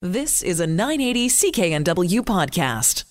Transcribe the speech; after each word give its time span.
This 0.00 0.44
is 0.44 0.60
a 0.60 0.66
980 0.68 1.28
CKNW 1.28 2.20
podcast. 2.20 3.02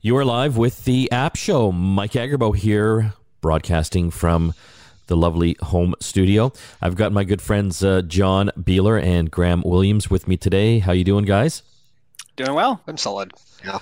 You 0.00 0.16
are 0.16 0.24
live 0.24 0.56
with 0.56 0.84
the 0.84 1.08
App 1.12 1.36
Show. 1.36 1.70
Mike 1.70 2.14
Agerbo 2.14 2.56
here, 2.56 3.14
broadcasting 3.40 4.10
from 4.10 4.52
the 5.06 5.16
lovely 5.16 5.56
home 5.62 5.94
studio. 6.00 6.52
I've 6.82 6.96
got 6.96 7.12
my 7.12 7.22
good 7.22 7.40
friends 7.40 7.84
uh, 7.84 8.02
John 8.02 8.50
Biehler 8.58 9.00
and 9.00 9.30
Graham 9.30 9.62
Williams 9.64 10.10
with 10.10 10.26
me 10.26 10.36
today. 10.36 10.80
How 10.80 10.90
you 10.90 11.04
doing, 11.04 11.24
guys? 11.24 11.62
Doing 12.34 12.54
well. 12.54 12.80
I'm 12.88 12.96
solid. 12.96 13.30
Yeah. 13.64 13.78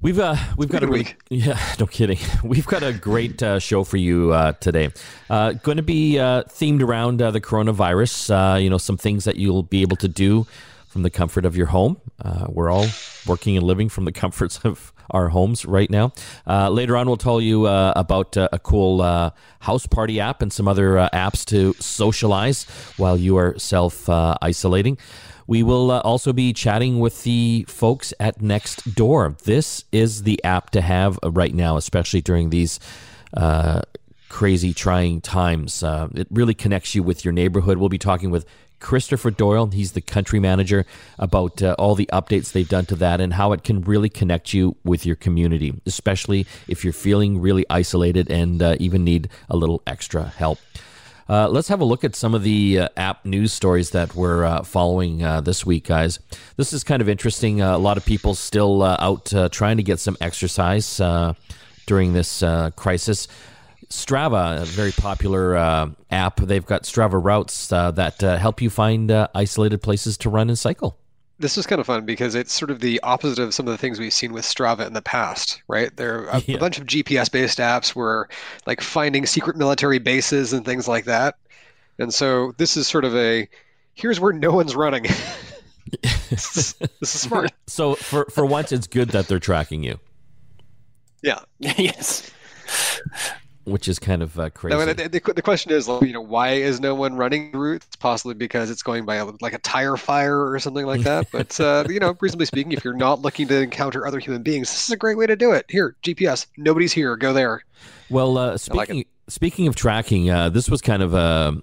We've 0.00 0.20
uh, 0.20 0.36
we've 0.56 0.68
got 0.68 0.84
a 0.84 0.86
week. 0.86 1.16
yeah 1.30 1.58
no 1.80 1.86
kidding 1.86 2.18
we've 2.44 2.66
got 2.66 2.84
a 2.84 2.92
great 2.92 3.42
uh, 3.42 3.58
show 3.58 3.82
for 3.82 3.96
you 3.96 4.32
uh, 4.32 4.52
today. 4.52 4.90
Uh, 5.28 5.54
going 5.54 5.78
to 5.78 5.82
be 5.82 6.20
uh, 6.20 6.44
themed 6.44 6.80
around 6.82 7.20
uh, 7.20 7.32
the 7.32 7.40
coronavirus. 7.40 8.54
Uh, 8.54 8.56
you 8.56 8.70
know 8.70 8.78
some 8.78 8.96
things 8.96 9.24
that 9.24 9.34
you'll 9.34 9.64
be 9.64 9.82
able 9.82 9.96
to 9.96 10.06
do 10.06 10.46
from 10.88 11.02
the 11.02 11.10
comfort 11.10 11.44
of 11.44 11.56
your 11.56 11.66
home. 11.66 12.00
Uh, 12.20 12.46
we're 12.48 12.70
all 12.70 12.86
working 13.26 13.56
and 13.56 13.66
living 13.66 13.88
from 13.88 14.04
the 14.04 14.12
comforts 14.22 14.58
of 14.64 14.92
our 15.10 15.28
homes 15.28 15.64
right 15.64 15.90
now. 15.90 16.12
Uh, 16.46 16.68
later 16.68 16.96
on, 16.96 17.06
we'll 17.06 17.16
tell 17.16 17.40
you 17.40 17.66
uh, 17.66 17.92
about 17.96 18.36
uh, 18.36 18.48
a 18.52 18.58
cool 18.58 19.00
uh, 19.00 19.30
Houseparty 19.62 20.18
app 20.18 20.42
and 20.42 20.52
some 20.52 20.68
other 20.68 20.98
uh, 20.98 21.08
apps 21.12 21.44
to 21.46 21.74
socialize 21.80 22.64
while 22.96 23.16
you 23.16 23.36
are 23.36 23.58
self 23.58 24.08
isolating. 24.08 24.98
We 25.46 25.62
will 25.62 25.90
also 25.90 26.34
be 26.34 26.52
chatting 26.52 26.98
with 26.98 27.22
the 27.22 27.64
folks 27.68 28.12
at 28.20 28.40
Nextdoor. 28.40 29.38
This 29.44 29.84
is 29.92 30.24
the 30.24 30.42
app 30.44 30.70
to 30.70 30.82
have 30.82 31.18
right 31.22 31.54
now, 31.54 31.78
especially 31.78 32.20
during 32.20 32.50
these 32.50 32.78
crazy, 34.28 34.72
trying 34.74 35.20
times. 35.20 35.82
Uh, 35.82 36.08
it 36.14 36.28
really 36.30 36.54
connects 36.54 36.94
you 36.94 37.02
with 37.02 37.24
your 37.24 37.32
neighborhood. 37.32 37.78
We'll 37.78 37.88
be 37.88 37.98
talking 37.98 38.30
with 38.30 38.46
Christopher 38.80 39.30
Doyle. 39.30 39.66
He's 39.66 39.92
the 39.92 40.00
country 40.00 40.40
manager 40.40 40.86
about 41.18 41.62
uh, 41.62 41.74
all 41.78 41.94
the 41.94 42.08
updates 42.12 42.52
they've 42.52 42.68
done 42.68 42.86
to 42.86 42.96
that 42.96 43.20
and 43.20 43.34
how 43.34 43.52
it 43.52 43.64
can 43.64 43.82
really 43.82 44.08
connect 44.08 44.52
you 44.52 44.76
with 44.84 45.04
your 45.04 45.16
community, 45.16 45.74
especially 45.86 46.46
if 46.66 46.84
you're 46.84 46.92
feeling 46.92 47.40
really 47.40 47.64
isolated 47.68 48.30
and 48.30 48.62
uh, 48.62 48.76
even 48.78 49.04
need 49.04 49.28
a 49.48 49.56
little 49.56 49.82
extra 49.86 50.24
help. 50.24 50.58
Uh, 51.28 51.46
let's 51.46 51.68
have 51.68 51.80
a 51.80 51.84
look 51.84 52.04
at 52.04 52.16
some 52.16 52.34
of 52.34 52.42
the 52.42 52.78
uh, 52.78 52.88
app 52.96 53.24
news 53.26 53.52
stories 53.52 53.90
that 53.90 54.14
we're 54.14 54.44
uh, 54.44 54.62
following 54.62 55.22
uh, 55.22 55.42
this 55.42 55.66
week, 55.66 55.86
guys. 55.86 56.18
This 56.56 56.72
is 56.72 56.82
kind 56.82 57.02
of 57.02 57.08
interesting. 57.08 57.60
Uh, 57.60 57.76
a 57.76 57.78
lot 57.78 57.98
of 57.98 58.04
people 58.06 58.34
still 58.34 58.82
uh, 58.82 58.96
out 58.98 59.52
trying 59.52 59.76
to 59.76 59.82
get 59.82 60.00
some 60.00 60.16
exercise 60.20 61.00
during 61.86 62.12
this 62.14 62.42
crisis. 62.76 63.28
Strava, 63.90 64.60
a 64.60 64.64
very 64.64 64.92
popular 64.92 65.56
uh, 65.56 65.90
app. 66.10 66.36
They've 66.36 66.64
got 66.64 66.82
Strava 66.82 67.22
routes 67.22 67.72
uh, 67.72 67.90
that 67.92 68.22
uh, 68.22 68.36
help 68.36 68.60
you 68.60 68.70
find 68.70 69.10
uh, 69.10 69.28
isolated 69.34 69.82
places 69.82 70.18
to 70.18 70.30
run 70.30 70.48
and 70.48 70.58
cycle. 70.58 70.98
This 71.38 71.56
was 71.56 71.66
kind 71.66 71.80
of 71.80 71.86
fun 71.86 72.04
because 72.04 72.34
it's 72.34 72.52
sort 72.52 72.70
of 72.70 72.80
the 72.80 73.00
opposite 73.02 73.38
of 73.38 73.54
some 73.54 73.66
of 73.66 73.72
the 73.72 73.78
things 73.78 73.98
we've 73.98 74.12
seen 74.12 74.32
with 74.32 74.44
Strava 74.44 74.86
in 74.86 74.92
the 74.92 75.00
past, 75.00 75.62
right? 75.68 75.96
There 75.96 76.28
are 76.28 76.38
a, 76.38 76.40
yeah. 76.40 76.56
a 76.56 76.58
bunch 76.58 76.78
of 76.78 76.86
GPS 76.86 77.30
based 77.30 77.58
apps 77.58 77.90
where 77.90 78.28
like 78.66 78.80
finding 78.80 79.24
secret 79.24 79.56
military 79.56 80.00
bases 80.00 80.52
and 80.52 80.64
things 80.64 80.88
like 80.88 81.04
that. 81.04 81.36
And 81.98 82.12
so 82.12 82.52
this 82.58 82.76
is 82.76 82.88
sort 82.88 83.04
of 83.04 83.14
a 83.14 83.48
here's 83.94 84.20
where 84.20 84.32
no 84.32 84.50
one's 84.50 84.74
running. 84.74 85.04
this, 86.02 86.56
is, 86.56 86.74
this 86.74 87.14
is 87.14 87.20
smart. 87.20 87.52
So 87.68 87.94
for, 87.94 88.24
for 88.26 88.44
once, 88.44 88.72
it's 88.72 88.86
good 88.86 89.10
that 89.10 89.28
they're 89.28 89.38
tracking 89.38 89.84
you. 89.84 90.00
Yeah. 91.22 91.40
yes 91.60 92.32
which 93.68 93.88
is 93.88 93.98
kind 93.98 94.22
of 94.22 94.38
uh, 94.38 94.50
crazy. 94.50 94.76
No, 94.76 94.84
the, 94.84 95.08
the, 95.08 95.32
the, 95.32 95.42
question 95.42 95.72
is, 95.72 95.88
you 95.88 96.12
know, 96.12 96.20
why 96.20 96.50
is 96.50 96.80
no 96.80 96.94
one 96.94 97.16
running 97.16 97.52
the 97.52 97.58
route? 97.58 97.84
It's 97.86 97.96
possibly 97.96 98.34
because 98.34 98.70
it's 98.70 98.82
going 98.82 99.04
by 99.04 99.16
a, 99.16 99.26
like 99.40 99.52
a 99.52 99.58
tire 99.58 99.96
fire 99.96 100.50
or 100.50 100.58
something 100.58 100.86
like 100.86 101.02
that. 101.02 101.28
but 101.32 101.58
uh, 101.60 101.84
you 101.88 102.00
know, 102.00 102.16
reasonably 102.20 102.46
speaking, 102.46 102.72
if 102.72 102.84
you're 102.84 102.94
not 102.94 103.20
looking 103.20 103.48
to 103.48 103.60
encounter 103.60 104.06
other 104.06 104.18
human 104.18 104.42
beings, 104.42 104.70
this 104.70 104.84
is 104.84 104.90
a 104.90 104.96
great 104.96 105.16
way 105.16 105.26
to 105.26 105.36
do 105.36 105.52
it. 105.52 105.66
Here, 105.68 105.94
GPS, 106.02 106.46
nobody's 106.56 106.92
here, 106.92 107.16
go 107.16 107.32
there. 107.32 107.64
Well, 108.10 108.38
uh, 108.38 108.56
speaking 108.58 108.96
like 108.96 109.08
speaking 109.28 109.66
of 109.68 109.76
tracking, 109.76 110.30
uh, 110.30 110.48
this 110.48 110.70
was 110.70 110.80
kind 110.80 111.02
of 111.02 111.14
a 111.14 111.62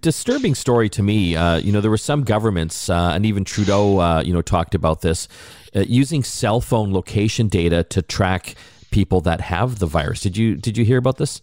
disturbing 0.00 0.54
story 0.54 0.88
to 0.90 1.02
me. 1.02 1.36
Uh, 1.36 1.56
you 1.56 1.72
know, 1.72 1.80
there 1.80 1.90
were 1.90 1.96
some 1.96 2.24
governments, 2.24 2.88
uh, 2.88 3.12
and 3.14 3.26
even 3.26 3.44
Trudeau, 3.44 4.20
you 4.20 4.32
know, 4.32 4.42
talked 4.42 4.74
about 4.74 5.02
this, 5.02 5.28
using 5.74 6.22
cell 6.22 6.60
phone 6.60 6.92
location 6.92 7.48
data 7.48 7.84
to 7.84 8.02
track 8.02 8.54
people 8.90 9.20
that 9.22 9.40
have 9.40 9.78
the 9.78 9.86
virus. 9.86 10.20
Did 10.20 10.36
you 10.36 10.56
did 10.56 10.76
you 10.76 10.84
hear 10.84 10.98
about 10.98 11.16
this? 11.16 11.42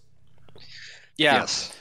Yeah. 1.18 1.36
Yes. 1.36 1.78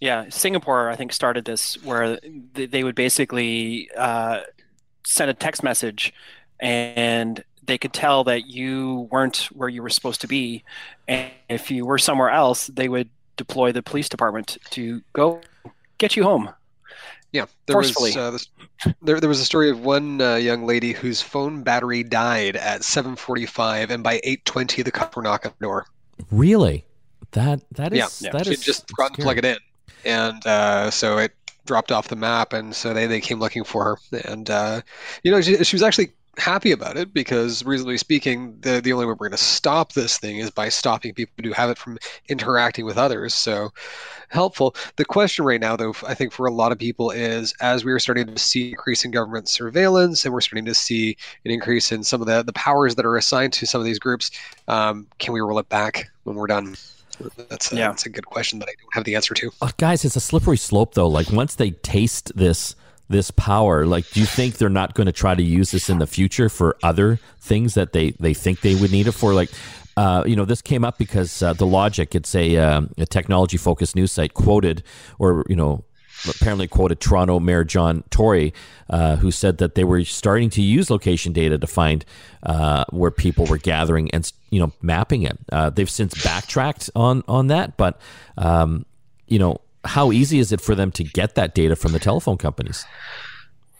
Yeah. 0.00 0.26
Singapore, 0.28 0.90
I 0.90 0.96
think, 0.96 1.12
started 1.12 1.44
this 1.44 1.82
where 1.82 2.18
they 2.54 2.84
would 2.84 2.94
basically 2.94 3.90
uh, 3.96 4.40
send 5.04 5.30
a 5.30 5.34
text 5.34 5.62
message 5.62 6.12
and 6.60 7.44
they 7.64 7.78
could 7.78 7.92
tell 7.92 8.24
that 8.24 8.46
you 8.46 9.08
weren't 9.10 9.48
where 9.52 9.68
you 9.68 9.82
were 9.82 9.90
supposed 9.90 10.20
to 10.20 10.28
be. 10.28 10.64
And 11.08 11.30
if 11.48 11.70
you 11.70 11.84
were 11.84 11.98
somewhere 11.98 12.30
else, 12.30 12.68
they 12.68 12.88
would 12.88 13.08
deploy 13.36 13.72
the 13.72 13.82
police 13.82 14.08
department 14.08 14.58
to 14.70 15.02
go 15.12 15.40
get 15.98 16.16
you 16.16 16.24
home. 16.24 16.50
Yeah, 17.36 17.44
there 17.66 17.74
Forcefully. 17.74 18.10
was 18.10 18.16
uh, 18.16 18.30
this, 18.30 18.48
there, 19.02 19.20
there 19.20 19.28
was 19.28 19.40
a 19.40 19.44
story 19.44 19.68
of 19.68 19.84
one 19.84 20.22
uh, 20.22 20.36
young 20.36 20.64
lady 20.64 20.92
whose 20.92 21.20
phone 21.20 21.62
battery 21.62 22.02
died 22.02 22.56
at 22.56 22.80
7:45, 22.80 23.90
and 23.90 24.02
by 24.02 24.20
8:20 24.24 24.82
the 24.82 24.90
cops 24.90 25.14
were 25.14 25.22
knocking 25.22 25.50
on 25.50 25.54
the 25.58 25.66
door. 25.66 25.86
Really? 26.30 26.86
That 27.32 27.60
that 27.72 27.92
is 27.92 28.22
yeah, 28.22 28.30
that 28.32 28.46
she 28.46 28.52
is 28.52 28.60
just 28.60 28.88
forgot 28.88 29.12
to 29.14 29.22
plug 29.22 29.36
it 29.36 29.44
in, 29.44 29.58
and 30.06 30.46
uh, 30.46 30.90
so 30.90 31.18
it 31.18 31.32
dropped 31.66 31.92
off 31.92 32.08
the 32.08 32.16
map, 32.16 32.54
and 32.54 32.74
so 32.74 32.94
they, 32.94 33.06
they 33.06 33.20
came 33.20 33.38
looking 33.38 33.64
for 33.64 33.84
her, 33.84 34.20
and 34.24 34.48
uh, 34.48 34.80
you 35.22 35.30
know 35.30 35.42
she, 35.42 35.62
she 35.62 35.76
was 35.76 35.82
actually 35.82 36.12
happy 36.38 36.72
about 36.72 36.96
it 36.96 37.12
because, 37.14 37.64
reasonably 37.64 37.98
speaking, 37.98 38.58
the 38.60 38.80
the 38.80 38.92
only 38.92 39.06
way 39.06 39.10
we're 39.10 39.28
going 39.28 39.30
to 39.30 39.36
stop 39.36 39.92
this 39.92 40.18
thing 40.18 40.38
is 40.38 40.50
by 40.50 40.68
stopping 40.68 41.14
people 41.14 41.32
who 41.42 41.52
have 41.52 41.70
it 41.70 41.78
from 41.78 41.98
interacting 42.28 42.84
with 42.84 42.98
others. 42.98 43.34
So 43.34 43.72
helpful. 44.28 44.74
The 44.96 45.04
question 45.04 45.44
right 45.44 45.60
now, 45.60 45.76
though, 45.76 45.94
I 46.06 46.14
think 46.14 46.32
for 46.32 46.46
a 46.46 46.52
lot 46.52 46.72
of 46.72 46.78
people 46.78 47.10
is 47.10 47.54
as 47.60 47.84
we 47.84 47.92
are 47.92 47.98
starting 47.98 48.26
to 48.26 48.38
see 48.38 48.70
increase 48.70 49.04
in 49.04 49.10
government 49.10 49.48
surveillance 49.48 50.24
and 50.24 50.34
we're 50.34 50.40
starting 50.40 50.66
to 50.66 50.74
see 50.74 51.16
an 51.44 51.50
increase 51.50 51.92
in 51.92 52.02
some 52.04 52.20
of 52.20 52.26
the 52.26 52.42
the 52.42 52.52
powers 52.52 52.94
that 52.96 53.06
are 53.06 53.16
assigned 53.16 53.52
to 53.54 53.66
some 53.66 53.80
of 53.80 53.84
these 53.84 53.98
groups, 53.98 54.30
um, 54.68 55.06
can 55.18 55.32
we 55.32 55.40
roll 55.40 55.58
it 55.58 55.68
back 55.68 56.10
when 56.24 56.36
we're 56.36 56.46
done? 56.46 56.76
That's 57.48 57.72
a, 57.72 57.76
yeah. 57.76 57.88
that's 57.88 58.04
a 58.04 58.10
good 58.10 58.26
question 58.26 58.58
that 58.58 58.68
I 58.68 58.74
don't 58.78 58.94
have 58.94 59.04
the 59.04 59.14
answer 59.14 59.32
to. 59.34 59.50
Uh, 59.62 59.70
guys, 59.78 60.04
it's 60.04 60.16
a 60.16 60.20
slippery 60.20 60.58
slope 60.58 60.94
though. 60.94 61.08
Like 61.08 61.30
once 61.30 61.54
they 61.54 61.70
taste 61.70 62.32
this 62.36 62.76
this 63.08 63.30
power 63.30 63.86
like 63.86 64.08
do 64.10 64.20
you 64.20 64.26
think 64.26 64.56
they're 64.56 64.68
not 64.68 64.94
going 64.94 65.06
to 65.06 65.12
try 65.12 65.34
to 65.34 65.42
use 65.42 65.70
this 65.70 65.88
in 65.88 65.98
the 65.98 66.06
future 66.06 66.48
for 66.48 66.76
other 66.82 67.20
things 67.40 67.74
that 67.74 67.92
they 67.92 68.10
they 68.18 68.34
think 68.34 68.60
they 68.60 68.74
would 68.74 68.90
need 68.90 69.06
it 69.06 69.12
for 69.12 69.32
like 69.32 69.50
uh, 69.96 70.22
you 70.26 70.36
know, 70.36 70.44
this 70.44 70.60
came 70.60 70.84
up 70.84 70.98
because 70.98 71.42
uh, 71.42 71.54
the 71.54 71.66
Logic, 71.66 72.14
it's 72.14 72.34
a, 72.34 72.56
um, 72.58 72.90
a 72.98 73.06
technology 73.06 73.56
focused 73.56 73.96
news 73.96 74.12
site, 74.12 74.34
quoted 74.34 74.82
or 75.18 75.42
you 75.48 75.56
know 75.56 75.84
apparently 76.28 76.66
quoted 76.66 77.00
Toronto 77.00 77.40
Mayor 77.40 77.64
John 77.64 78.04
Tory, 78.10 78.52
uh, 78.90 79.16
who 79.16 79.30
said 79.30 79.58
that 79.58 79.74
they 79.74 79.84
were 79.84 80.04
starting 80.04 80.50
to 80.50 80.62
use 80.62 80.90
location 80.90 81.32
data 81.32 81.58
to 81.58 81.66
find 81.66 82.04
uh, 82.42 82.84
where 82.90 83.10
people 83.10 83.46
were 83.46 83.58
gathering 83.58 84.10
and 84.10 84.30
you 84.50 84.60
know 84.60 84.72
mapping 84.82 85.22
it. 85.22 85.38
Uh, 85.50 85.70
they've 85.70 85.90
since 85.90 86.22
backtracked 86.22 86.90
on 86.94 87.22
on 87.26 87.46
that, 87.46 87.76
but 87.76 87.98
um, 88.36 88.84
you 89.26 89.38
know 89.38 89.60
how 89.86 90.12
easy 90.12 90.38
is 90.38 90.52
it 90.52 90.60
for 90.60 90.74
them 90.74 90.90
to 90.92 91.04
get 91.04 91.34
that 91.34 91.54
data 91.54 91.76
from 91.76 91.92
the 91.92 91.98
telephone 91.98 92.36
companies? 92.36 92.84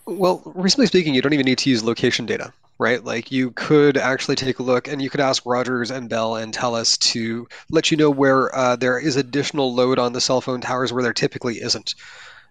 Well, 0.06 0.40
reasonably 0.54 0.86
speaking, 0.86 1.14
you 1.14 1.22
don't 1.22 1.32
even 1.32 1.46
need 1.46 1.58
to 1.58 1.70
use 1.70 1.82
location 1.82 2.26
data, 2.26 2.52
right? 2.78 3.02
Like 3.02 3.32
you 3.32 3.50
could 3.50 3.96
actually 3.96 4.36
take 4.36 4.60
a 4.60 4.62
look 4.62 4.86
and 4.86 5.02
you 5.02 5.10
could 5.10 5.20
ask 5.20 5.44
Rogers 5.44 5.90
and 5.90 6.08
Bell 6.08 6.36
and 6.36 6.54
Telus 6.54 6.96
to 7.10 7.48
let 7.70 7.90
you 7.90 7.96
know 7.96 8.10
where 8.10 8.54
uh, 8.54 8.76
there 8.76 9.00
is 9.00 9.16
additional 9.16 9.74
load 9.74 9.98
on 9.98 10.12
the 10.12 10.20
cell 10.20 10.40
phone 10.40 10.60
towers 10.60 10.92
where 10.92 11.02
there 11.02 11.12
typically 11.12 11.56
isn't. 11.56 11.96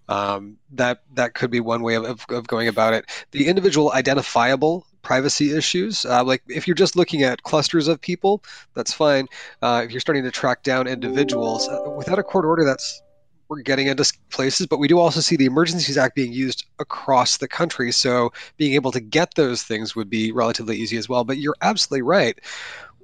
Um, 0.08 0.58
that 0.74 1.02
that 1.16 1.34
could 1.34 1.50
be 1.50 1.60
one 1.60 1.82
way 1.82 1.96
of, 1.96 2.04
of, 2.04 2.26
of, 2.30 2.46
going 2.46 2.68
about 2.68 2.94
it. 2.94 3.06
The 3.32 3.48
individual 3.48 3.92
identifiable 3.94 4.86
privacy 5.02 5.56
issues, 5.56 6.06
uh, 6.06 6.24
like 6.24 6.44
if 6.47 6.68
you're 6.68 6.76
just 6.76 6.96
looking 6.96 7.24
at 7.24 7.41
clusters 7.41 7.88
of 7.88 8.00
people, 8.00 8.44
that's 8.76 8.94
fine. 8.94 9.28
Uh, 9.64 9.82
if 9.84 9.91
you're 9.91 10.02
starting 10.02 10.24
to 10.24 10.32
track 10.32 10.62
down 10.62 10.88
individuals 10.88 11.68
uh, 11.68 11.90
without 11.97 12.20
a 12.20 12.24
court 12.24 12.46
order, 12.46 12.64
that's 12.64 13.02
we're 13.47 13.62
getting 13.62 13.88
into 13.88 14.12
places, 14.30 14.68
but 14.68 14.80
we 14.80 14.88
do 14.88 15.00
also 15.00 15.20
see 15.20 15.36
the 15.36 15.46
Emergencies 15.46 15.97
Act 15.97 16.16
being 16.16 16.34
used 16.34 16.66
across 16.80 17.38
the 17.38 17.47
country. 17.47 17.92
So 17.92 18.34
being 18.58 18.74
able 18.74 18.92
to 18.92 19.00
get 19.00 19.36
those 19.36 19.64
things 19.64 19.96
would 19.96 20.09
be 20.09 20.32
relatively 20.32 20.78
easy 20.78 20.97
as 20.97 21.08
well. 21.08 21.24
But 21.24 21.38
you're 21.38 21.56
absolutely 21.62 22.02
right. 22.02 22.40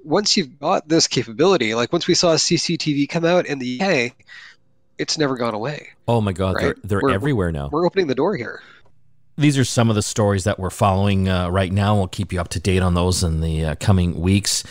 Once 0.04 0.36
you've 0.36 0.58
got 0.58 0.88
this 0.88 1.06
capability, 1.06 1.74
like 1.74 1.92
once 1.92 2.08
we 2.08 2.14
saw 2.14 2.34
CCTV 2.34 3.08
come 3.08 3.24
out 3.24 3.46
in 3.46 3.60
the 3.60 3.80
UK, 3.80 4.12
it's 4.98 5.16
never 5.16 5.36
gone 5.36 5.54
away. 5.54 5.90
Oh 6.08 6.20
my 6.20 6.32
God, 6.32 6.56
right? 6.56 6.62
they're, 6.62 6.76
they're 6.82 7.00
we're, 7.02 7.14
everywhere 7.14 7.52
now. 7.52 7.68
We're 7.70 7.86
opening 7.86 8.08
the 8.08 8.14
door 8.14 8.36
here. 8.36 8.60
These 9.38 9.56
are 9.58 9.64
some 9.64 9.88
of 9.88 9.96
the 9.96 10.02
stories 10.02 10.44
that 10.44 10.58
we're 10.58 10.70
following 10.70 11.28
uh, 11.28 11.48
right 11.48 11.72
now. 11.72 11.96
We'll 11.96 12.08
keep 12.08 12.32
you 12.32 12.40
up 12.40 12.48
to 12.48 12.60
date 12.60 12.82
on 12.82 12.94
those 12.94 13.22
in 13.22 13.40
the 13.40 13.64
uh, 13.64 13.74
coming 13.76 14.20
weeks 14.20 14.64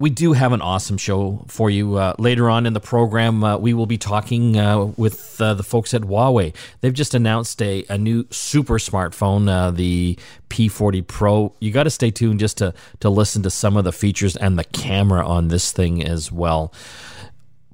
We 0.00 0.08
do 0.08 0.32
have 0.32 0.52
an 0.52 0.62
awesome 0.62 0.96
show 0.96 1.44
for 1.46 1.68
you. 1.68 1.96
Uh, 1.96 2.14
later 2.18 2.48
on 2.48 2.64
in 2.64 2.72
the 2.72 2.80
program, 2.80 3.44
uh, 3.44 3.58
we 3.58 3.74
will 3.74 3.84
be 3.84 3.98
talking 3.98 4.56
uh, 4.56 4.86
with 4.96 5.38
uh, 5.42 5.52
the 5.52 5.62
folks 5.62 5.92
at 5.92 6.00
Huawei. 6.00 6.56
They've 6.80 6.94
just 6.94 7.12
announced 7.12 7.60
a, 7.60 7.84
a 7.90 7.98
new 7.98 8.26
super 8.30 8.78
smartphone, 8.78 9.46
uh, 9.46 9.70
the 9.70 10.18
P40 10.48 11.06
Pro. 11.06 11.54
You 11.60 11.70
got 11.70 11.82
to 11.82 11.90
stay 11.90 12.10
tuned 12.10 12.40
just 12.40 12.56
to, 12.58 12.72
to 13.00 13.10
listen 13.10 13.42
to 13.42 13.50
some 13.50 13.76
of 13.76 13.84
the 13.84 13.92
features 13.92 14.36
and 14.36 14.58
the 14.58 14.64
camera 14.64 15.24
on 15.24 15.48
this 15.48 15.70
thing 15.70 16.02
as 16.02 16.32
well. 16.32 16.72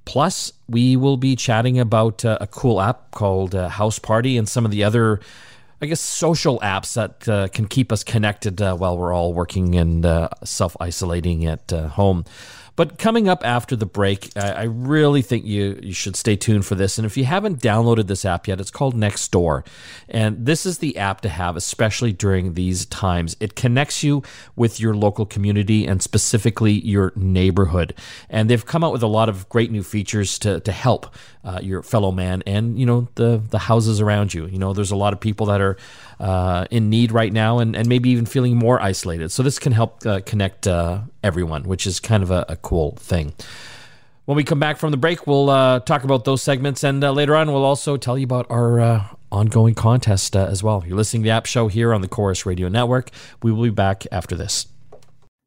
Plus, 0.05 0.52
we 0.69 0.96
will 0.96 1.17
be 1.17 1.37
chatting 1.37 1.78
about 1.78 2.25
uh, 2.25 2.38
a 2.40 2.49
cool 2.49 2.81
app 2.81 3.12
called 3.12 3.52
Houseparty 3.52 4.37
and 4.37 4.49
some 4.49 4.64
of 4.64 4.73
the 4.73 4.82
other 4.82 5.20
I 5.81 5.87
guess, 5.87 6.00
social 6.00 6.58
apps 6.61 6.94
that 6.94 7.28
uh, 7.28 7.49
can 7.49 7.67
keep 7.67 7.93
us 7.93 8.02
connected 8.02 8.62
uh, 8.62 8.76
while 8.76 8.96
we're 8.96 9.12
all 9.12 9.34
working 9.34 9.75
and 9.75 10.06
uh, 10.06 10.31
self 10.43 10.76
isolating 10.81 11.44
at 11.44 11.70
uh, 11.73 11.88
home. 11.88 12.25
But 12.76 12.99
coming 12.99 13.26
up 13.26 13.44
after 13.44 13.75
the 13.75 13.87
break, 13.87 14.37
I, 14.37 14.64
really 14.64 15.23
think 15.23 15.46
you, 15.46 15.81
you 15.82 15.94
should 15.94 16.14
stay 16.14 16.37
tuned 16.37 16.67
for 16.67 16.75
this. 16.75 16.99
And 16.99 17.06
if 17.06 17.17
you 17.17 17.25
haven't 17.25 17.61
downloaded 17.61 18.06
this 18.06 18.26
app 18.26 18.46
yet, 18.46 18.61
it's 18.61 18.70
called 18.70 18.94
Nextdoor. 18.94 19.67
And 20.11 20.44
this 20.44 20.67
is 20.67 20.78
the 20.78 20.99
app 20.99 21.23
to 21.23 21.31
have, 21.31 21.56
especially 21.56 22.12
during 22.12 22.52
these 22.52 22.84
times. 22.84 23.34
It 23.40 23.56
connects 23.56 24.02
you 24.02 24.23
with 24.56 24.78
your 24.78 24.94
local 24.94 25.25
community 25.25 25.87
and 25.87 26.02
specifically 26.02 26.73
your 26.73 27.14
neighborhood. 27.17 27.94
And 28.28 28.50
they've 28.50 28.64
come 28.64 28.84
out 28.84 28.93
with 28.93 29.02
a 29.02 29.08
lot 29.08 29.31
of 29.31 29.49
great 29.49 29.70
new 29.70 29.82
features 29.82 30.38
to, 30.40 30.61
to 30.61 30.73
help 30.73 31.14
uh, 31.44 31.61
your 31.62 31.82
fellow 31.82 32.12
man 32.12 32.43
and, 32.46 32.78
you 32.78 32.84
know, 32.84 33.08
the, 33.14 33.40
the 33.50 33.58
houses 33.58 34.02
around 34.02 34.34
you. 34.34 34.46
You 34.46 34.58
know, 34.58 34.75
there's 34.75 34.90
a 34.90 34.96
lot 34.96 35.14
of 35.14 35.20
people 35.20 35.46
that 35.46 35.62
are 35.62 35.78
uh, 36.20 36.67
in 36.70 36.90
need 36.90 37.12
right 37.12 37.32
now 37.32 37.58
and, 37.58 37.75
and 37.75 37.88
maybe 37.88 38.11
even 38.11 38.26
feeling 38.26 38.56
more 38.56 38.82
isolated. 38.82 39.31
So 39.31 39.43
this 39.43 39.58
can 39.58 39.73
help 39.73 40.05
uh, 40.05 40.20
connect 40.26 40.67
uh, 40.67 41.00
everyone, 41.26 41.64
which 41.64 41.87
is 41.87 42.00
kind 42.00 42.23
of 42.23 42.31
a, 42.31 42.46
a, 42.49 42.56
cool 42.56 42.93
thing. 42.93 43.34
When 44.25 44.37
we 44.37 44.44
come 44.44 44.61
back 44.61 44.76
from 44.76 44.93
the 44.93 44.96
break, 44.96 45.26
we'll 45.26 45.50
uh, 45.50 45.81
talk 45.81 46.05
about 46.05 46.25
those 46.25 46.43
segments, 46.43 46.84
and 46.84 47.02
uh, 47.02 47.11
later 47.11 47.37
on, 47.37 47.52
we'll 47.52 47.64
also 47.64 47.96
tell 47.96 48.17
you 48.17 48.25
about 48.25 48.46
our 48.49 48.81
uh, 48.81 49.05
ongoing 49.32 49.75
contest 49.75 50.37
as 50.37 50.62
well. 50.62 50.84
You're 50.87 50.96
listening 50.96 51.23
to 51.23 51.26
the 51.26 51.31
App 51.32 51.46
Show 51.46 51.69
here 51.69 51.93
on 51.93 52.00
the 52.00 52.08
Corus 52.08 52.46
Radio 52.46 52.69
Network. 52.69 53.11
We 53.43 53.52
will 53.52 53.64
be 53.64 53.70
back 53.70 54.06
after 54.11 54.37
this. 54.37 54.67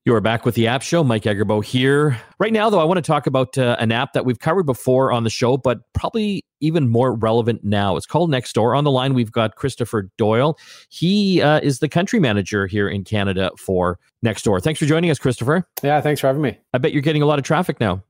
You 0.05 0.15
are 0.15 0.21
back 0.21 0.45
with 0.45 0.55
the 0.55 0.65
App 0.65 0.81
Show. 0.81 1.03
Mike 1.03 1.23
Agerbo 1.23 1.63
here. 1.63 2.17
Right 2.39 2.53
now, 2.53 2.69
though, 2.69 2.79
I 2.79 2.85
want 2.85 2.97
to 2.99 3.01
talk 3.01 3.27
about 3.27 3.57
uh, 3.57 3.75
an 3.79 3.91
app 3.91 4.13
that 4.13 4.23
we've 4.23 4.39
covered 4.39 4.63
before 4.63 5.11
on 5.11 5.25
the 5.25 5.29
show, 5.29 5.57
but 5.57 5.79
probably 5.93 6.45
even 6.61 6.87
more 6.87 7.13
relevant 7.13 7.65
now. 7.65 7.97
It's 7.97 8.05
called 8.05 8.31
Nextdoor. 8.31 8.77
On 8.77 8.85
the 8.85 8.91
line, 8.91 9.13
we've 9.13 9.31
got 9.31 9.55
Christopher 9.55 10.09
Doyle. 10.17 10.57
He 10.87 11.41
uh, 11.41 11.59
is 11.59 11.79
the 11.79 11.89
country 11.89 12.19
manager 12.19 12.65
here 12.65 12.87
in 12.87 13.03
Canada 13.03 13.51
for 13.57 13.99
Nextdoor. 14.25 14.63
Thanks 14.63 14.79
for 14.79 14.85
joining 14.85 15.11
us, 15.11 15.19
Christopher. 15.19 15.67
Yeah, 15.83 15.99
thanks 15.99 16.21
for 16.21 16.27
having 16.27 16.41
me. 16.41 16.57
I 16.73 16.77
bet 16.77 16.93
you're 16.93 17.01
getting 17.01 17.21
a 17.21 17.25
lot 17.25 17.37
of 17.37 17.43
traffic 17.43 17.81
now. 17.81 18.01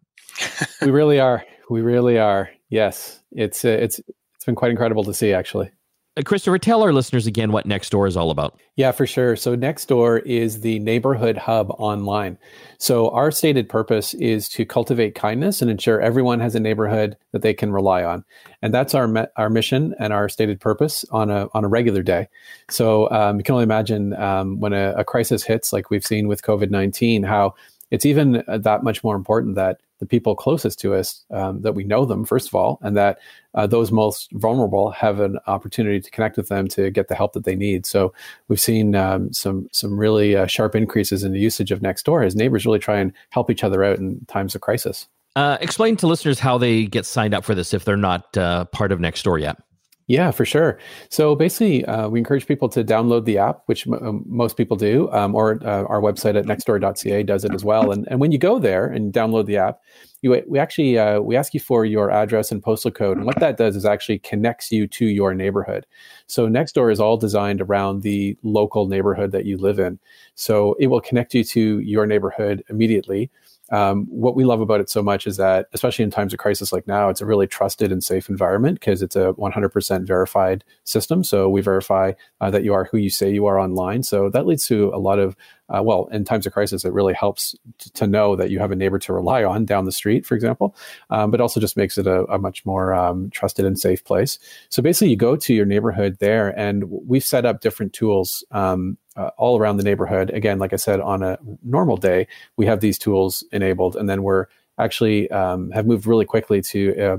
we 0.84 0.92
really 0.92 1.20
are. 1.20 1.44
We 1.72 1.82
really 1.82 2.20
are. 2.20 2.52
Yes, 2.70 3.20
it's 3.32 3.66
uh, 3.66 3.70
it's 3.70 4.00
it's 4.36 4.46
been 4.46 4.56
quite 4.56 4.70
incredible 4.70 5.04
to 5.06 5.14
see, 5.14 5.34
actually. 5.34 5.72
Uh, 6.20 6.22
Christopher, 6.22 6.58
tell 6.58 6.84
our 6.84 6.92
listeners 6.92 7.28
again 7.28 7.54
what 7.54 7.66
Nextdoor 7.66 8.06
is 8.06 8.18
all 8.18 8.30
about. 8.30 8.60
Yeah, 8.76 8.92
for 8.92 9.08
sure. 9.08 9.38
So, 9.38 9.56
Nextdoor 9.56 10.22
is 10.26 10.62
the 10.62 10.80
neighborhood 10.80 11.38
hub 11.38 11.70
online. 11.80 12.38
So, 12.78 13.10
our 13.12 13.32
stated 13.32 13.70
purpose 13.70 14.14
is 14.16 14.50
to 14.50 14.66
cultivate 14.66 15.16
kindness 15.16 15.62
and 15.62 15.72
ensure 15.72 16.02
everyone 16.02 16.42
has 16.42 16.56
a 16.56 16.60
neighborhood 16.60 17.16
that 17.32 17.42
they 17.42 17.54
can 17.54 17.72
rely 17.72 18.04
on. 18.04 18.26
And 18.62 18.74
that's 18.74 18.94
our 18.94 19.30
our 19.38 19.50
mission 19.50 19.96
and 19.98 20.12
our 20.12 20.28
stated 20.28 20.60
purpose 20.60 21.06
on 21.12 21.30
a 21.30 21.48
on 21.54 21.64
a 21.64 21.70
regular 21.70 22.04
day. 22.04 22.28
So, 22.70 23.10
um, 23.12 23.38
you 23.38 23.44
can 23.44 23.54
only 23.54 23.64
imagine 23.64 24.14
um, 24.16 24.60
when 24.60 24.74
a, 24.74 24.94
a 24.98 25.06
crisis 25.06 25.44
hits, 25.44 25.72
like 25.72 25.90
we've 25.90 26.06
seen 26.06 26.28
with 26.28 26.42
COVID 26.42 26.70
nineteen, 26.70 27.24
how 27.24 27.56
it's 27.92 28.06
even 28.06 28.44
uh, 28.48 28.58
that 28.58 28.84
much 28.84 29.04
more 29.06 29.16
important 29.16 29.56
that 29.56 29.80
the 30.00 30.06
people 30.06 30.36
closest 30.36 30.80
to 30.80 30.96
us 30.96 31.24
um, 31.32 31.62
that 31.62 31.76
we 31.76 31.84
know 31.84 32.06
them 32.06 32.26
first 32.26 32.48
of 32.48 32.56
all 32.56 32.80
and 32.82 32.98
that 32.98 33.20
uh, 33.54 33.68
those 33.68 33.92
most 33.92 34.32
vulnerable 34.34 34.92
have 34.92 35.20
an 35.20 35.38
opportunity 35.48 36.00
to 36.00 36.12
connect 36.12 36.38
with 36.38 36.48
them 36.48 36.68
to 36.68 36.90
get 36.90 37.08
the 37.08 37.16
help 37.16 37.34
that 37.34 37.44
they 37.44 37.56
need. 37.56 37.86
So 37.86 38.14
we've 38.48 38.60
seen 38.60 38.96
um, 38.96 39.32
some 39.34 39.68
some 39.72 40.00
really 40.00 40.36
uh, 40.36 40.48
sharp 40.48 40.76
increases 40.76 41.24
in 41.24 41.32
the 41.32 41.40
usage 41.40 41.72
of 41.72 41.80
nextdoor 41.82 42.26
as 42.26 42.36
neighbors 42.36 42.66
really 42.66 42.80
try 42.80 43.00
and 43.00 43.14
help 43.30 43.50
each 43.50 43.64
other 43.64 43.84
out 43.84 43.98
in 43.98 44.26
times 44.28 44.56
of 44.56 44.62
crisis. 44.62 45.08
Uh, 45.36 45.58
explain 45.62 45.96
to 45.96 46.08
listeners 46.08 46.40
how 46.40 46.58
they 46.58 46.86
get 46.86 47.06
signed 47.06 47.34
up 47.34 47.46
for 47.46 47.54
this 47.54 47.74
if 47.74 47.86
they're 47.86 47.96
not 47.96 48.36
uh, 48.38 48.66
part 48.66 48.92
of 48.92 49.00
nextdoor 49.00 49.40
yet 49.40 49.58
yeah, 50.10 50.32
for 50.32 50.44
sure. 50.44 50.80
So 51.10 51.36
basically, 51.36 51.86
uh, 51.86 52.10
we 52.10 52.18
encourage 52.18 52.48
people 52.48 52.68
to 52.70 52.84
download 52.84 53.26
the 53.26 53.38
app, 53.38 53.62
which 53.68 53.86
m- 53.86 53.94
um, 53.94 54.24
most 54.26 54.58
people 54.58 54.76
do, 54.76 55.08
um, 55.12 55.36
or 55.36 55.60
uh, 55.64 55.84
our 55.84 56.02
website 56.02 56.36
at 56.36 56.46
nextdoor.ca 56.46 57.22
does 57.22 57.46
it 57.46 57.54
as 57.54 57.64
well. 57.64 57.92
And, 57.92 58.08
and 58.10 58.20
when 58.20 58.32
you 58.32 58.40
go 58.40 58.58
there 58.58 58.88
and 58.88 59.14
download 59.14 59.46
the 59.46 59.58
app, 59.58 59.82
you 60.24 60.44
we 60.48 60.58
actually 60.58 60.98
uh, 60.98 61.20
we 61.20 61.36
ask 61.36 61.54
you 61.54 61.60
for 61.60 61.86
your 61.86 62.10
address 62.10 62.52
and 62.52 62.62
postal 62.62 62.90
code, 62.90 63.18
and 63.18 63.26
what 63.28 63.40
that 63.40 63.58
does 63.58 63.76
is 63.76 63.86
actually 63.86 64.18
connects 64.18 64.72
you 64.72 64.88
to 64.88 65.06
your 65.06 65.36
neighborhood. 65.36 65.86
So 66.26 66.48
Nextdoor 66.48 66.92
is 66.92 67.00
all 67.00 67.16
designed 67.16 67.62
around 67.62 68.02
the 68.02 68.36
local 68.42 68.88
neighborhood 68.88 69.32
that 69.32 69.46
you 69.46 69.58
live 69.58 69.78
in. 69.78 70.00
So 70.34 70.76
it 70.80 70.88
will 70.88 71.02
connect 71.02 71.36
you 71.36 71.44
to 71.44 71.80
your 71.82 72.08
neighborhood 72.08 72.64
immediately. 72.70 73.30
Um, 73.72 74.06
what 74.06 74.36
we 74.36 74.46
love 74.46 74.62
about 74.62 74.80
it 74.80 74.90
so 74.90 75.02
much 75.02 75.28
is 75.28 75.38
that, 75.38 75.68
especially 75.74 76.04
in 76.04 76.12
times 76.12 76.34
of 76.34 76.40
crisis 76.40 76.74
like 76.74 76.88
now, 76.88 77.10
it's 77.10 77.22
a 77.22 77.26
really 77.26 77.48
trusted 77.48 77.92
and 77.92 78.04
safe 78.04 78.30
environment 78.30 78.80
because 78.80 79.02
it's 79.02 79.16
a 79.16 79.34
100% 79.34 80.08
verified 80.08 80.64
system. 80.84 81.24
So 81.24 81.50
we 81.50 81.62
verify 81.62 82.14
uh, 82.42 82.50
that 82.52 82.64
you 82.64 82.74
are 82.74 82.86
who 82.86 82.98
you 82.98 83.10
say 83.10 83.32
you 83.32 83.46
are 83.46 83.60
online. 83.60 84.04
So 84.04 84.30
that 84.30 84.46
leads 84.46 84.68
to 84.68 84.92
a 84.94 84.98
lot 85.00 85.20
of 85.20 85.36
uh, 85.70 85.84
well, 85.84 86.08
in 86.12 86.26
times 86.26 86.46
of 86.46 86.54
crisis, 86.54 86.84
it 86.84 86.94
really 86.94 87.14
helps 87.14 87.56
t- 87.78 87.90
to 87.92 88.08
know 88.08 88.36
that 88.36 88.50
you 88.50 88.60
have 88.60 88.72
a 88.72 88.76
neighbor 88.76 88.98
to 89.00 89.14
rely 89.14 89.44
on 89.44 89.66
down 89.66 89.86
the 89.86 89.92
street, 89.92 90.26
for 90.26 90.36
example, 90.36 90.76
um, 91.10 91.30
but 91.32 91.40
also 91.40 91.60
just 91.60 91.78
makes 91.78 91.98
it 91.98 92.08
a, 92.08 92.26
a 92.26 92.40
much 92.40 92.66
more 92.66 92.94
um, 92.94 93.30
trusted 93.30 93.66
and 93.66 93.80
safe 93.80 94.04
place. 94.04 94.40
So 94.70 94.82
basically, 94.82 95.12
you 95.12 95.16
go 95.16 95.36
to 95.36 95.54
your 95.54 95.66
neighborhood 95.66 96.18
there, 96.20 96.58
and 96.60 96.86
we've 96.86 97.24
set 97.24 97.46
up 97.46 97.62
different 97.62 97.94
tools 97.94 98.44
um, 98.52 98.98
uh, 99.20 99.32
all 99.38 99.60
around 99.60 99.78
the 99.78 99.84
neighborhood. 99.84 100.30
Again, 100.32 100.60
like 100.60 100.72
I 100.72 100.78
said, 100.78 101.02
on 101.02 101.22
a 101.22 101.38
normal 101.62 101.98
day, 101.98 102.28
we 102.56 102.66
have 102.66 102.80
these 102.80 102.98
tools 102.98 103.44
enabled, 103.52 103.96
and 103.98 104.10
then 104.10 104.24
we're 104.24 104.46
actually 104.80 105.30
um, 105.32 105.72
have 105.72 105.86
moved 105.86 106.08
really 106.08 106.26
quickly 106.26 106.62
to 106.62 106.98
uh, 106.98 107.18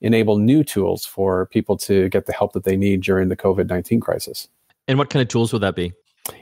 enable 0.00 0.38
new 0.38 0.64
tools 0.64 1.06
for 1.06 1.46
people 1.46 1.76
to 1.76 2.08
get 2.08 2.26
the 2.26 2.32
help 2.32 2.52
that 2.54 2.64
they 2.64 2.76
need 2.76 3.02
during 3.02 3.28
the 3.28 3.36
COVID 3.36 3.68
19 3.68 4.00
crisis. 4.00 4.48
And 4.88 4.98
what 4.98 5.10
kind 5.10 5.22
of 5.22 5.28
tools 5.28 5.52
would 5.52 5.62
that 5.62 5.76
be? 5.76 5.92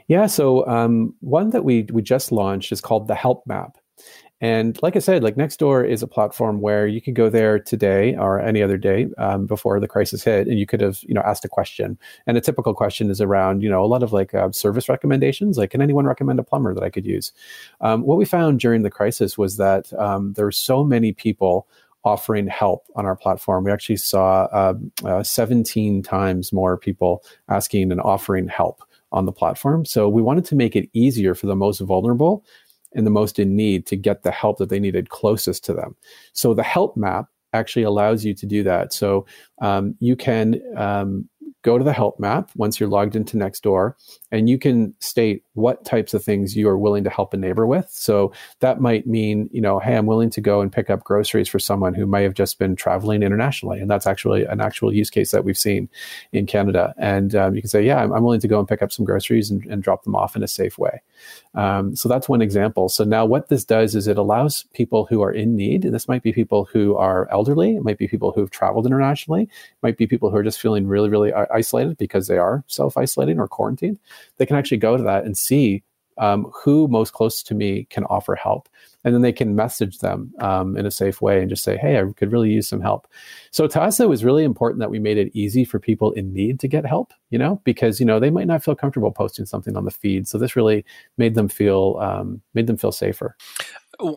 Yeah, 0.07 0.25
so 0.25 0.67
um, 0.67 1.13
one 1.21 1.51
that 1.51 1.63
we 1.63 1.83
we 1.91 2.01
just 2.01 2.31
launched 2.31 2.71
is 2.71 2.81
called 2.81 3.07
the 3.07 3.15
Help 3.15 3.45
Map. 3.45 3.77
And 4.39 4.79
like 4.83 4.95
I 4.95 4.99
said, 4.99 5.23
like 5.23 5.35
Nextdoor 5.35 5.89
is 5.89 6.03
a 6.03 6.07
platform 6.07 6.61
where 6.61 6.85
you 6.85 7.01
could 7.01 7.15
go 7.15 7.29
there 7.29 7.57
today 7.57 8.15
or 8.15 8.39
any 8.39 8.61
other 8.61 8.77
day 8.77 9.07
um, 9.17 9.47
before 9.47 9.79
the 9.79 9.87
crisis 9.87 10.23
hit, 10.23 10.47
and 10.47 10.59
you 10.59 10.67
could 10.67 10.81
have 10.81 10.99
you 11.03 11.13
know 11.15 11.21
asked 11.21 11.43
a 11.43 11.49
question. 11.49 11.97
And 12.27 12.37
a 12.37 12.41
typical 12.41 12.75
question 12.75 13.09
is 13.09 13.19
around 13.19 13.63
you 13.63 13.69
know 13.69 13.83
a 13.83 13.87
lot 13.87 14.03
of 14.03 14.13
like 14.13 14.35
uh, 14.35 14.51
service 14.51 14.89
recommendations, 14.89 15.57
like 15.57 15.71
can 15.71 15.81
anyone 15.81 16.05
recommend 16.05 16.39
a 16.39 16.43
plumber 16.43 16.75
that 16.75 16.83
I 16.83 16.89
could 16.89 17.05
use? 17.05 17.31
Um, 17.81 18.03
what 18.03 18.17
we 18.17 18.25
found 18.25 18.59
during 18.59 18.83
the 18.83 18.91
crisis 18.91 19.37
was 19.37 19.57
that 19.57 19.91
um, 19.93 20.33
there 20.33 20.45
were 20.45 20.51
so 20.51 20.83
many 20.83 21.13
people 21.13 21.67
offering 22.03 22.47
help 22.47 22.85
on 22.95 23.05
our 23.05 23.15
platform. 23.15 23.63
We 23.63 23.71
actually 23.71 23.97
saw 23.97 24.43
uh, 24.45 24.75
uh, 25.03 25.23
17 25.23 26.03
times 26.03 26.53
more 26.53 26.77
people 26.77 27.23
asking 27.49 27.91
and 27.91 27.99
offering 27.99 28.47
help 28.47 28.81
on 29.11 29.25
the 29.25 29.31
platform. 29.31 29.85
So 29.85 30.07
we 30.07 30.21
wanted 30.21 30.45
to 30.45 30.55
make 30.55 30.75
it 30.75 30.89
easier 30.93 31.33
for 31.33 31.47
the 31.47 31.55
most 31.55 31.79
vulnerable 31.79 32.45
and 32.97 33.05
the 33.05 33.11
most 33.11 33.39
in 33.39 33.55
need 33.55 33.85
to 33.85 33.95
get 33.95 34.23
the 34.23 34.31
help 34.31 34.57
that 34.57 34.69
they 34.69 34.79
needed 34.79 35.09
closest 35.09 35.63
to 35.65 35.73
them. 35.73 35.95
So 36.33 36.53
the 36.53 36.63
help 36.63 36.97
map 36.97 37.27
actually 37.53 37.83
allows 37.83 38.25
you 38.25 38.33
to 38.33 38.45
do 38.45 38.63
that. 38.63 38.91
So 38.91 39.25
um, 39.61 39.95
you 39.99 40.15
can 40.15 40.61
um, 40.75 41.29
go 41.67 41.77
to 41.77 41.83
the 41.83 41.91
help 41.91 42.17
map 42.17 42.49
once 42.55 42.79
you're 42.79 42.87
logged 42.87 43.13
into 43.13 43.35
Nextdoor, 43.35 43.93
and 44.31 44.47
you 44.47 44.57
can 44.57 44.93
state 45.01 45.43
what 45.53 45.83
types 45.83 46.13
of 46.13 46.23
things 46.23 46.55
you 46.55 46.69
are 46.69 46.77
willing 46.77 47.03
to 47.03 47.09
help 47.09 47.33
a 47.33 47.37
neighbor 47.37 47.67
with. 47.67 47.89
So 47.89 48.31
that 48.61 48.79
might 48.79 49.05
mean, 49.05 49.49
you 49.51 49.59
know, 49.59 49.77
hey, 49.77 49.97
I'm 49.97 50.05
willing 50.05 50.29
to 50.29 50.39
go 50.39 50.61
and 50.61 50.71
pick 50.71 50.89
up 50.89 51.03
groceries 51.03 51.49
for 51.49 51.59
someone 51.59 51.93
who 51.93 52.05
may 52.05 52.23
have 52.23 52.35
just 52.35 52.57
been 52.57 52.77
traveling 52.77 53.21
internationally, 53.21 53.81
and 53.81 53.91
that's 53.91 54.07
actually 54.07 54.45
an 54.45 54.61
actual 54.61 54.93
use 54.93 55.09
case 55.09 55.31
that 55.31 55.43
we've 55.43 55.57
seen 55.57 55.89
in 56.31 56.45
Canada. 56.45 56.93
And 56.97 57.35
um, 57.35 57.53
you 57.53 57.61
can 57.61 57.69
say, 57.69 57.85
yeah, 57.85 58.01
I'm, 58.01 58.13
I'm, 58.13 58.23
willing 58.23 58.39
to 58.39 58.47
go 58.47 58.59
and 58.59 58.67
pick 58.67 58.81
up 58.81 58.93
some 58.93 59.03
groceries 59.03 59.51
and, 59.51 59.65
and 59.65 59.83
drop 59.83 60.05
them 60.05 60.15
off 60.15 60.37
in 60.37 60.43
a 60.43 60.47
safe 60.47 60.77
way. 60.77 61.01
Um, 61.53 61.97
so 61.97 62.07
that's 62.07 62.29
one 62.29 62.41
example. 62.41 62.87
So 62.87 63.03
now 63.03 63.25
what 63.25 63.49
this 63.49 63.65
does 63.65 63.93
is 63.93 64.07
it 64.07 64.17
allows 64.17 64.63
people 64.73 65.05
who 65.05 65.21
are 65.21 65.31
in 65.31 65.57
need, 65.57 65.83
and 65.83 65.93
this 65.93 66.07
might 66.07 66.23
be 66.23 66.31
people 66.31 66.63
who 66.71 66.95
are 66.95 67.27
elderly, 67.29 67.75
it 67.75 67.83
might 67.83 67.97
be 67.97 68.07
people 68.07 68.31
who 68.31 68.39
have 68.39 68.51
traveled 68.51 68.85
internationally, 68.85 69.43
it 69.43 69.83
might 69.83 69.97
be 69.97 70.07
people 70.07 70.29
who 70.29 70.37
are 70.37 70.43
just 70.43 70.61
feeling 70.61 70.87
really, 70.87 71.09
really 71.09 71.33
isolated 71.57 71.97
because 71.97 72.27
they 72.27 72.37
are 72.37 72.63
self 72.67 72.97
isolating 72.97 73.39
or 73.39 73.47
quarantined. 73.47 73.99
They 74.37 74.45
can 74.45 74.55
actually 74.55 74.77
go 74.77 74.97
to 74.97 75.03
that 75.03 75.25
and 75.25 75.37
see 75.37 75.83
um, 76.17 76.51
who 76.63 76.87
most 76.87 77.13
close 77.13 77.43
to 77.43 77.55
me 77.55 77.85
can 77.89 78.03
offer 78.05 78.35
help 78.35 78.69
and 79.03 79.13
then 79.13 79.21
they 79.21 79.31
can 79.31 79.55
message 79.55 79.99
them 79.99 80.33
um, 80.39 80.75
in 80.75 80.85
a 80.85 80.91
safe 80.91 81.21
way 81.21 81.39
and 81.39 81.49
just 81.49 81.63
say 81.63 81.77
hey 81.77 81.99
i 81.99 82.03
could 82.13 82.31
really 82.31 82.49
use 82.49 82.67
some 82.67 82.81
help 82.81 83.07
so 83.51 83.67
to 83.67 83.81
us 83.81 83.99
it 83.99 84.09
was 84.09 84.23
really 84.23 84.43
important 84.43 84.79
that 84.79 84.89
we 84.89 84.99
made 84.99 85.17
it 85.17 85.31
easy 85.33 85.63
for 85.63 85.79
people 85.79 86.11
in 86.13 86.33
need 86.33 86.59
to 86.59 86.67
get 86.67 86.85
help 86.85 87.13
you 87.29 87.37
know 87.37 87.61
because 87.63 87.99
you 87.99 88.05
know 88.05 88.19
they 88.19 88.29
might 88.29 88.47
not 88.47 88.63
feel 88.63 88.75
comfortable 88.75 89.11
posting 89.11 89.45
something 89.45 89.77
on 89.77 89.85
the 89.85 89.91
feed 89.91 90.27
so 90.27 90.37
this 90.37 90.55
really 90.55 90.83
made 91.17 91.35
them 91.35 91.47
feel 91.47 91.97
um, 92.01 92.41
made 92.53 92.67
them 92.67 92.77
feel 92.77 92.91
safer 92.91 93.35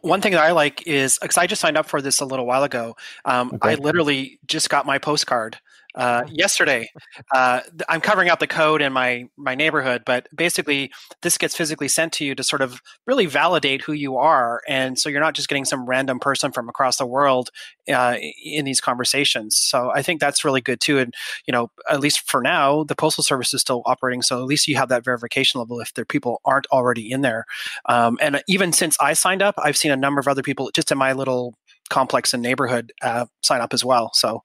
One 0.03 0.21
thing 0.21 0.33
that 0.33 0.45
I 0.45 0.53
like 0.53 0.87
is 0.87 1.19
because 1.19 1.39
I 1.39 1.47
just 1.47 1.61
signed 1.61 1.79
up 1.79 1.87
for 1.87 2.03
this 2.03 2.21
a 2.21 2.27
little 2.27 2.45
while 2.45 2.65
ago. 2.65 2.97
Um, 3.25 3.53
okay. 3.55 3.71
I 3.71 3.75
literally 3.77 4.39
just 4.47 4.69
got 4.69 4.85
my 4.85 4.99
postcard 4.99 5.57
uh, 5.95 6.25
yesterday. 6.31 6.91
Uh, 7.35 7.61
I'm 7.89 8.01
covering 8.01 8.29
up 8.29 8.39
the 8.39 8.47
code 8.47 8.83
in 8.83 8.93
my 8.93 9.29
my 9.37 9.55
neighborhood, 9.55 10.03
but 10.05 10.29
basically 10.35 10.91
this 11.23 11.39
gets 11.39 11.57
physically 11.57 11.89
sent 11.89 12.13
to 12.15 12.25
you 12.25 12.35
to 12.35 12.43
sort 12.43 12.63
of 12.63 12.81
really 13.07 13.27
validate 13.27 13.83
who 13.83 13.93
you 13.93 14.17
are, 14.17 14.63
and 14.69 14.99
so 14.99 15.09
you're 15.09 15.21
not 15.21 15.35
just 15.35 15.49
getting 15.49 15.65
some 15.65 15.87
random 15.87 16.19
person 16.19 16.53
from 16.53 16.69
across 16.69 16.97
the 16.97 17.07
world 17.07 17.51
uh, 17.93 18.17
in 18.45 18.65
these 18.65 18.81
conversations. 18.81 19.57
So 19.57 19.91
I 19.91 20.03
think 20.03 20.21
that's 20.21 20.45
really 20.45 20.61
good 20.61 20.81
too. 20.81 20.99
And 20.99 21.15
you 21.47 21.53
know, 21.53 21.71
at 21.89 22.01
least 22.01 22.31
for 22.31 22.43
now, 22.43 22.85
the 22.85 22.97
postal 22.97 23.25
service 23.25 23.55
is 23.55 23.61
still 23.61 23.83
operating, 23.87 24.23
so 24.23 24.39
at 24.39 24.47
least 24.47 24.69
you 24.69 24.77
have 24.77 24.89
that 24.89 25.05
verification 25.05 25.61
level 25.61 25.81
if 25.81 25.95
their 25.95 26.05
people 26.05 26.41
aren't 26.45 26.67
already 26.67 27.11
in 27.11 27.23
there. 27.23 27.45
Um, 27.87 28.19
and 28.21 28.43
even 28.49 28.73
since 28.73 28.97
I 29.01 29.13
signed 29.13 29.43
up, 29.43 29.55
I've 29.59 29.77
seen 29.77 29.93
a 29.93 29.97
number 29.97 30.21
of 30.21 30.29
other 30.29 30.43
people 30.43 30.71
just 30.75 30.93
in 30.93 30.99
my 30.99 31.13
little 31.13 31.55
complex 31.91 32.33
and 32.33 32.43
neighborhood 32.43 32.93
uh, 33.03 33.27
sign 33.43 33.61
up 33.61 33.75
as 33.75 33.85
well. 33.85 34.11
So 34.15 34.43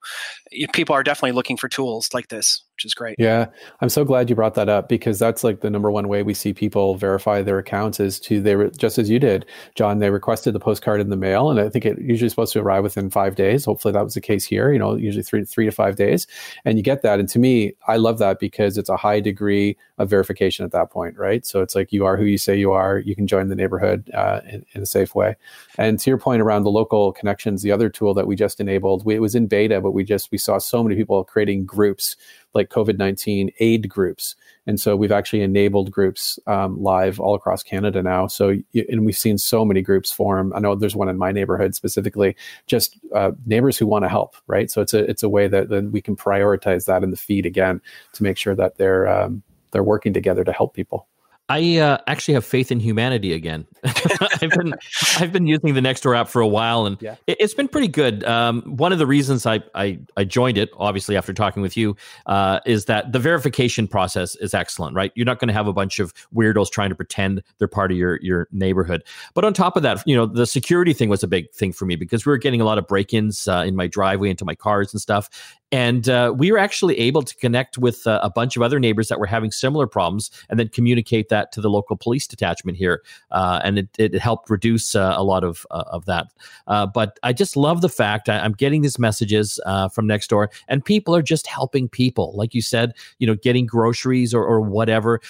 people 0.72 0.94
are 0.94 1.02
definitely 1.02 1.32
looking 1.32 1.56
for 1.56 1.68
tools 1.68 2.10
like 2.12 2.28
this 2.28 2.62
which 2.76 2.84
is 2.84 2.94
great. 2.94 3.16
Yeah, 3.18 3.46
I'm 3.80 3.88
so 3.88 4.04
glad 4.04 4.28
you 4.28 4.36
brought 4.36 4.54
that 4.54 4.68
up 4.68 4.86
because 4.86 5.18
that's 5.18 5.42
like 5.42 5.60
the 5.60 5.70
number 5.70 5.90
one 5.90 6.08
way 6.08 6.22
we 6.22 6.34
see 6.34 6.52
people 6.52 6.96
verify 6.96 7.40
their 7.40 7.58
accounts 7.58 7.98
is 8.00 8.20
to 8.20 8.40
they 8.42 8.54
were 8.54 8.68
just 8.68 8.98
as 8.98 9.08
you 9.08 9.18
did, 9.18 9.46
John. 9.74 9.98
They 9.98 10.10
requested 10.10 10.54
the 10.54 10.60
postcard 10.60 11.00
in 11.00 11.08
the 11.08 11.16
mail, 11.16 11.50
and 11.50 11.58
I 11.58 11.70
think 11.70 11.86
it 11.86 11.98
usually 11.98 12.28
supposed 12.28 12.52
to 12.52 12.60
arrive 12.60 12.82
within 12.82 13.08
five 13.08 13.34
days. 13.34 13.64
Hopefully, 13.64 13.92
that 13.92 14.04
was 14.04 14.12
the 14.12 14.20
case 14.20 14.44
here. 14.44 14.70
You 14.72 14.78
know, 14.78 14.94
usually 14.94 15.22
three 15.22 15.42
three 15.44 15.64
to 15.64 15.72
five 15.72 15.96
days, 15.96 16.26
and 16.66 16.76
you 16.76 16.84
get 16.84 17.00
that. 17.00 17.18
And 17.18 17.30
to 17.30 17.38
me, 17.38 17.72
I 17.88 17.96
love 17.96 18.18
that 18.18 18.38
because 18.38 18.76
it's 18.76 18.90
a 18.90 18.96
high 18.96 19.20
degree 19.20 19.78
of 19.96 20.10
verification 20.10 20.66
at 20.66 20.72
that 20.72 20.90
point, 20.90 21.16
right? 21.16 21.46
So 21.46 21.62
it's 21.62 21.74
like 21.74 21.92
you 21.92 22.04
are 22.04 22.18
who 22.18 22.24
you 22.24 22.36
say 22.36 22.58
you 22.58 22.72
are. 22.72 22.98
You 22.98 23.16
can 23.16 23.26
join 23.26 23.48
the 23.48 23.56
neighborhood 23.56 24.10
uh, 24.12 24.42
in, 24.46 24.66
in, 24.74 24.82
a 24.82 24.86
safe 24.86 25.14
way. 25.14 25.36
And 25.78 25.98
to 25.98 26.10
your 26.10 26.18
point 26.18 26.42
around 26.42 26.64
the 26.64 26.70
local 26.70 27.12
connections, 27.12 27.62
the 27.62 27.72
other 27.72 27.88
tool 27.88 28.12
that 28.14 28.26
we 28.26 28.36
just 28.36 28.60
enabled, 28.60 29.06
we, 29.06 29.14
it 29.14 29.20
was 29.20 29.34
in 29.34 29.46
beta, 29.46 29.80
but 29.80 29.92
we 29.92 30.04
just 30.04 30.30
we 30.30 30.36
saw 30.36 30.58
so 30.58 30.82
many 30.82 30.96
people 30.96 31.24
creating 31.24 31.64
groups 31.64 32.16
like 32.56 32.70
COVID 32.70 32.98
19 32.98 33.52
aid 33.60 33.88
groups. 33.88 34.34
And 34.66 34.80
so 34.80 34.96
we've 34.96 35.12
actually 35.12 35.42
enabled 35.42 35.92
groups 35.92 36.38
um, 36.48 36.82
live 36.82 37.20
all 37.20 37.36
across 37.36 37.62
Canada 37.62 38.02
now. 38.02 38.26
So, 38.26 38.56
and 38.74 39.06
we've 39.06 39.16
seen 39.16 39.38
so 39.38 39.64
many 39.64 39.80
groups 39.80 40.10
form. 40.10 40.52
I 40.56 40.58
know 40.58 40.74
there's 40.74 40.96
one 40.96 41.08
in 41.08 41.16
my 41.16 41.30
neighborhood 41.30 41.76
specifically, 41.76 42.34
just 42.66 42.98
uh, 43.14 43.30
neighbors 43.46 43.78
who 43.78 43.86
want 43.86 44.04
to 44.04 44.08
help, 44.08 44.34
right? 44.48 44.68
So 44.70 44.80
it's 44.80 44.92
a, 44.92 45.08
it's 45.08 45.22
a 45.22 45.28
way 45.28 45.46
that 45.46 45.90
we 45.92 46.00
can 46.00 46.16
prioritize 46.16 46.86
that 46.86 47.04
in 47.04 47.12
the 47.12 47.16
feed 47.16 47.46
again 47.46 47.80
to 48.14 48.22
make 48.24 48.36
sure 48.36 48.56
that 48.56 48.76
they're, 48.76 49.06
um, 49.06 49.42
they're 49.70 49.84
working 49.84 50.12
together 50.12 50.42
to 50.42 50.52
help 50.52 50.74
people. 50.74 51.06
I 51.48 51.78
uh, 51.78 51.98
actually 52.08 52.34
have 52.34 52.44
faith 52.44 52.72
in 52.72 52.80
humanity 52.80 53.32
again. 53.32 53.66
I've 54.42 54.50
been 54.50 54.74
I've 55.18 55.32
been 55.32 55.46
using 55.46 55.74
the 55.74 55.80
Nextdoor 55.80 56.16
app 56.16 56.28
for 56.28 56.40
a 56.40 56.46
while, 56.46 56.86
and 56.86 57.00
yeah. 57.00 57.16
it, 57.26 57.40
has 57.40 57.54
been 57.54 57.68
pretty 57.68 57.88
good. 57.88 58.24
Um, 58.24 58.62
one 58.62 58.92
of 58.92 58.98
the 58.98 59.06
reasons 59.06 59.46
I, 59.46 59.62
I, 59.74 59.98
I 60.16 60.24
joined 60.24 60.58
it, 60.58 60.70
obviously 60.76 61.16
after 61.16 61.32
talking 61.32 61.62
with 61.62 61.76
you, 61.76 61.96
uh, 62.26 62.60
is 62.66 62.86
that 62.86 63.12
the 63.12 63.18
verification 63.18 63.88
process 63.88 64.34
is 64.36 64.54
excellent. 64.54 64.94
Right, 64.94 65.12
you're 65.14 65.26
not 65.26 65.38
going 65.38 65.48
to 65.48 65.54
have 65.54 65.66
a 65.66 65.72
bunch 65.72 65.98
of 65.98 66.12
weirdos 66.34 66.70
trying 66.70 66.90
to 66.90 66.94
pretend 66.94 67.42
they're 67.58 67.68
part 67.68 67.90
of 67.90 67.98
your 67.98 68.18
your 68.22 68.48
neighborhood. 68.52 69.02
But 69.34 69.44
on 69.44 69.54
top 69.54 69.76
of 69.76 69.82
that, 69.82 70.02
you 70.06 70.16
know, 70.16 70.26
the 70.26 70.46
security 70.46 70.92
thing 70.92 71.08
was 71.08 71.22
a 71.22 71.28
big 71.28 71.50
thing 71.52 71.72
for 71.72 71.86
me 71.86 71.96
because 71.96 72.26
we 72.26 72.30
were 72.30 72.38
getting 72.38 72.60
a 72.60 72.64
lot 72.64 72.78
of 72.78 72.86
break-ins 72.86 73.48
uh, 73.48 73.64
in 73.66 73.76
my 73.76 73.86
driveway 73.86 74.30
into 74.30 74.44
my 74.44 74.54
cars 74.54 74.92
and 74.92 75.00
stuff, 75.00 75.30
and 75.72 76.08
uh, 76.08 76.32
we 76.36 76.52
were 76.52 76.58
actually 76.58 76.98
able 76.98 77.22
to 77.22 77.34
connect 77.36 77.76
with 77.76 78.06
uh, 78.06 78.20
a 78.22 78.30
bunch 78.30 78.56
of 78.56 78.62
other 78.62 78.78
neighbors 78.78 79.08
that 79.08 79.18
were 79.18 79.26
having 79.26 79.50
similar 79.50 79.86
problems 79.86 80.30
and 80.48 80.60
then 80.60 80.68
communicate 80.68 81.28
that 81.28 81.50
to 81.52 81.60
the 81.60 81.68
local 81.68 81.96
police 81.96 82.26
detachment 82.26 82.78
here. 82.78 83.02
Uh, 83.32 83.60
and 83.64 83.78
it, 83.80 83.88
it, 83.98 84.14
helped 84.14 84.50
reduce 84.50 84.94
uh, 84.94 85.14
a 85.16 85.22
lot 85.22 85.44
of, 85.44 85.66
uh, 85.70 85.84
of 85.88 86.04
that. 86.06 86.26
Uh, 86.66 86.86
but 86.86 87.18
I 87.22 87.32
just 87.32 87.56
love 87.56 87.80
the 87.80 87.88
fact 87.88 88.28
I, 88.28 88.44
am 88.44 88.52
getting 88.52 88.82
these 88.82 88.98
messages 88.98 89.60
from 89.92 90.06
Nextdoor, 90.06 90.48
and 90.68 90.84
people 90.84 91.14
are 91.14 91.22
just 91.22 91.46
helping 91.46 91.88
people. 91.88 92.32
Like 92.34 92.54
you 92.54 92.62
said, 92.62 92.92
you 93.18 93.26
know, 93.26 93.34
getting 93.34 93.66
groceries 93.66 94.34
or, 94.34 94.44
or 94.44 94.60
whatever, 94.60 95.20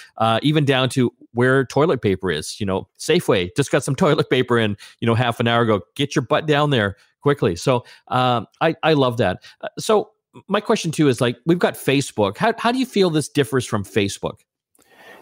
even 0.41 0.65
down 0.65 0.89
to 0.89 1.13
where 1.33 1.65
toilet 1.65 2.01
paper 2.01 2.31
is. 2.31 2.59
You 2.59 2.65
know, 2.65 2.87
Safeway 2.97 3.55
just 3.55 3.71
got 3.71 3.83
some 3.83 3.95
toilet 4.03 4.29
paper 4.29 4.57
in, 4.57 4.77
you 4.99 5.05
know, 5.05 5.15
half 5.15 5.39
an 5.39 5.47
hour 5.47 5.61
ago. 5.61 5.81
Get 5.95 6.15
your 6.15 6.23
butt 6.23 6.45
down 6.45 6.69
there 6.69 6.97
quickly. 7.21 7.55
So 7.55 7.83
um, 8.07 8.47
I, 8.61 8.75
I 8.83 8.93
love 8.93 9.17
that. 9.17 9.43
so 9.77 10.11
my 10.47 10.61
question 10.61 10.91
too 10.91 11.07
is 11.07 11.21
like 11.21 11.37
we've 11.45 11.59
got 11.59 11.73
Facebook. 11.73 12.37
How 12.37 12.53
how 12.57 12.71
do 12.71 12.79
you 12.79 12.85
feel 12.85 13.09
this 13.09 13.27
differs 13.27 13.65
from 13.65 13.83
Facebook? 13.83 14.41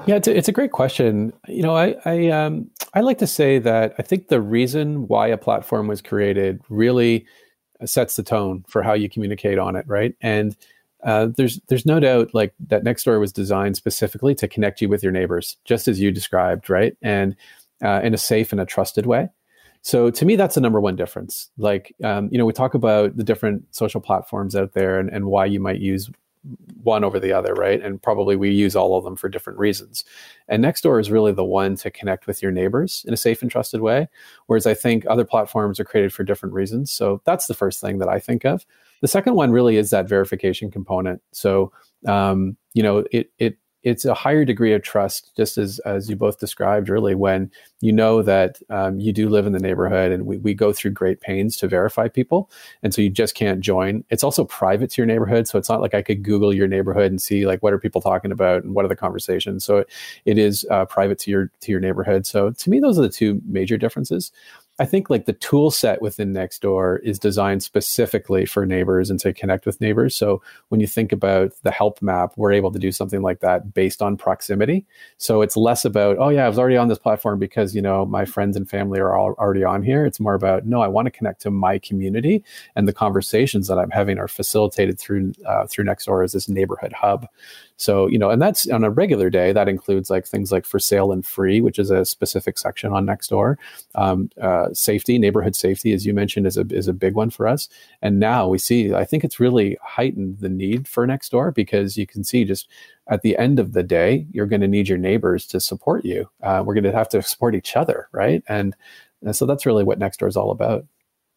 Yeah, 0.05 0.15
it's 0.15 0.27
a, 0.27 0.37
it's 0.37 0.47
a 0.47 0.51
great 0.51 0.71
question. 0.71 1.33
You 1.47 1.63
know, 1.63 1.75
I 1.75 1.95
I 2.05 2.29
um 2.29 2.69
I 2.93 3.01
like 3.01 3.17
to 3.19 3.27
say 3.27 3.59
that 3.59 3.95
I 3.97 4.03
think 4.03 4.27
the 4.27 4.41
reason 4.41 5.07
why 5.07 5.27
a 5.27 5.37
platform 5.37 5.87
was 5.87 6.01
created 6.01 6.61
really 6.69 7.25
sets 7.83 8.15
the 8.15 8.23
tone 8.23 8.63
for 8.67 8.83
how 8.83 8.93
you 8.93 9.09
communicate 9.09 9.57
on 9.57 9.75
it, 9.75 9.85
right? 9.87 10.15
And 10.21 10.55
uh, 11.03 11.27
there's 11.35 11.59
there's 11.67 11.85
no 11.85 11.99
doubt 11.99 12.33
like 12.33 12.53
that 12.67 12.83
Nextdoor 12.83 13.19
was 13.19 13.31
designed 13.31 13.75
specifically 13.77 14.33
to 14.35 14.47
connect 14.47 14.81
you 14.81 14.89
with 14.89 15.03
your 15.03 15.11
neighbors, 15.11 15.57
just 15.65 15.87
as 15.87 15.99
you 15.99 16.11
described, 16.11 16.69
right? 16.69 16.97
And 17.01 17.35
uh, 17.83 18.01
in 18.03 18.13
a 18.13 18.17
safe 18.17 18.51
and 18.51 18.61
a 18.61 18.65
trusted 18.65 19.05
way. 19.05 19.29
So 19.81 20.09
to 20.09 20.25
me, 20.25 20.35
that's 20.35 20.55
the 20.55 20.61
number 20.61 20.81
one 20.81 20.95
difference. 20.95 21.51
Like, 21.59 21.93
um, 22.03 22.29
you 22.31 22.39
know, 22.39 22.45
we 22.45 22.53
talk 22.53 22.73
about 22.73 23.17
the 23.17 23.23
different 23.23 23.65
social 23.75 24.01
platforms 24.01 24.55
out 24.55 24.73
there 24.73 24.99
and, 24.99 25.09
and 25.11 25.25
why 25.25 25.45
you 25.45 25.59
might 25.59 25.79
use 25.79 26.09
one 26.83 27.03
over 27.03 27.19
the 27.19 27.31
other, 27.31 27.53
right? 27.53 27.81
And 27.81 28.01
probably 28.01 28.35
we 28.35 28.51
use 28.51 28.75
all 28.75 28.97
of 28.97 29.03
them 29.03 29.15
for 29.15 29.27
different 29.27 29.57
reasons. 29.57 30.05
And 30.47 30.63
Nextdoor 30.63 30.99
is 31.01 31.09
really 31.09 31.31
the 31.31 31.43
one 31.43 31.75
to 31.77 31.89
connect 31.89 32.27
with 32.27 32.41
your 32.41 32.51
neighbors 32.51 33.03
in 33.07 33.13
a 33.13 33.17
safe 33.17 33.41
and 33.41 33.49
trusted 33.49 33.81
way. 33.81 34.07
Whereas 34.45 34.67
I 34.67 34.75
think 34.75 35.05
other 35.07 35.25
platforms 35.25 35.79
are 35.79 35.85
created 35.85 36.13
for 36.13 36.23
different 36.23 36.53
reasons. 36.53 36.91
So 36.91 37.21
that's 37.25 37.47
the 37.47 37.55
first 37.55 37.81
thing 37.81 37.97
that 37.99 38.09
I 38.09 38.19
think 38.19 38.45
of. 38.45 38.65
The 39.01 39.07
second 39.07 39.35
one 39.35 39.51
really 39.51 39.77
is 39.77 39.89
that 39.89 40.07
verification 40.07 40.69
component. 40.69 41.21
So, 41.31 41.71
um, 42.07 42.57
you 42.73 42.83
know, 42.83 43.05
it, 43.11 43.31
it 43.39 43.57
it's 43.85 44.03
a 44.03 44.15
higher 44.15 44.43
degree 44.43 44.73
of 44.73 44.81
trust, 44.81 45.31
just 45.37 45.59
as 45.59 45.77
as 45.79 46.09
you 46.09 46.15
both 46.15 46.39
described, 46.39 46.89
really, 46.89 47.13
when 47.13 47.51
you 47.81 47.93
know 47.93 48.23
that 48.23 48.59
um, 48.71 48.99
you 48.99 49.13
do 49.13 49.29
live 49.29 49.45
in 49.45 49.53
the 49.53 49.59
neighborhood, 49.59 50.11
and 50.11 50.25
we, 50.25 50.37
we 50.37 50.55
go 50.55 50.73
through 50.73 50.91
great 50.91 51.21
pains 51.21 51.55
to 51.57 51.67
verify 51.67 52.07
people, 52.07 52.49
and 52.81 52.93
so 52.93 53.01
you 53.01 53.11
just 53.11 53.35
can't 53.35 53.61
join. 53.61 54.03
It's 54.09 54.23
also 54.23 54.43
private 54.43 54.89
to 54.89 55.01
your 55.01 55.05
neighborhood, 55.05 55.47
so 55.47 55.59
it's 55.59 55.69
not 55.69 55.81
like 55.81 55.93
I 55.93 56.01
could 56.01 56.23
Google 56.23 56.51
your 56.53 56.67
neighborhood 56.67 57.11
and 57.11 57.21
see 57.21 57.45
like 57.45 57.61
what 57.61 57.73
are 57.73 57.79
people 57.79 58.01
talking 58.01 58.31
about 58.31 58.63
and 58.63 58.73
what 58.73 58.83
are 58.85 58.89
the 58.89 58.95
conversations. 58.95 59.63
So 59.63 59.77
it, 59.77 59.89
it 60.25 60.37
is 60.39 60.65
uh, 60.71 60.85
private 60.85 61.19
to 61.19 61.31
your 61.31 61.51
to 61.61 61.71
your 61.71 61.79
neighborhood. 61.79 62.25
So 62.25 62.49
to 62.49 62.69
me, 62.71 62.79
those 62.79 62.97
are 62.97 63.03
the 63.03 63.09
two 63.09 63.39
major 63.45 63.77
differences. 63.77 64.31
I 64.77 64.85
think 64.85 65.09
like 65.09 65.25
the 65.25 65.33
tool 65.33 65.71
set 65.71 66.01
within 66.01 66.33
Nextdoor 66.33 66.99
is 67.01 67.17
designed 67.17 67.63
specifically 67.63 68.45
for 68.45 68.65
neighbors 68.65 69.09
and 69.09 69.19
to 69.21 69.31
connect 69.31 69.65
with 69.65 69.79
neighbors. 69.79 70.15
So 70.15 70.41
when 70.67 70.81
you 70.81 70.87
think 70.87 71.13
about 71.13 71.53
the 71.63 71.71
help 71.71 72.01
map, 72.01 72.33
we're 72.35 72.51
able 72.51 72.71
to 72.71 72.79
do 72.79 72.91
something 72.91 73.21
like 73.21 73.39
that 73.39 73.73
based 73.73 74.01
on 74.01 74.17
proximity. 74.17 74.85
So 75.17 75.41
it's 75.41 75.55
less 75.55 75.85
about, 75.85 76.17
oh 76.19 76.27
yeah, 76.27 76.45
I 76.45 76.49
was 76.49 76.59
already 76.59 76.75
on 76.75 76.89
this 76.89 76.99
platform 76.99 77.39
because, 77.39 77.73
you 77.73 77.81
know, 77.81 78.05
my 78.05 78.25
friends 78.25 78.57
and 78.57 78.69
family 78.69 78.99
are 78.99 79.15
all 79.15 79.33
already 79.39 79.63
on 79.63 79.81
here. 79.81 80.05
It's 80.05 80.19
more 80.19 80.33
about, 80.33 80.65
no, 80.65 80.81
I 80.81 80.89
want 80.89 81.05
to 81.05 81.11
connect 81.11 81.41
to 81.43 81.51
my 81.51 81.79
community 81.79 82.43
and 82.75 82.85
the 82.85 82.93
conversations 82.93 83.69
that 83.69 83.79
I'm 83.79 83.91
having 83.91 84.19
are 84.19 84.27
facilitated 84.27 84.99
through 84.99 85.31
uh, 85.47 85.67
through 85.67 85.85
Nextdoor 85.85 86.25
as 86.25 86.33
this 86.33 86.49
neighborhood 86.49 86.91
hub. 86.91 87.27
So, 87.77 88.07
you 88.07 88.17
know, 88.17 88.29
and 88.29 88.41
that's 88.41 88.69
on 88.69 88.83
a 88.83 88.89
regular 88.89 89.29
day, 89.29 89.51
that 89.51 89.67
includes 89.67 90.09
like 90.09 90.25
things 90.25 90.51
like 90.51 90.65
for 90.65 90.79
sale 90.79 91.11
and 91.11 91.25
free, 91.25 91.59
which 91.59 91.77
is 91.77 91.91
a 91.91 92.05
specific 92.05 92.57
section 92.57 92.93
on 92.93 93.05
Nextdoor. 93.05 93.57
Um, 93.95 94.29
uh, 94.41 94.64
safety, 94.73 95.17
neighborhood 95.17 95.55
safety, 95.55 95.93
as 95.93 96.05
you 96.05 96.13
mentioned, 96.13 96.47
is 96.47 96.57
a, 96.57 96.65
is 96.69 96.87
a 96.87 96.93
big 96.93 97.15
one 97.15 97.29
for 97.29 97.47
us. 97.47 97.67
And 98.01 98.19
now 98.19 98.47
we 98.47 98.57
see, 98.57 98.93
I 98.93 99.05
think 99.05 99.23
it's 99.23 99.39
really 99.39 99.77
heightened 99.81 100.39
the 100.39 100.49
need 100.49 100.87
for 100.87 101.05
Nextdoor 101.05 101.53
because 101.53 101.97
you 101.97 102.07
can 102.07 102.23
see 102.23 102.45
just 102.45 102.69
at 103.07 103.21
the 103.21 103.37
end 103.37 103.59
of 103.59 103.73
the 103.73 103.83
day, 103.83 104.27
you're 104.31 104.45
going 104.45 104.61
to 104.61 104.67
need 104.67 104.87
your 104.87 104.97
neighbors 104.97 105.45
to 105.47 105.59
support 105.59 106.05
you. 106.05 106.29
Uh, 106.41 106.63
we're 106.65 106.73
going 106.73 106.83
to 106.83 106.91
have 106.91 107.09
to 107.09 107.21
support 107.21 107.55
each 107.55 107.75
other, 107.75 108.07
right? 108.11 108.43
And, 108.47 108.75
and 109.23 109.35
so 109.35 109.45
that's 109.45 109.65
really 109.65 109.83
what 109.83 109.99
Nextdoor 109.99 110.27
is 110.27 110.37
all 110.37 110.51
about 110.51 110.85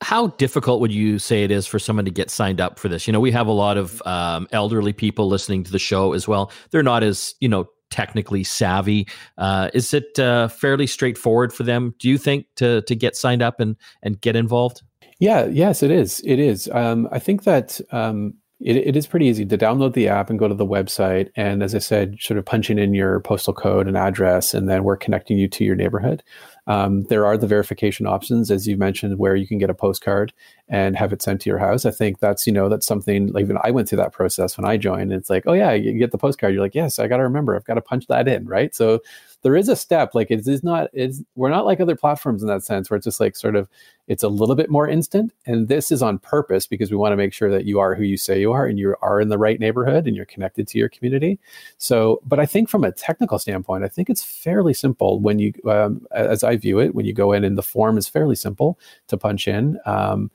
how 0.00 0.28
difficult 0.28 0.80
would 0.80 0.92
you 0.92 1.18
say 1.18 1.42
it 1.42 1.50
is 1.50 1.66
for 1.66 1.78
someone 1.78 2.04
to 2.04 2.11
get 2.11 2.30
signed 2.30 2.61
up 2.61 2.78
for 2.78 2.88
this? 2.88 3.06
You 3.06 3.12
know, 3.12 3.20
we 3.20 3.32
have 3.32 3.49
a 3.49 3.52
lot 3.52 3.76
of 3.76 4.00
um, 4.06 4.47
elderly 4.52 4.92
people 4.92 5.26
listening 5.26 5.64
to 5.64 5.73
the 5.73 5.78
show 5.78 6.12
as 6.12 6.28
well. 6.28 6.52
They're 6.70 6.82
not 6.82 7.02
as 7.02 7.35
you 7.40 7.49
know 7.49 7.68
technically 7.90 8.45
savvy. 8.45 9.07
Uh, 9.37 9.71
is 9.75 9.92
it 9.95 10.18
uh, 10.18 10.49
fairly 10.49 10.87
straightforward 10.87 11.52
for 11.52 11.62
them? 11.62 11.95
Do 11.99 12.09
you 12.09 12.18
think 12.18 12.47
to 12.57 12.83
to 12.83 12.95
get 12.95 13.16
signed 13.16 13.42
up 13.42 13.61
and 13.61 13.76
and 14.02 14.21
get 14.21 14.37
involved? 14.37 14.83
Yeah, 15.21 15.47
yes, 15.47 15.83
it 15.83 15.90
is. 15.90 16.23
It 16.25 16.38
is. 16.38 16.68
Um, 16.73 17.09
I 17.11 17.18
think 17.18 17.42
that 17.42 17.80
um, 17.90 18.35
it, 18.61 18.76
it 18.76 18.97
is 18.97 19.07
pretty 19.07 19.26
easy 19.26 19.45
to 19.47 19.59
download 19.59 19.95
the 19.95 20.09
app 20.09 20.30
and 20.30 20.38
go 20.38 20.49
to 20.49 20.54
the 20.54 20.66
website. 20.66 21.30
And 21.37 21.62
as 21.62 21.75
I 21.75 21.78
said, 21.78 22.18
sort 22.21 22.38
of 22.38 22.45
punching 22.45 22.78
in 22.78 22.95
your 22.95 23.21
postal 23.21 23.52
code 23.54 23.88
and 23.88 23.97
address, 23.97 24.54
and 24.54 24.68
then 24.68 24.85
we're 24.85 24.97
connecting 24.97 25.38
you 25.38 25.49
to 25.49 25.64
your 25.64 25.76
neighborhood. 25.76 26.23
Um, 26.68 27.02
there 27.04 27.25
are 27.25 27.37
the 27.37 27.46
verification 27.46 28.06
options, 28.06 28.50
as 28.50 28.68
you 28.68 28.76
mentioned, 28.76 29.18
where 29.18 29.34
you 29.34 29.46
can 29.46 29.58
get 29.58 29.70
a 29.70 29.75
postcard 29.75 30.32
and 30.68 30.96
have 30.96 31.14
it 31.14 31.22
sent 31.22 31.40
to 31.40 31.50
your 31.50 31.58
house. 31.58 31.87
I 31.87 31.90
think 31.90 32.20
that's 32.20 32.46
you 32.46 32.52
know 32.52 32.68
that's 32.68 32.87
something 32.87 33.28
like 33.28 33.42
even 33.42 33.58
I 33.64 33.70
went 33.70 33.88
through 33.88 33.98
that 33.98 34.12
process 34.12 34.56
when 34.56 34.66
I 34.66 34.76
joined. 34.76 35.12
It's 35.12 35.30
like, 35.30 35.44
oh 35.46 35.54
yeah, 35.54 35.72
you 35.72 35.98
get 35.98 36.12
the 36.12 36.18
postcard. 36.18 36.52
You're 36.52 36.62
like, 36.62 36.75
yes, 36.75 36.98
I 36.98 37.08
got 37.08 37.16
to 37.16 37.22
remember, 37.22 37.56
I've 37.56 37.64
got 37.64 37.75
to 37.75 37.80
punch 37.80 38.06
that 38.08 38.28
in, 38.28 38.46
right? 38.46 38.75
So 38.75 39.00
there 39.42 39.56
is 39.56 39.68
a 39.68 39.76
step. 39.76 40.14
Like 40.14 40.30
it 40.30 40.46
is 40.46 40.62
not. 40.62 40.90
It's 40.92 41.22
we're 41.37 41.50
not 41.50 41.64
like 41.64 41.80
other 41.80 41.96
platforms 41.96 42.42
in 42.42 42.48
that 42.48 42.64
sense 42.64 42.90
where 42.90 42.96
it's 42.96 43.04
just 43.04 43.20
like 43.20 43.37
sort 43.37 43.56
of 43.56 43.68
it's 44.08 44.22
a 44.22 44.28
little 44.28 44.54
bit 44.54 44.70
more 44.70 44.88
instant. 44.88 45.32
And 45.46 45.68
this 45.68 45.92
is 45.92 46.02
on 46.02 46.18
purpose 46.18 46.66
because 46.66 46.90
we 46.90 46.96
want 46.96 47.12
to 47.12 47.16
make 47.16 47.32
sure 47.32 47.50
that 47.50 47.66
you 47.66 47.78
are 47.78 47.94
who 47.94 48.02
you 48.02 48.16
say 48.16 48.40
you 48.40 48.52
are 48.52 48.66
and 48.66 48.78
you 48.78 48.96
are 49.02 49.20
in 49.20 49.28
the 49.28 49.38
right 49.38 49.60
neighborhood 49.60 50.06
and 50.06 50.16
you're 50.16 50.25
connected 50.25 50.66
to 50.68 50.78
your 50.78 50.88
community. 50.88 51.38
So, 51.76 52.20
but 52.26 52.40
I 52.40 52.46
think 52.46 52.68
from 52.68 52.84
a 52.84 52.90
technical 52.90 53.38
standpoint, 53.38 53.84
I 53.84 53.88
think 53.88 54.08
it's 54.08 54.25
fairly 54.25 54.75
simple 54.75 55.20
when 55.20 55.38
you, 55.38 55.52
um, 55.68 56.06
as 56.10 56.42
I 56.42 56.56
view 56.59 56.81
it, 56.81 56.95
when 56.95 57.07
you 57.07 57.12
go 57.12 57.33
in 57.33 57.45
and 57.45 57.57
the 57.57 57.62
form 57.62 57.97
is 57.97 58.09
fairly 58.09 58.37
simple 58.37 58.79
to 59.09 59.17
punch 59.17 59.49
in. 59.49 59.79
Um, 59.87 60.31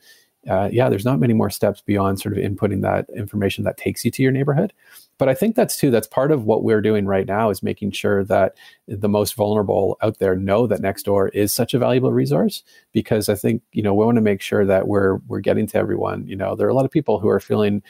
uh, 0.49 0.69
yeah, 0.71 0.89
there's 0.89 1.05
not 1.05 1.19
many 1.19 1.33
more 1.33 1.49
steps 1.49 1.81
beyond 1.81 2.19
sort 2.19 2.37
of 2.37 2.43
inputting 2.43 2.81
that 2.81 3.05
information 3.15 3.63
that 3.63 3.77
takes 3.77 4.03
you 4.03 4.11
to 4.11 4.21
your 4.21 4.31
neighborhood. 4.31 4.73
But 5.17 5.29
I 5.29 5.35
think 5.35 5.55
that's 5.55 5.77
too, 5.77 5.89
that's 5.89 6.07
part 6.07 6.31
of 6.31 6.43
what 6.43 6.63
we're 6.63 6.81
doing 6.81 7.05
right 7.05 7.25
now 7.25 7.49
is 7.49 7.63
making 7.63 7.91
sure 7.91 8.25
that 8.25 8.57
the 8.87 9.07
most 9.07 9.35
vulnerable 9.35 9.97
out 10.01 10.19
there 10.19 10.35
know 10.35 10.67
that 10.67 10.81
Nextdoor 10.81 11.29
is 11.33 11.53
such 11.53 11.73
a 11.73 11.79
valuable 11.79 12.11
resource 12.11 12.63
because 12.91 13.29
I 13.29 13.35
think, 13.35 13.61
you 13.71 13.83
know, 13.83 13.93
we 13.93 14.05
want 14.05 14.17
to 14.17 14.21
make 14.21 14.41
sure 14.41 14.65
that 14.65 14.87
we're, 14.87 15.17
we're 15.27 15.39
getting 15.39 15.67
to 15.67 15.77
everyone. 15.77 16.27
You 16.27 16.35
know, 16.35 16.55
there 16.55 16.67
are 16.67 16.71
a 16.71 16.75
lot 16.75 16.85
of 16.85 16.91
people 16.91 17.19
who 17.19 17.29
are 17.29 17.39
feeling 17.39 17.81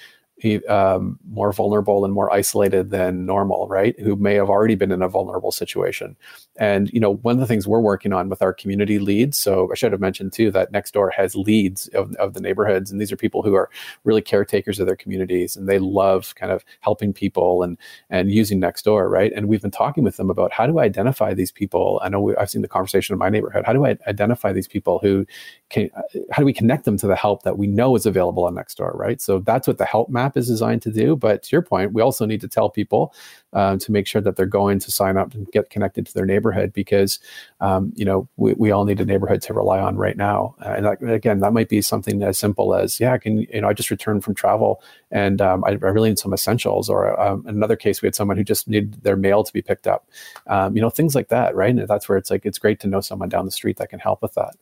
um, 0.67 1.19
more 1.29 1.53
vulnerable 1.53 2.03
and 2.03 2.13
more 2.13 2.31
isolated 2.33 2.89
than 2.89 3.25
normal, 3.25 3.67
right? 3.67 3.97
Who 3.99 4.15
may 4.15 4.33
have 4.35 4.49
already 4.49 4.75
been 4.75 4.91
in 4.91 5.01
a 5.01 5.07
vulnerable 5.07 5.51
situation. 5.51 6.17
And 6.57 6.91
you 6.91 6.99
know, 6.99 7.15
one 7.15 7.35
of 7.35 7.39
the 7.39 7.47
things 7.47 7.67
we're 7.67 7.79
working 7.79 8.13
on 8.13 8.29
with 8.29 8.41
our 8.41 8.53
community 8.53 8.99
leads. 8.99 9.37
So 9.37 9.69
I 9.71 9.75
should 9.75 9.91
have 9.91 10.01
mentioned 10.01 10.33
too 10.33 10.51
that 10.51 10.71
Nextdoor 10.73 11.13
has 11.13 11.35
leads 11.35 11.87
of, 11.89 12.13
of 12.15 12.33
the 12.33 12.41
neighborhoods, 12.41 12.91
and 12.91 12.99
these 12.99 13.11
are 13.11 13.15
people 13.15 13.41
who 13.41 13.55
are 13.55 13.69
really 14.03 14.21
caretakers 14.21 14.79
of 14.79 14.87
their 14.87 14.95
communities, 14.95 15.55
and 15.55 15.67
they 15.67 15.79
love 15.79 16.35
kind 16.35 16.51
of 16.51 16.65
helping 16.81 17.13
people 17.13 17.63
and 17.63 17.77
and 18.09 18.31
using 18.31 18.59
Nextdoor, 18.59 19.09
right? 19.09 19.31
And 19.35 19.47
we've 19.47 19.61
been 19.61 19.71
talking 19.71 20.03
with 20.03 20.17
them 20.17 20.29
about 20.29 20.51
how 20.51 20.67
do 20.67 20.77
I 20.79 20.83
identify 20.83 21.33
these 21.33 21.51
people. 21.51 22.01
I 22.03 22.09
know 22.09 22.19
we, 22.19 22.35
I've 22.35 22.49
seen 22.49 22.61
the 22.63 22.67
conversation 22.67 23.13
in 23.13 23.19
my 23.19 23.29
neighborhood. 23.29 23.63
How 23.65 23.73
do 23.73 23.85
I 23.85 23.97
identify 24.07 24.51
these 24.51 24.67
people 24.67 24.99
who 24.99 25.25
can? 25.69 25.89
How 26.31 26.41
do 26.41 26.45
we 26.45 26.53
connect 26.53 26.85
them 26.85 26.97
to 26.97 27.07
the 27.07 27.15
help 27.15 27.43
that 27.43 27.57
we 27.57 27.67
know 27.67 27.95
is 27.95 28.05
available 28.05 28.43
on 28.45 28.55
Nextdoor, 28.55 28.93
right? 28.95 29.21
So 29.21 29.39
that's 29.39 29.67
what 29.67 29.77
the 29.77 29.85
help 29.85 30.09
map 30.09 30.22
app 30.23 30.37
is 30.37 30.47
designed 30.47 30.81
to 30.83 30.91
do. 30.91 31.15
But 31.15 31.43
to 31.43 31.49
your 31.51 31.61
point, 31.61 31.93
we 31.93 32.01
also 32.01 32.25
need 32.25 32.41
to 32.41 32.47
tell 32.47 32.69
people 32.69 33.13
um, 33.53 33.77
to 33.79 33.91
make 33.91 34.07
sure 34.07 34.21
that 34.21 34.35
they're 34.35 34.45
going 34.45 34.79
to 34.79 34.91
sign 34.91 35.17
up 35.17 35.33
and 35.33 35.49
get 35.51 35.69
connected 35.69 36.05
to 36.05 36.13
their 36.13 36.25
neighborhood 36.25 36.73
because, 36.73 37.19
um, 37.61 37.91
you 37.95 38.05
know, 38.05 38.27
we, 38.37 38.53
we 38.53 38.71
all 38.71 38.85
need 38.85 38.99
a 38.99 39.05
neighborhood 39.05 39.41
to 39.43 39.53
rely 39.53 39.79
on 39.79 39.95
right 39.95 40.17
now. 40.17 40.55
Uh, 40.63 40.73
and 40.77 40.85
that, 40.85 41.03
again, 41.03 41.39
that 41.39 41.53
might 41.53 41.69
be 41.69 41.81
something 41.81 42.23
as 42.23 42.37
simple 42.37 42.73
as, 42.73 42.99
yeah, 42.99 43.13
I 43.13 43.17
can, 43.17 43.39
you 43.41 43.61
know, 43.61 43.69
I 43.69 43.73
just 43.73 43.91
returned 43.91 44.23
from 44.23 44.33
travel 44.33 44.81
and 45.11 45.41
um, 45.41 45.63
I, 45.65 45.69
I, 45.69 45.73
really 45.73 46.09
need 46.09 46.19
some 46.19 46.33
essentials. 46.33 46.89
Or 46.89 47.19
um, 47.19 47.43
another 47.45 47.75
case, 47.75 48.01
we 48.01 48.07
had 48.07 48.15
someone 48.15 48.37
who 48.37 48.43
just 48.43 48.67
needed 48.67 49.03
their 49.03 49.17
mail 49.17 49.43
to 49.43 49.53
be 49.53 49.61
picked 49.61 49.87
up. 49.87 50.09
Um, 50.47 50.75
you 50.75 50.81
know, 50.81 50.89
things 50.89 51.15
like 51.15 51.27
that, 51.29 51.55
right? 51.55 51.69
And 51.69 51.87
that's 51.87 52.09
where 52.09 52.17
it's 52.17 52.31
like, 52.31 52.45
it's 52.45 52.57
great 52.57 52.79
to 52.81 52.87
know 52.87 53.01
someone 53.01 53.29
down 53.29 53.45
the 53.45 53.51
street 53.51 53.77
that 53.77 53.89
can 53.89 53.99
help 53.99 54.21
with 54.21 54.33
that. 54.33 54.55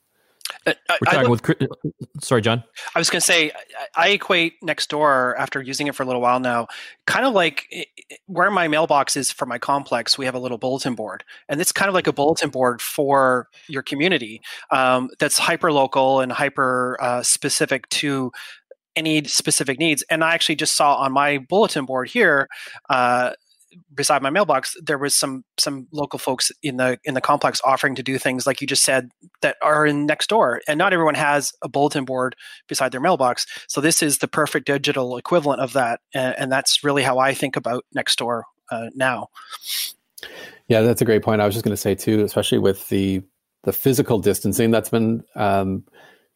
Uh, 0.65 0.73
We're 0.89 1.11
talking 1.11 1.29
with. 1.29 1.41
Sorry, 2.21 2.41
John. 2.41 2.63
I 2.93 2.99
was 2.99 3.09
going 3.09 3.19
to 3.19 3.25
say 3.25 3.51
I 3.95 4.09
equate 4.09 4.53
Nextdoor 4.63 5.35
after 5.37 5.61
using 5.61 5.87
it 5.87 5.95
for 5.95 6.03
a 6.03 6.05
little 6.05 6.21
while 6.21 6.39
now, 6.39 6.67
kind 7.07 7.25
of 7.25 7.33
like 7.33 7.89
where 8.27 8.51
my 8.51 8.67
mailbox 8.67 9.15
is 9.15 9.31
for 9.31 9.45
my 9.45 9.57
complex. 9.57 10.17
We 10.17 10.25
have 10.25 10.35
a 10.35 10.39
little 10.39 10.57
bulletin 10.57 10.93
board, 10.95 11.23
and 11.49 11.59
it's 11.59 11.71
kind 11.71 11.89
of 11.89 11.95
like 11.95 12.07
a 12.07 12.13
bulletin 12.13 12.49
board 12.49 12.81
for 12.81 13.47
your 13.67 13.81
community 13.81 14.41
um, 14.69 15.09
that's 15.19 15.37
hyper 15.37 15.71
local 15.71 16.19
and 16.19 16.31
hyper 16.31 16.97
uh, 17.01 17.23
specific 17.23 17.89
to 17.89 18.31
any 18.95 19.23
specific 19.23 19.79
needs. 19.79 20.03
And 20.09 20.23
I 20.23 20.33
actually 20.33 20.55
just 20.55 20.75
saw 20.75 20.95
on 20.95 21.11
my 21.11 21.37
bulletin 21.37 21.85
board 21.85 22.09
here 22.09 22.47
uh, 22.89 23.31
beside 23.93 24.21
my 24.21 24.29
mailbox 24.29 24.75
there 24.81 24.97
was 24.97 25.15
some 25.15 25.43
some 25.57 25.87
local 25.91 26.19
folks 26.19 26.51
in 26.61 26.77
the 26.77 26.99
in 27.03 27.13
the 27.13 27.21
complex 27.21 27.61
offering 27.63 27.95
to 27.95 28.03
do 28.03 28.17
things 28.17 28.45
like 28.45 28.61
you 28.61 28.67
just 28.67 28.83
said 28.83 29.09
that 29.41 29.57
are 29.61 29.85
in 29.85 30.07
Nextdoor. 30.07 30.59
And 30.67 30.77
not 30.77 30.93
everyone 30.93 31.15
has 31.15 31.53
a 31.61 31.69
bulletin 31.69 32.05
board 32.05 32.35
beside 32.67 32.91
their 32.91 33.01
mailbox. 33.01 33.45
So 33.67 33.81
this 33.81 34.03
is 34.03 34.19
the 34.19 34.27
perfect 34.27 34.67
digital 34.67 35.17
equivalent 35.17 35.61
of 35.61 35.73
that 35.73 35.99
and, 36.13 36.35
and 36.37 36.51
that's 36.51 36.83
really 36.83 37.03
how 37.03 37.19
i 37.19 37.33
think 37.33 37.55
about 37.55 37.85
Nextdoor 37.95 38.43
uh, 38.71 38.89
now. 38.95 39.27
Yeah 40.67 40.81
that's 40.81 41.01
a 41.01 41.05
great 41.05 41.23
point. 41.23 41.41
I 41.41 41.45
was 41.45 41.55
just 41.55 41.65
going 41.65 41.75
to 41.75 41.81
say 41.81 41.95
too 41.95 42.23
especially 42.23 42.59
with 42.59 42.87
the 42.89 43.21
the 43.63 43.73
physical 43.73 44.19
distancing 44.19 44.71
that's 44.71 44.89
been 44.89 45.23
um, 45.35 45.83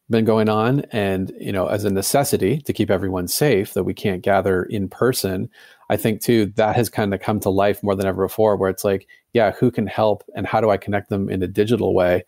been 0.08 0.24
going 0.24 0.48
on. 0.48 0.80
And 0.92 1.32
you 1.46 1.52
know 1.52 1.68
as 1.68 1.84
a 1.84 1.90
necessity 1.90 2.58
to 2.60 2.72
keep 2.72 2.90
everyone 2.90 3.28
safe 3.28 3.74
that 3.74 3.84
we 3.84 3.94
can't 3.94 4.22
gather 4.22 4.64
in 4.64 4.88
person 4.88 5.48
i 5.88 5.96
think 5.96 6.20
too 6.20 6.46
that 6.56 6.74
has 6.76 6.88
kind 6.88 7.14
of 7.14 7.20
come 7.20 7.40
to 7.40 7.50
life 7.50 7.82
more 7.82 7.94
than 7.94 8.06
ever 8.06 8.26
before 8.26 8.56
where 8.56 8.70
it's 8.70 8.84
like 8.84 9.06
yeah 9.32 9.52
who 9.52 9.70
can 9.70 9.86
help 9.86 10.24
and 10.34 10.46
how 10.46 10.60
do 10.60 10.70
i 10.70 10.76
connect 10.76 11.08
them 11.08 11.28
in 11.30 11.42
a 11.42 11.46
digital 11.46 11.94
way 11.94 12.24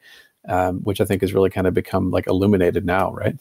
um, 0.49 0.79
which 0.85 1.01
i 1.01 1.05
think 1.05 1.21
has 1.21 1.35
really 1.35 1.51
kind 1.51 1.67
of 1.67 1.75
become 1.75 2.11
like 2.11 2.27
illuminated 2.27 2.85
now 2.87 3.13
right 3.13 3.37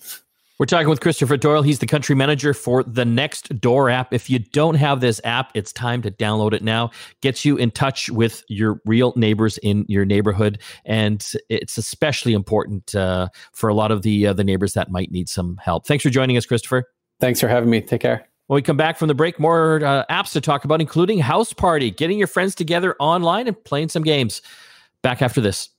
we're 0.59 0.65
talking 0.65 0.89
with 0.89 1.01
Christopher 1.01 1.37
Doyle. 1.37 1.61
He's 1.61 1.79
the 1.79 1.85
country 1.85 2.15
manager 2.15 2.53
for 2.53 2.83
the 2.83 3.03
Nextdoor 3.03 3.91
app. 3.91 4.13
If 4.13 4.29
you 4.29 4.39
don't 4.39 4.75
have 4.75 5.01
this 5.01 5.21
app, 5.23 5.51
it's 5.53 5.71
time 5.71 6.01
to 6.01 6.11
download 6.11 6.53
it 6.53 6.63
now. 6.63 6.91
Gets 7.21 7.45
you 7.45 7.57
in 7.57 7.71
touch 7.71 8.09
with 8.09 8.43
your 8.47 8.81
real 8.85 9.13
neighbors 9.15 9.57
in 9.59 9.85
your 9.87 10.05
neighborhood, 10.05 10.59
and 10.85 11.25
it's 11.49 11.77
especially 11.77 12.33
important 12.33 12.95
uh, 12.95 13.27
for 13.53 13.69
a 13.69 13.73
lot 13.73 13.91
of 13.91 14.01
the 14.01 14.27
uh, 14.27 14.33
the 14.33 14.43
neighbors 14.43 14.73
that 14.73 14.89
might 14.89 15.11
need 15.11 15.29
some 15.29 15.57
help. 15.57 15.85
Thanks 15.85 16.03
for 16.03 16.09
joining 16.09 16.37
us, 16.37 16.45
Christopher. 16.45 16.85
Thanks 17.19 17.39
for 17.39 17.47
having 17.47 17.69
me. 17.69 17.81
Take 17.81 18.01
care. 18.01 18.27
When 18.47 18.55
we 18.55 18.61
come 18.61 18.77
back 18.77 18.97
from 18.97 19.09
the 19.09 19.15
break, 19.15 19.39
more 19.39 19.83
uh, 19.83 20.05
apps 20.09 20.31
to 20.31 20.41
talk 20.41 20.63
about, 20.63 20.79
including 20.79 21.19
Houseparty, 21.19 21.95
getting 21.95 22.17
your 22.17 22.27
friends 22.27 22.55
together 22.55 22.95
online 22.99 23.47
and 23.47 23.63
playing 23.63 23.89
some 23.89 24.03
games. 24.03 24.41
Back 25.03 25.21
after 25.21 25.41
this. 25.41 25.69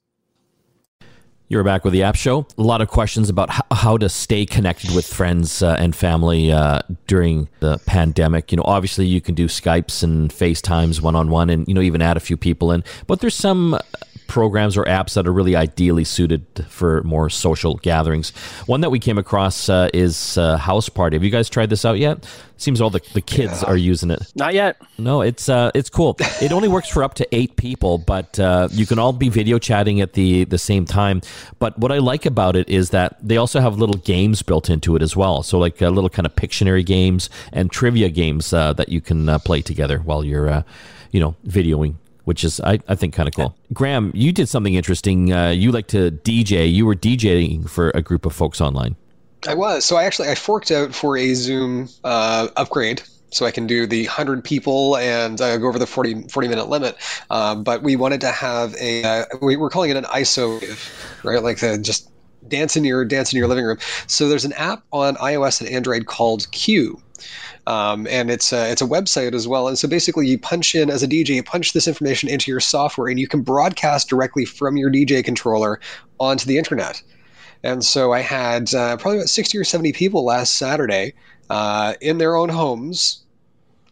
You're 1.51 1.65
back 1.65 1.83
with 1.83 1.95
the 1.95 2.03
App 2.03 2.15
Show. 2.15 2.47
A 2.59 2.63
lot 2.63 2.83
of 2.83 2.89
questions 2.89 3.31
about 3.31 3.49
how 3.73 3.97
to 3.97 4.11
stay 4.11 4.45
connected 4.45 4.95
with 4.95 5.07
friends 5.07 5.63
uh, 5.63 5.77
and 5.79 5.97
family 5.97 6.53
uh, 6.53 6.81
during 7.07 7.49
the 7.61 7.79
pandemic. 7.87 8.53
You 8.53 8.57
know, 8.57 8.65
obviously 8.67 9.07
you 9.07 9.23
can 9.23 9.35
do 9.35 9.47
Skypes 9.47 10.03
and 10.03 10.31
FaceTimes 10.31 11.01
one 11.01 11.17
on 11.17 11.31
one, 11.31 11.49
and 11.49 11.67
you 11.67 11.73
know 11.73 11.81
even 11.81 12.03
add 12.03 12.19
a 12.19 12.21
few 12.21 12.37
people 12.37 12.71
in. 12.71 12.85
But 13.07 13.21
there's 13.21 13.35
some 13.35 13.79
programs 14.29 14.77
or 14.77 14.85
apps 14.85 15.15
that 15.15 15.27
are 15.27 15.33
really 15.33 15.57
ideally 15.57 16.05
suited 16.05 16.45
for 16.69 17.03
more 17.03 17.29
social 17.29 17.75
gatherings. 17.77 18.31
One 18.67 18.83
that 18.83 18.91
we 18.91 19.01
came 19.01 19.19
across 19.19 19.69
uh, 19.69 19.89
is 19.93 20.39
uh, 20.39 20.59
Houseparty. 20.59 21.15
Have 21.15 21.25
you 21.25 21.31
guys 21.31 21.49
tried 21.49 21.71
this 21.71 21.85
out 21.85 21.99
yet? 21.99 22.29
Seems 22.59 22.81
all 22.81 22.91
the, 22.91 23.01
the 23.15 23.21
kids 23.21 23.63
yeah. 23.63 23.69
are 23.69 23.77
using 23.77 24.11
it. 24.11 24.33
Not 24.35 24.53
yet. 24.53 24.81
No, 24.99 25.23
it's 25.23 25.49
uh, 25.49 25.71
it's 25.75 25.89
cool. 25.89 26.17
It 26.43 26.53
only 26.53 26.69
works 26.69 26.89
for 26.89 27.05
up 27.05 27.15
to 27.15 27.35
eight 27.35 27.57
people, 27.57 27.99
but 27.99 28.39
uh, 28.39 28.69
you 28.73 28.85
can 28.85 28.99
all 28.99 29.13
be 29.13 29.29
video 29.29 29.59
chatting 29.59 30.01
at 30.01 30.13
the 30.15 30.45
the 30.45 30.59
same 30.59 30.85
time. 30.85 31.23
But 31.59 31.79
what 31.79 31.93
I 31.93 31.99
like 31.99 32.27
about 32.27 32.57
it 32.57 32.69
is 32.69 32.91
that 32.91 33.17
they 33.23 33.37
also 33.37 33.61
have 33.61 33.79
little 33.79 33.97
games 33.97 34.43
built 34.43 34.69
into 34.69 34.97
it 34.97 35.03
as 35.03 35.17
well. 35.17 35.43
So 35.43 35.59
like 35.59 35.81
uh, 35.81 35.89
little 35.89 36.11
kind 36.11 36.27
of 36.27 36.35
Pictionary 36.35 36.85
games 36.85 37.31
and 37.53 37.71
trivia 37.71 38.09
games 38.09 38.53
uh, 38.53 38.73
that 38.75 38.89
you 38.89 39.01
can 39.01 39.29
uh, 39.29 39.39
play 39.39 39.63
together 39.63 39.99
while 39.99 40.25
you're, 40.25 40.49
uh, 40.49 40.63
you 41.11 41.21
know, 41.21 41.35
videoing 41.47 41.95
which 42.29 42.45
is 42.45 42.61
I, 42.61 42.79
I 42.87 42.95
think 42.95 43.15
kind 43.15 43.27
of 43.27 43.35
cool. 43.35 43.57
Graham, 43.73 44.13
you 44.15 44.33
did 44.33 44.51
something 44.51 44.75
interesting. 44.75 45.33
Uh, 45.33 45.49
you 45.49 45.73
like 45.73 45.87
to 45.87 46.11
DJ. 46.11 46.71
You 46.71 46.85
were 46.85 46.95
DJing 46.95 47.71
for 47.71 47.89
a 47.95 48.03
group 48.03 48.27
of 48.27 48.35
folks 48.35 48.61
online. 48.61 48.97
I 49.49 49.55
was. 49.55 49.87
So 49.87 49.97
I 49.97 50.05
actually 50.05 50.29
I 50.29 50.35
forked 50.35 50.71
out 50.71 50.95
for 50.95 51.17
a 51.17 51.33
Zoom 51.33 51.89
uh, 52.05 52.49
upgrade 52.55 53.01
so 53.31 53.47
I 53.47 53.51
can 53.51 53.67
do 53.67 53.87
the 53.87 54.05
100 54.05 54.45
people 54.45 54.99
and 54.99 55.41
uh, 55.41 55.57
go 55.57 55.69
over 55.69 55.79
the 55.79 55.87
40, 55.87 56.29
40 56.29 56.49
minute 56.49 56.69
limit. 56.69 56.97
Uh, 57.31 57.55
but 57.55 57.83
we 57.83 57.97
wanted 57.97 58.21
to 58.21 58.31
have 58.31 58.75
a, 58.79 59.05
uh, 59.05 59.25
we 59.41 59.57
are 59.57 59.71
calling 59.71 59.91
it 59.91 59.97
an 59.97 60.05
ISO, 60.05 60.61
right? 61.25 61.43
Like 61.43 61.61
the, 61.61 61.79
just 61.79 62.11
dance 62.47 62.77
in 62.77 62.85
your 62.85 63.07
dance 63.07 63.33
in 63.33 63.39
your 63.39 63.49
living 63.49 63.65
room. 63.65 63.79
So 64.07 64.29
there's 64.29 64.45
an 64.45 64.53
app 64.53 64.83
on 64.93 65.17
iOS 65.17 65.63
and 65.63 65.71
Android 65.71 66.07
called 66.07 66.51
Q. 66.51 67.01
Um, 67.67 68.07
and 68.09 68.31
it's 68.31 68.53
a, 68.53 68.71
it's 68.71 68.83
a 68.83 68.87
website 68.87 69.35
as 69.35 69.47
well. 69.47 69.69
And 69.69 69.79
so 69.79 69.89
basically, 69.89 70.27
you 70.27 70.39
punch 70.39 70.75
in 70.75 70.91
as 70.91 71.03
a 71.03 71.09
DJ, 71.09 71.31
you 71.31 71.43
punch 71.43 71.73
this 71.73 71.89
information 71.89 72.29
into 72.29 72.51
your 72.51 72.61
software, 72.61 73.09
and 73.09 73.19
you 73.19 73.29
can 73.29 73.43
broadcast 73.43 74.09
directly 74.09 74.45
from 74.45 74.77
your 74.77 74.91
DJ 74.91 75.25
controller 75.25 75.81
onto 76.19 76.47
the 76.47 76.59
internet. 76.59 77.03
And 77.65 77.85
so 77.85 78.13
I 78.13 78.21
had 78.21 78.73
uh, 78.75 78.97
probably 78.97 79.19
about 79.19 79.29
60 79.29 79.59
or 79.59 79.65
70 79.65 79.93
people 79.93 80.25
last 80.25 80.57
Saturday 80.57 81.15
uh, 81.51 81.95
in 82.01 82.19
their 82.19 82.37
own 82.37 82.49
homes 82.49 83.25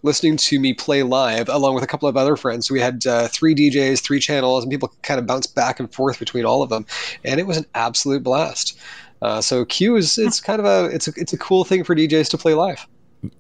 listening 0.07 0.37
to 0.37 0.61
me 0.61 0.73
play 0.73 1.03
live 1.03 1.49
along 1.49 1.75
with 1.75 1.83
a 1.83 1.87
couple 1.87 2.09
of 2.09 2.17
other 2.17 2.37
friends. 2.37 2.71
We 2.71 2.81
had 2.81 3.07
uh, 3.07 3.29
three 3.29 3.55
DJs, 3.55 4.01
three 4.01 4.21
channels, 4.21 4.62
and 4.62 4.71
people 4.71 4.93
kind 5.03 5.19
of 5.19 5.27
bounced 5.27 5.55
back 5.55 5.81
and 5.81 5.93
forth 5.93 6.19
between 6.19 6.45
all 6.45 6.62
of 6.62 6.71
them. 6.71 6.87
And 7.25 7.41
it 7.41 7.47
was 7.47 7.57
an 7.57 7.67
absolute 7.75 8.23
blast. 8.23 8.79
Uh, 9.21 9.41
so 9.41 9.65
Q 9.65 9.97
is 9.97 10.17
it's 10.17 10.41
kind 10.41 10.61
of 10.61 10.67
a 10.67 10.95
it's 10.95 11.09
a 11.09 11.12
it's 11.17 11.33
a 11.33 11.39
cool 11.39 11.65
thing 11.65 11.85
for 11.85 11.95
DJs 11.95 12.29
to 12.31 12.39
play 12.39 12.55
live. 12.55 12.87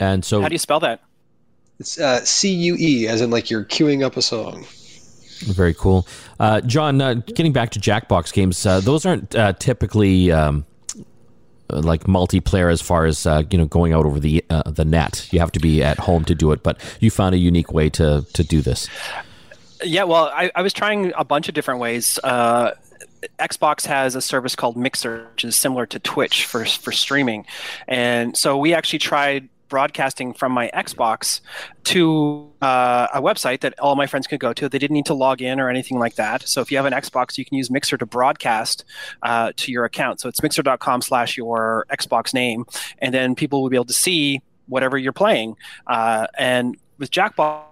And 0.00 0.24
so, 0.24 0.40
how 0.40 0.48
do 0.48 0.54
you 0.54 0.58
spell 0.58 0.80
that? 0.80 1.02
It's 1.78 1.98
uh, 1.98 2.24
C 2.24 2.50
U 2.50 2.76
E, 2.78 3.06
as 3.06 3.20
in 3.20 3.30
like 3.30 3.50
you're 3.50 3.64
queuing 3.64 4.02
up 4.02 4.16
a 4.16 4.22
song. 4.22 4.66
Very 5.40 5.74
cool, 5.74 6.06
uh, 6.40 6.62
John. 6.62 7.00
Uh, 7.00 7.14
getting 7.14 7.52
back 7.52 7.70
to 7.70 7.78
Jackbox 7.78 8.32
games, 8.32 8.64
uh, 8.64 8.80
those 8.80 9.04
aren't 9.04 9.34
uh, 9.36 9.52
typically 9.52 10.32
um, 10.32 10.64
uh, 11.68 11.80
like 11.80 12.04
multiplayer 12.04 12.72
as 12.72 12.80
far 12.80 13.04
as 13.04 13.26
you 13.50 13.58
know 13.58 13.66
going 13.66 13.92
out 13.92 14.06
over 14.06 14.18
the 14.18 14.42
the 14.64 14.84
net. 14.86 15.28
You 15.30 15.40
have 15.40 15.52
to 15.52 15.60
be 15.60 15.82
at 15.82 15.98
home 15.98 16.24
to 16.24 16.34
do 16.34 16.52
it, 16.52 16.62
but 16.62 16.80
you 17.00 17.10
found 17.10 17.34
a 17.34 17.38
unique 17.38 17.72
way 17.72 17.90
to 17.90 18.24
to 18.32 18.42
do 18.42 18.62
this. 18.62 18.88
Yeah, 19.84 20.04
well, 20.04 20.30
I, 20.32 20.50
I 20.54 20.62
was 20.62 20.72
trying 20.72 21.12
a 21.18 21.24
bunch 21.24 21.48
of 21.48 21.54
different 21.54 21.80
ways. 21.80 22.18
Uh, 22.24 22.70
Xbox 23.38 23.84
has 23.84 24.14
a 24.14 24.22
service 24.22 24.56
called 24.56 24.76
Mixer, 24.76 25.28
which 25.32 25.44
is 25.44 25.54
similar 25.54 25.84
to 25.84 25.98
Twitch 25.98 26.46
for 26.46 26.64
for 26.64 26.92
streaming, 26.92 27.44
and 27.86 28.34
so 28.34 28.56
we 28.56 28.72
actually 28.72 29.00
tried 29.00 29.50
broadcasting 29.68 30.32
from 30.32 30.52
my 30.52 30.70
Xbox 30.74 31.40
to 31.84 32.52
uh, 32.62 33.08
a 33.14 33.20
website 33.20 33.60
that 33.60 33.78
all 33.78 33.96
my 33.96 34.06
friends 34.06 34.26
could 34.26 34.40
go 34.40 34.52
to. 34.52 34.68
They 34.68 34.78
didn't 34.78 34.94
need 34.94 35.06
to 35.06 35.14
log 35.14 35.42
in 35.42 35.60
or 35.60 35.68
anything 35.68 35.98
like 35.98 36.16
that. 36.16 36.48
So 36.48 36.60
if 36.60 36.70
you 36.70 36.76
have 36.76 36.86
an 36.86 36.92
Xbox, 36.92 37.38
you 37.38 37.44
can 37.44 37.56
use 37.56 37.70
Mixer 37.70 37.96
to 37.98 38.06
broadcast 38.06 38.84
uh, 39.22 39.52
to 39.56 39.72
your 39.72 39.84
account. 39.84 40.20
So 40.20 40.28
it's 40.28 40.42
mixer.com 40.42 41.02
slash 41.02 41.36
your 41.36 41.86
Xbox 41.90 42.34
name, 42.34 42.64
and 42.98 43.12
then 43.12 43.34
people 43.34 43.62
will 43.62 43.70
be 43.70 43.76
able 43.76 43.86
to 43.86 43.92
see 43.92 44.40
whatever 44.66 44.98
you're 44.98 45.12
playing. 45.12 45.56
Uh, 45.86 46.26
and 46.38 46.76
with 46.98 47.10
Jackbox, 47.10 47.64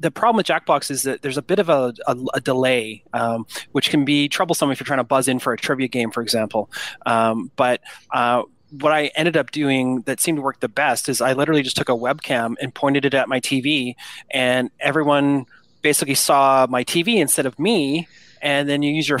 the 0.00 0.10
problem 0.10 0.36
with 0.36 0.46
Jackbox 0.46 0.90
is 0.90 1.02
that 1.02 1.22
there's 1.22 1.36
a 1.38 1.42
bit 1.42 1.58
of 1.58 1.68
a, 1.68 1.94
a, 2.06 2.16
a 2.34 2.40
delay, 2.40 3.04
um, 3.12 3.46
which 3.72 3.90
can 3.90 4.04
be 4.04 4.28
troublesome 4.28 4.70
if 4.70 4.80
you're 4.80 4.86
trying 4.86 4.98
to 4.98 5.04
buzz 5.04 5.28
in 5.28 5.38
for 5.38 5.52
a 5.52 5.56
trivia 5.56 5.88
game, 5.88 6.10
for 6.10 6.22
example. 6.22 6.70
Um, 7.06 7.50
but 7.56 7.80
uh, 8.10 8.42
what 8.80 8.92
I 8.92 9.10
ended 9.14 9.36
up 9.36 9.50
doing 9.50 10.00
that 10.02 10.20
seemed 10.20 10.36
to 10.38 10.42
work 10.42 10.60
the 10.60 10.68
best 10.68 11.08
is 11.08 11.20
I 11.20 11.32
literally 11.34 11.62
just 11.62 11.76
took 11.76 11.88
a 11.88 11.92
webcam 11.92 12.54
and 12.60 12.74
pointed 12.74 13.04
it 13.04 13.14
at 13.14 13.28
my 13.28 13.40
TV, 13.40 13.94
and 14.30 14.70
everyone 14.80 15.46
basically 15.82 16.14
saw 16.14 16.66
my 16.68 16.84
TV 16.84 17.16
instead 17.16 17.46
of 17.46 17.58
me. 17.58 18.08
And 18.40 18.68
then 18.68 18.82
you 18.82 18.92
use 18.92 19.08
your 19.08 19.20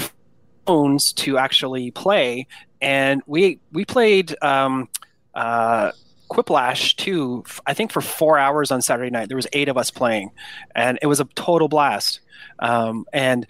phones 0.66 1.12
to 1.14 1.38
actually 1.38 1.90
play. 1.90 2.46
And 2.80 3.22
we 3.26 3.60
we 3.72 3.84
played. 3.84 4.36
Um, 4.42 4.88
uh, 5.34 5.92
Quiplash 6.30 6.96
2. 6.96 7.44
I 7.66 7.74
think 7.74 7.92
for 7.92 8.00
four 8.00 8.38
hours 8.38 8.70
on 8.70 8.80
Saturday 8.80 9.10
night. 9.10 9.28
There 9.28 9.36
was 9.36 9.46
eight 9.52 9.68
of 9.68 9.76
us 9.76 9.90
playing, 9.90 10.30
and 10.74 10.98
it 11.02 11.06
was 11.06 11.20
a 11.20 11.24
total 11.34 11.68
blast. 11.68 12.20
Um, 12.58 13.04
and 13.12 13.46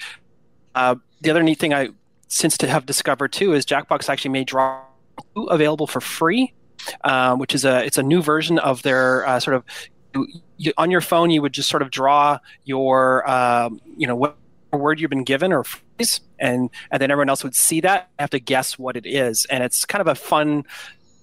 uh, 0.75 0.97
the 1.21 1.31
other 1.31 1.45
neat 1.45 1.61
thing 1.61 1.73
I 1.73 1.91
since 2.27 2.59
to 2.59 2.67
have 2.67 2.87
discovered 2.87 3.33
too 3.33 3.53
is 3.53 3.65
Jackbox 3.65 4.09
actually 4.09 4.33
made 4.33 4.49
draw 4.49 4.83
available 5.37 5.87
for 5.87 6.01
free, 6.01 6.53
um, 7.05 7.39
which 7.39 7.55
is 7.55 7.65
a 7.65 7.85
it's 7.85 7.99
a 7.99 8.03
new 8.03 8.23
version 8.23 8.59
of 8.59 8.83
their 8.83 9.27
uh, 9.27 9.41
sort 9.41 9.57
of 9.57 9.65
you, 10.57 10.73
on 10.77 10.91
your 10.91 11.01
phone. 11.01 11.31
You 11.31 11.43
would 11.43 11.53
just 11.53 11.69
sort 11.69 11.83
of 11.83 11.91
draw 11.91 12.39
your 12.65 13.29
um, 13.29 13.81
you 13.97 14.07
know 14.07 14.17
what 14.17 14.37
word 14.73 15.01
you've 15.01 15.11
been 15.11 15.25
given 15.25 15.53
or 15.53 15.65
phrase, 15.65 16.21
and 16.39 16.71
and 16.91 17.01
then 17.03 17.11
everyone 17.11 17.29
else 17.29 17.45
would 17.45 17.55
see 17.55 17.81
that 17.81 18.11
have 18.19 18.31
to 18.31 18.41
guess 18.41 18.79
what 18.79 18.97
it 18.97 19.07
is, 19.07 19.47
and 19.47 19.63
it's 19.63 19.85
kind 19.85 20.01
of 20.01 20.07
a 20.07 20.15
fun 20.15 20.65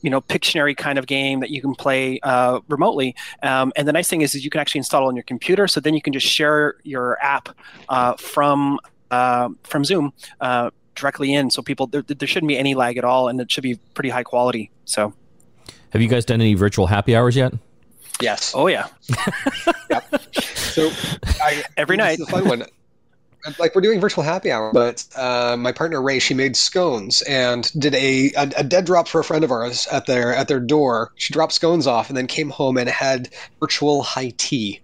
you 0.01 0.09
know 0.09 0.21
Pictionary 0.21 0.75
kind 0.75 0.97
of 0.97 1.07
game 1.07 1.39
that 1.41 1.49
you 1.49 1.61
can 1.61 1.75
play 1.75 2.19
uh, 2.23 2.59
remotely. 2.67 3.15
Um, 3.43 3.73
and 3.75 3.87
the 3.87 3.93
nice 3.93 4.07
thing 4.07 4.21
is, 4.21 4.35
is 4.35 4.43
you 4.43 4.49
can 4.49 4.61
actually 4.61 4.79
install 4.79 5.05
it 5.05 5.07
on 5.07 5.15
your 5.15 5.23
computer, 5.23 5.67
so 5.67 5.79
then 5.79 5.93
you 5.93 6.01
can 6.01 6.13
just 6.13 6.27
share 6.27 6.75
your 6.83 7.17
app 7.21 7.49
uh, 7.89 8.13
from 8.15 8.79
uh, 9.11 9.49
from 9.63 9.83
Zoom 9.83 10.13
uh, 10.41 10.69
directly 10.99 11.33
in. 11.33 11.49
So 11.49 11.61
people 11.61 11.87
there, 11.87 12.01
there 12.01 12.27
shouldn't 12.27 12.47
be 12.47 12.57
any 12.57 12.75
lag 12.75 12.97
at 12.97 13.03
all, 13.03 13.27
and 13.27 13.39
it 13.39 13.51
should 13.51 13.63
be 13.63 13.75
pretty 13.93 14.09
high 14.09 14.23
quality. 14.23 14.71
So, 14.85 15.13
have 15.91 16.01
you 16.01 16.07
guys 16.07 16.25
done 16.25 16.41
any 16.41 16.53
virtual 16.53 16.87
happy 16.87 17.15
hours 17.15 17.35
yet? 17.35 17.53
Yes. 18.21 18.53
Oh 18.55 18.67
yeah. 18.67 18.87
yep. 19.89 20.33
So 20.33 20.91
I, 21.41 21.63
every 21.77 21.97
night. 21.97 22.19
fun 22.19 22.47
one 22.47 22.65
like 23.57 23.73
we're 23.75 23.81
doing 23.81 23.99
virtual 23.99 24.23
happy 24.23 24.51
hour, 24.51 24.71
but 24.73 25.05
uh, 25.15 25.55
my 25.57 25.71
partner 25.71 26.01
Ray, 26.01 26.19
she 26.19 26.33
made 26.33 26.55
scones 26.55 27.21
and 27.23 27.71
did 27.79 27.95
a, 27.95 28.31
a, 28.33 28.51
a 28.57 28.63
dead 28.63 28.85
drop 28.85 29.07
for 29.07 29.21
a 29.21 29.23
friend 29.23 29.43
of 29.43 29.51
ours 29.51 29.87
at 29.87 30.05
their 30.05 30.33
at 30.33 30.47
their 30.47 30.59
door. 30.59 31.11
She 31.15 31.33
dropped 31.33 31.53
scones 31.53 31.87
off 31.87 32.09
and 32.09 32.17
then 32.17 32.27
came 32.27 32.49
home 32.49 32.77
and 32.77 32.89
had 32.89 33.29
virtual 33.59 34.03
high 34.03 34.33
tea. 34.37 34.81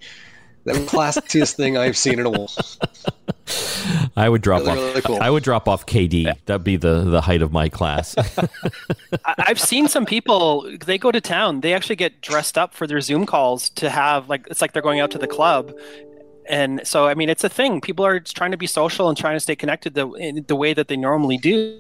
The 0.64 0.74
classiest 0.74 1.54
thing 1.54 1.78
I've 1.78 1.98
seen 1.98 2.20
in 2.20 2.26
a 2.26 2.30
while. 2.30 2.52
I 4.16 4.30
would 4.30 4.42
drop 4.42 4.62
really, 4.62 4.72
off. 4.72 4.78
Really 4.78 5.02
cool. 5.02 5.20
I 5.22 5.30
would 5.30 5.44
drop 5.44 5.68
off 5.68 5.86
KD. 5.86 6.34
That'd 6.46 6.64
be 6.64 6.78
the 6.78 7.04
the 7.04 7.22
height 7.22 7.42
of 7.42 7.52
my 7.52 7.70
class. 7.70 8.16
I've 9.26 9.60
seen 9.60 9.88
some 9.88 10.06
people. 10.06 10.70
They 10.86 10.98
go 10.98 11.12
to 11.12 11.22
town. 11.22 11.62
They 11.62 11.74
actually 11.74 11.96
get 11.96 12.22
dressed 12.22 12.58
up 12.58 12.74
for 12.74 12.88
their 12.88 13.02
Zoom 13.02 13.26
calls 13.26 13.70
to 13.72 13.90
have 13.90 14.30
like 14.30 14.48
it's 14.50 14.62
like 14.62 14.74
they're 14.74 14.82
going 14.82 15.00
out 15.00 15.12
to 15.12 15.18
the 15.18 15.28
club, 15.28 15.74
and 16.48 16.86
so 16.86 17.08
I 17.08 17.14
mean 17.14 17.30
it's 17.30 17.44
a 17.44 17.50
thing. 17.50 17.82
People 17.82 18.06
are 18.06 18.20
trying 18.20 18.52
to 18.52 18.58
be 18.58 18.68
social 18.68 19.10
and 19.10 19.18
trying 19.18 19.36
to 19.36 19.40
stay 19.40 19.56
connected 19.56 19.94
the 19.94 20.44
the 20.48 20.56
way 20.56 20.74
that 20.74 20.88
they 20.88 20.98
normally 20.98 21.38
do. 21.38 21.80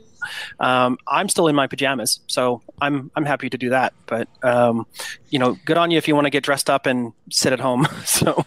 Um, 0.60 0.98
I'm 1.08 1.30
still 1.30 1.48
in 1.48 1.56
my 1.56 1.68
pajamas, 1.68 2.20
so 2.28 2.62
I'm 2.82 3.10
I'm 3.16 3.26
happy 3.26 3.50
to 3.50 3.58
do 3.58 3.70
that. 3.70 3.94
But 4.06 4.28
um, 4.44 4.86
you 5.30 5.40
know, 5.40 5.58
good 5.66 5.78
on 5.78 5.90
you 5.90 5.98
if 5.98 6.08
you 6.08 6.16
want 6.16 6.26
to 6.26 6.32
get 6.32 6.44
dressed 6.44 6.70
up 6.70 6.86
and 6.86 7.14
sit 7.32 7.54
at 7.54 7.60
home. 7.60 7.88
so. 8.06 8.46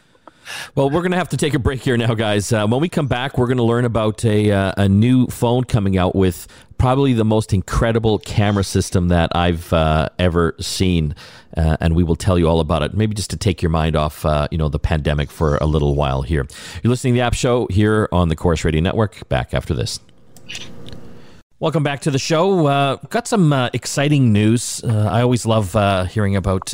Well, 0.74 0.90
we're 0.90 1.00
going 1.00 1.12
to 1.12 1.18
have 1.18 1.28
to 1.30 1.36
take 1.36 1.54
a 1.54 1.58
break 1.58 1.80
here 1.82 1.96
now, 1.96 2.14
guys. 2.14 2.52
Uh, 2.52 2.66
when 2.66 2.80
we 2.80 2.88
come 2.88 3.06
back, 3.06 3.38
we're 3.38 3.46
going 3.46 3.58
to 3.58 3.64
learn 3.64 3.84
about 3.84 4.24
a, 4.24 4.50
uh, 4.50 4.72
a 4.76 4.88
new 4.88 5.26
phone 5.26 5.64
coming 5.64 5.96
out 5.98 6.14
with 6.14 6.46
probably 6.78 7.12
the 7.12 7.24
most 7.24 7.52
incredible 7.52 8.18
camera 8.20 8.64
system 8.64 9.08
that 9.08 9.34
I've 9.34 9.72
uh, 9.72 10.08
ever 10.18 10.54
seen, 10.60 11.14
uh, 11.56 11.76
and 11.80 11.96
we 11.96 12.04
will 12.04 12.16
tell 12.16 12.38
you 12.38 12.48
all 12.48 12.60
about 12.60 12.82
it. 12.82 12.94
Maybe 12.94 13.14
just 13.14 13.30
to 13.30 13.36
take 13.36 13.62
your 13.62 13.70
mind 13.70 13.96
off, 13.96 14.24
uh, 14.24 14.48
you 14.50 14.58
know, 14.58 14.68
the 14.68 14.78
pandemic 14.78 15.30
for 15.30 15.56
a 15.56 15.66
little 15.66 15.94
while 15.94 16.22
here. 16.22 16.46
You're 16.82 16.90
listening 16.90 17.14
to 17.14 17.18
the 17.18 17.24
App 17.24 17.34
Show 17.34 17.66
here 17.66 18.08
on 18.12 18.28
the 18.28 18.36
Corus 18.36 18.64
Radio 18.64 18.80
Network. 18.80 19.28
Back 19.28 19.54
after 19.54 19.74
this. 19.74 20.00
Welcome 21.60 21.82
back 21.82 22.02
to 22.02 22.12
the 22.12 22.20
show. 22.20 22.68
Uh, 22.68 22.96
got 23.10 23.26
some 23.26 23.52
exciting 23.74 24.32
news. 24.32 24.84
I 24.84 25.22
always 25.22 25.44
love 25.44 25.72
hearing 26.12 26.36
about 26.36 26.72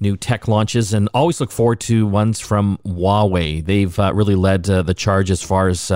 new 0.00 0.16
tech 0.16 0.48
launches 0.48 0.92
and 0.92 1.08
always 1.14 1.40
look 1.40 1.50
forward 1.50 1.80
to 1.80 2.06
ones 2.06 2.40
from 2.40 2.78
Huawei. 2.84 3.64
They've 3.64 3.96
really 3.98 4.34
led 4.34 4.64
the 4.64 4.94
charge 4.94 5.30
as 5.30 5.42
far 5.42 5.68
as 5.68 5.90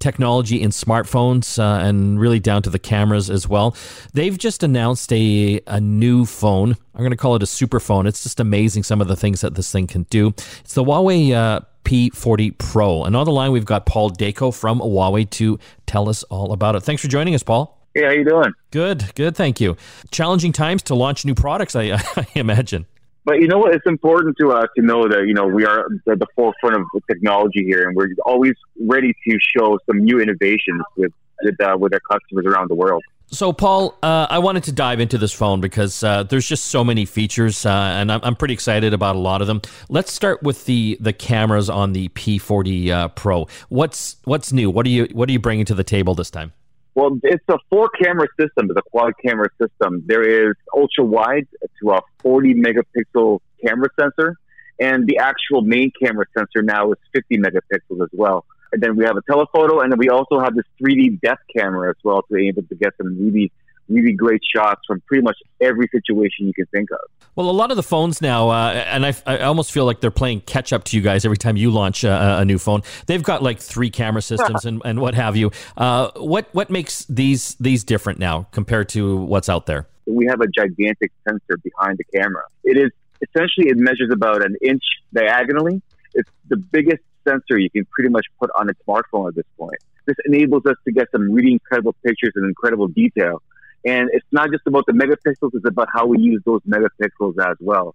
technology 0.00 0.60
in 0.60 0.70
smartphones 0.70 1.58
uh, 1.58 1.84
and 1.86 2.18
really 2.18 2.40
down 2.40 2.62
to 2.62 2.70
the 2.70 2.78
cameras 2.78 3.30
as 3.30 3.46
well. 3.48 3.76
They've 4.14 4.36
just 4.36 4.62
announced 4.62 5.12
a, 5.12 5.60
a 5.66 5.80
new 5.80 6.24
phone. 6.24 6.76
I'm 6.94 7.00
going 7.00 7.10
to 7.10 7.16
call 7.16 7.36
it 7.36 7.42
a 7.42 7.46
super 7.46 7.78
phone. 7.78 8.06
It's 8.06 8.22
just 8.22 8.40
amazing 8.40 8.82
some 8.82 9.00
of 9.00 9.06
the 9.06 9.16
things 9.16 9.42
that 9.42 9.54
this 9.54 9.70
thing 9.70 9.86
can 9.86 10.04
do. 10.04 10.28
It's 10.60 10.74
the 10.74 10.82
Huawei 10.82 11.32
uh, 11.32 11.60
P40 11.84 12.58
Pro. 12.58 13.04
And 13.04 13.14
on 13.14 13.24
the 13.24 13.32
line, 13.32 13.52
we've 13.52 13.64
got 13.64 13.86
Paul 13.86 14.10
Dacko 14.10 14.52
from 14.54 14.80
Huawei 14.80 15.28
to 15.30 15.58
tell 15.86 16.08
us 16.08 16.24
all 16.24 16.52
about 16.52 16.74
it. 16.74 16.82
Thanks 16.82 17.02
for 17.02 17.08
joining 17.08 17.34
us, 17.34 17.42
Paul. 17.42 17.76
Hey, 17.94 18.04
how 18.04 18.10
you 18.10 18.24
doing? 18.24 18.52
Good, 18.70 19.14
good, 19.14 19.36
thank 19.36 19.60
you. 19.60 19.76
Challenging 20.10 20.52
times 20.52 20.82
to 20.84 20.94
launch 20.94 21.24
new 21.24 21.34
products, 21.34 21.76
I, 21.76 21.92
I 22.16 22.26
imagine. 22.34 22.86
But 23.24 23.40
you 23.40 23.48
know 23.48 23.58
what? 23.58 23.74
It's 23.74 23.86
important 23.86 24.36
to 24.40 24.52
us 24.52 24.66
to 24.76 24.82
know 24.82 25.06
that 25.08 25.26
you 25.26 25.34
know 25.34 25.46
we 25.46 25.64
are 25.64 25.86
at 26.10 26.18
the 26.18 26.26
forefront 26.34 26.76
of 26.76 26.84
technology 27.06 27.64
here, 27.64 27.86
and 27.86 27.96
we're 27.96 28.08
always 28.24 28.54
ready 28.80 29.12
to 29.28 29.38
show 29.56 29.78
some 29.86 29.98
new 29.98 30.20
innovations 30.20 30.82
with 30.96 31.12
with, 31.42 31.60
uh, 31.60 31.76
with 31.78 31.92
our 31.92 32.00
customers 32.00 32.46
around 32.46 32.68
the 32.68 32.74
world. 32.74 33.02
So, 33.32 33.52
Paul, 33.52 33.96
uh, 34.02 34.26
I 34.28 34.40
wanted 34.40 34.64
to 34.64 34.72
dive 34.72 34.98
into 34.98 35.16
this 35.16 35.32
phone 35.32 35.60
because 35.60 36.02
uh, 36.02 36.24
there's 36.24 36.48
just 36.48 36.66
so 36.66 36.82
many 36.82 37.04
features, 37.04 37.64
uh, 37.64 37.70
and 37.70 38.10
I'm, 38.10 38.20
I'm, 38.24 38.34
pretty 38.34 38.54
excited 38.54 38.92
about 38.92 39.14
a 39.14 39.20
lot 39.20 39.40
of 39.40 39.46
them. 39.46 39.62
Let's 39.88 40.12
start 40.12 40.42
with 40.42 40.64
the 40.64 40.98
the 41.00 41.12
cameras 41.12 41.70
on 41.70 41.92
the 41.92 42.08
P40 42.08 42.90
uh, 42.90 43.08
Pro. 43.08 43.46
What's 43.68 44.16
what's 44.24 44.52
new? 44.52 44.68
What 44.68 44.84
are 44.84 44.88
you 44.90 45.08
what 45.12 45.28
are 45.28 45.32
you 45.32 45.38
bringing 45.38 45.64
to 45.66 45.74
the 45.74 45.84
table 45.84 46.16
this 46.16 46.30
time? 46.30 46.52
Well, 47.00 47.18
it's 47.22 47.42
a 47.48 47.56
four 47.70 47.88
camera 47.88 48.28
system. 48.38 48.68
It's 48.68 48.78
a 48.78 48.82
quad 48.82 49.14
camera 49.24 49.48
system. 49.58 50.04
There 50.04 50.50
is 50.50 50.54
ultra 50.76 51.02
wide 51.02 51.48
to 51.82 51.92
a 51.92 52.02
40 52.18 52.56
megapixel 52.56 53.38
camera 53.64 53.88
sensor, 53.98 54.36
and 54.78 55.06
the 55.06 55.16
actual 55.16 55.62
main 55.62 55.92
camera 55.98 56.26
sensor 56.36 56.60
now 56.60 56.92
is 56.92 56.98
50 57.14 57.38
megapixels 57.38 58.02
as 58.02 58.10
well. 58.12 58.44
And 58.70 58.82
then 58.82 58.96
we 58.96 59.06
have 59.06 59.16
a 59.16 59.22
telephoto, 59.22 59.80
and 59.80 59.90
then 59.90 59.98
we 59.98 60.10
also 60.10 60.40
have 60.40 60.54
this 60.54 60.66
3D 60.78 61.22
depth 61.22 61.40
camera 61.56 61.88
as 61.88 61.96
well 62.04 62.20
to 62.20 62.34
be 62.34 62.48
able 62.48 62.64
to 62.64 62.74
get 62.74 62.92
some 62.98 63.16
really 63.18 63.50
really 63.88 64.12
great 64.12 64.42
shots 64.54 64.82
from 64.86 65.00
pretty 65.08 65.22
much 65.22 65.36
every 65.60 65.88
situation 65.90 66.46
you 66.46 66.52
can 66.52 66.66
think 66.66 66.90
of. 66.92 66.98
Well, 67.36 67.48
a 67.48 67.52
lot 67.52 67.70
of 67.70 67.76
the 67.76 67.82
phones 67.82 68.20
now, 68.20 68.50
uh, 68.50 68.72
and 68.72 69.06
I, 69.06 69.14
I, 69.24 69.38
almost 69.40 69.70
feel 69.70 69.84
like 69.84 70.00
they're 70.00 70.10
playing 70.10 70.40
catch 70.42 70.72
up 70.72 70.84
to 70.84 70.96
you 70.96 71.02
guys 71.02 71.24
every 71.24 71.36
time 71.36 71.56
you 71.56 71.70
launch 71.70 72.02
a, 72.02 72.38
a 72.38 72.44
new 72.44 72.58
phone. 72.58 72.82
They've 73.06 73.22
got 73.22 73.42
like 73.42 73.60
three 73.60 73.88
camera 73.88 74.20
systems 74.20 74.64
and, 74.64 74.82
and 74.84 75.00
what 75.00 75.14
have 75.14 75.36
you. 75.36 75.52
Uh, 75.76 76.10
what 76.16 76.48
what 76.52 76.70
makes 76.70 77.04
these 77.04 77.54
these 77.54 77.84
different 77.84 78.18
now 78.18 78.48
compared 78.50 78.88
to 78.90 79.16
what's 79.16 79.48
out 79.48 79.66
there? 79.66 79.86
We 80.06 80.26
have 80.26 80.40
a 80.40 80.48
gigantic 80.48 81.12
sensor 81.28 81.56
behind 81.62 81.98
the 81.98 82.18
camera. 82.18 82.42
It 82.64 82.76
is 82.76 82.90
essentially 83.22 83.68
it 83.68 83.76
measures 83.76 84.10
about 84.12 84.44
an 84.44 84.56
inch 84.60 84.82
diagonally. 85.14 85.80
It's 86.14 86.30
the 86.48 86.56
biggest 86.56 87.02
sensor 87.26 87.58
you 87.58 87.70
can 87.70 87.84
pretty 87.86 88.10
much 88.10 88.26
put 88.40 88.50
on 88.58 88.68
a 88.68 88.74
smartphone 88.86 89.28
at 89.28 89.36
this 89.36 89.46
point. 89.56 89.78
This 90.06 90.16
enables 90.24 90.66
us 90.66 90.76
to 90.84 90.92
get 90.92 91.06
some 91.12 91.30
really 91.30 91.52
incredible 91.52 91.94
pictures 92.02 92.32
and 92.34 92.46
incredible 92.46 92.88
detail 92.88 93.40
and 93.84 94.10
it's 94.12 94.26
not 94.30 94.50
just 94.50 94.66
about 94.66 94.84
the 94.86 94.92
megapixels, 94.92 95.50
it's 95.54 95.66
about 95.66 95.88
how 95.92 96.06
we 96.06 96.18
use 96.18 96.42
those 96.44 96.60
megapixels 96.62 97.38
as 97.38 97.56
well. 97.60 97.94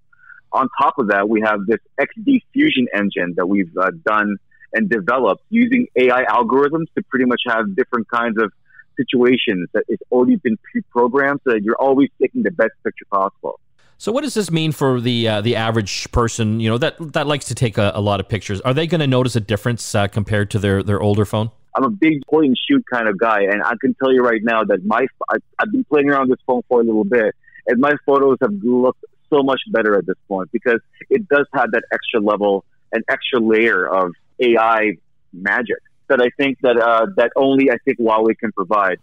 On 0.51 0.67
top 0.79 0.97
of 0.97 1.09
that, 1.09 1.27
we 1.29 1.41
have 1.41 1.65
this 1.67 1.79
XD 1.99 2.41
Fusion 2.53 2.87
engine 2.93 3.33
that 3.37 3.47
we've 3.47 3.75
uh, 3.77 3.91
done 4.05 4.37
and 4.73 4.89
developed 4.89 5.43
using 5.49 5.87
AI 5.95 6.23
algorithms 6.25 6.85
to 6.95 7.03
pretty 7.09 7.25
much 7.25 7.41
have 7.47 7.75
different 7.75 8.07
kinds 8.09 8.37
of 8.41 8.51
situations 8.97 9.69
that 9.73 9.83
it's 9.87 10.03
already 10.11 10.37
been 10.37 10.57
pre-programmed 10.71 11.41
so 11.43 11.51
that 11.51 11.63
you're 11.63 11.77
always 11.79 12.09
taking 12.21 12.43
the 12.43 12.51
best 12.51 12.71
picture 12.83 13.05
possible. 13.11 13.59
So, 13.97 14.11
what 14.11 14.23
does 14.23 14.33
this 14.33 14.51
mean 14.51 14.71
for 14.71 14.99
the 14.99 15.27
uh, 15.27 15.41
the 15.41 15.55
average 15.55 16.11
person? 16.11 16.59
You 16.59 16.69
know 16.69 16.77
that 16.79 16.95
that 17.13 17.27
likes 17.27 17.45
to 17.45 17.55
take 17.55 17.77
a, 17.77 17.93
a 17.95 18.01
lot 18.01 18.19
of 18.19 18.27
pictures. 18.27 18.59
Are 18.61 18.73
they 18.73 18.87
going 18.87 18.99
to 18.99 19.07
notice 19.07 19.35
a 19.37 19.39
difference 19.39 19.95
uh, 19.95 20.07
compared 20.07 20.51
to 20.51 20.59
their 20.59 20.83
their 20.83 21.01
older 21.01 21.25
phone? 21.25 21.51
I'm 21.75 21.83
a 21.83 21.89
big 21.89 22.25
point 22.27 22.47
and 22.47 22.57
shoot 22.69 22.83
kind 22.91 23.07
of 23.07 23.17
guy, 23.17 23.41
and 23.43 23.61
I 23.61 23.73
can 23.81 23.93
tell 23.95 24.13
you 24.13 24.21
right 24.21 24.41
now 24.41 24.63
that 24.63 24.85
my 24.85 25.07
I, 25.29 25.37
I've 25.59 25.71
been 25.71 25.83
playing 25.83 26.09
around 26.09 26.29
with 26.29 26.39
this 26.39 26.43
phone 26.45 26.61
for 26.69 26.81
a 26.81 26.83
little 26.83 27.03
bit, 27.03 27.35
and 27.67 27.79
my 27.79 27.93
photos 28.05 28.37
have 28.41 28.53
looked 28.63 29.03
so 29.29 29.43
much 29.43 29.59
better 29.71 29.97
at 29.97 30.05
this 30.05 30.15
point 30.27 30.49
because 30.51 30.79
it 31.09 31.27
does 31.27 31.45
have 31.53 31.71
that 31.71 31.83
extra 31.91 32.21
level, 32.21 32.63
an 32.93 33.03
extra 33.09 33.39
layer 33.39 33.87
of 33.87 34.13
AI 34.39 34.93
magic 35.33 35.79
that 36.07 36.21
I 36.21 36.29
think 36.37 36.59
that 36.61 36.77
uh, 36.77 37.07
that 37.17 37.31
only 37.35 37.71
I 37.71 37.77
think 37.83 37.99
Huawei 37.99 38.37
can 38.37 38.51
provide. 38.51 38.99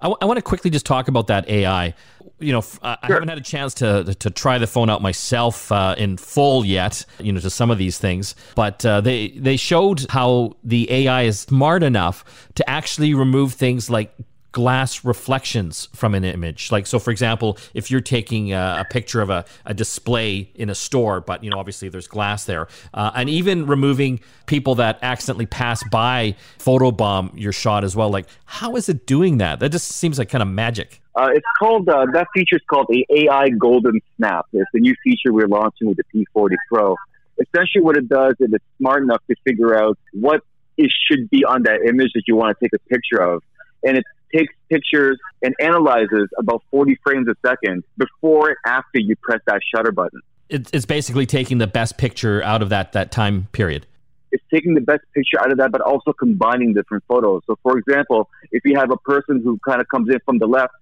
I, 0.00 0.04
w- 0.04 0.16
I 0.20 0.24
want 0.24 0.38
to 0.38 0.42
quickly 0.42 0.70
just 0.70 0.86
talk 0.86 1.08
about 1.08 1.26
that 1.28 1.48
AI. 1.48 1.94
You 2.38 2.52
know, 2.52 2.58
f- 2.58 2.78
I 2.82 2.98
haven't 3.02 3.28
had 3.28 3.38
a 3.38 3.42
chance 3.42 3.72
to 3.74 4.14
to 4.14 4.30
try 4.30 4.58
the 4.58 4.66
phone 4.66 4.90
out 4.90 5.00
myself 5.00 5.72
uh, 5.72 5.94
in 5.96 6.16
full 6.16 6.64
yet. 6.64 7.04
You 7.18 7.32
know, 7.32 7.40
to 7.40 7.50
some 7.50 7.70
of 7.70 7.78
these 7.78 7.98
things, 7.98 8.34
but 8.54 8.84
uh, 8.84 9.00
they 9.00 9.28
they 9.28 9.56
showed 9.56 10.06
how 10.10 10.56
the 10.62 10.90
AI 10.92 11.22
is 11.22 11.40
smart 11.40 11.82
enough 11.82 12.24
to 12.56 12.68
actually 12.68 13.14
remove 13.14 13.54
things 13.54 13.88
like 13.88 14.14
glass 14.56 15.04
reflections 15.04 15.86
from 15.92 16.14
an 16.14 16.24
image. 16.24 16.72
Like, 16.72 16.86
so 16.86 16.98
for 16.98 17.10
example, 17.10 17.58
if 17.74 17.90
you're 17.90 18.00
taking 18.00 18.54
a, 18.54 18.78
a 18.80 18.86
picture 18.90 19.20
of 19.20 19.28
a, 19.28 19.44
a, 19.66 19.74
display 19.74 20.50
in 20.54 20.70
a 20.70 20.74
store, 20.74 21.20
but 21.20 21.44
you 21.44 21.50
know, 21.50 21.58
obviously 21.58 21.90
there's 21.90 22.08
glass 22.08 22.46
there, 22.46 22.66
uh, 22.94 23.10
and 23.14 23.28
even 23.28 23.66
removing 23.66 24.18
people 24.46 24.74
that 24.76 24.98
accidentally 25.02 25.44
pass 25.44 25.84
by 25.90 26.34
photobomb 26.58 27.32
your 27.34 27.52
shot 27.52 27.84
as 27.84 27.94
well. 27.94 28.08
Like, 28.08 28.28
how 28.46 28.76
is 28.76 28.88
it 28.88 29.06
doing 29.06 29.36
that? 29.36 29.60
That 29.60 29.72
just 29.72 29.88
seems 29.88 30.18
like 30.18 30.30
kind 30.30 30.40
of 30.40 30.48
magic. 30.48 31.02
Uh, 31.14 31.28
it's 31.34 31.46
called 31.58 31.86
uh, 31.90 32.06
that 32.14 32.28
feature 32.32 32.56
is 32.56 32.62
called 32.70 32.86
the 32.88 33.04
AI 33.10 33.50
Golden 33.50 34.00
Snap. 34.16 34.46
It's 34.54 34.70
a 34.72 34.78
new 34.78 34.94
feature 35.04 35.34
we're 35.34 35.48
launching 35.48 35.86
with 35.86 35.98
the 35.98 36.24
P40 36.34 36.54
Pro. 36.72 36.96
Essentially, 37.38 37.84
what 37.84 37.98
it 37.98 38.08
does 38.08 38.32
is 38.40 38.48
it's 38.54 38.64
smart 38.78 39.02
enough 39.02 39.20
to 39.28 39.36
figure 39.44 39.78
out 39.78 39.98
what 40.14 40.40
it 40.78 40.90
should 41.10 41.28
be 41.28 41.44
on 41.44 41.64
that 41.64 41.82
image 41.86 42.12
that 42.14 42.22
you 42.26 42.36
want 42.36 42.56
to 42.58 42.64
take 42.64 42.72
a 42.72 42.78
picture 42.88 43.20
of, 43.20 43.42
and 43.84 43.98
it's 43.98 44.08
takes 44.34 44.54
pictures 44.68 45.18
and 45.42 45.54
analyzes 45.60 46.28
about 46.38 46.62
40 46.70 46.98
frames 47.04 47.28
a 47.28 47.34
second 47.46 47.84
before 47.96 48.48
and 48.48 48.56
after 48.66 48.98
you 48.98 49.16
press 49.16 49.40
that 49.46 49.60
shutter 49.74 49.92
button. 49.92 50.20
It's 50.48 50.86
basically 50.86 51.26
taking 51.26 51.58
the 51.58 51.66
best 51.66 51.98
picture 51.98 52.42
out 52.42 52.62
of 52.62 52.68
that, 52.68 52.92
that 52.92 53.10
time 53.10 53.48
period. 53.52 53.86
It's 54.30 54.44
taking 54.52 54.74
the 54.74 54.80
best 54.80 55.02
picture 55.12 55.40
out 55.40 55.50
of 55.50 55.58
that, 55.58 55.72
but 55.72 55.80
also 55.80 56.12
combining 56.12 56.72
different 56.72 57.02
photos. 57.08 57.42
So, 57.46 57.58
for 57.62 57.78
example, 57.78 58.28
if 58.52 58.64
you 58.64 58.78
have 58.78 58.90
a 58.90 58.96
person 58.98 59.40
who 59.42 59.58
kind 59.66 59.80
of 59.80 59.88
comes 59.88 60.08
in 60.08 60.20
from 60.24 60.38
the 60.38 60.46
left 60.46 60.74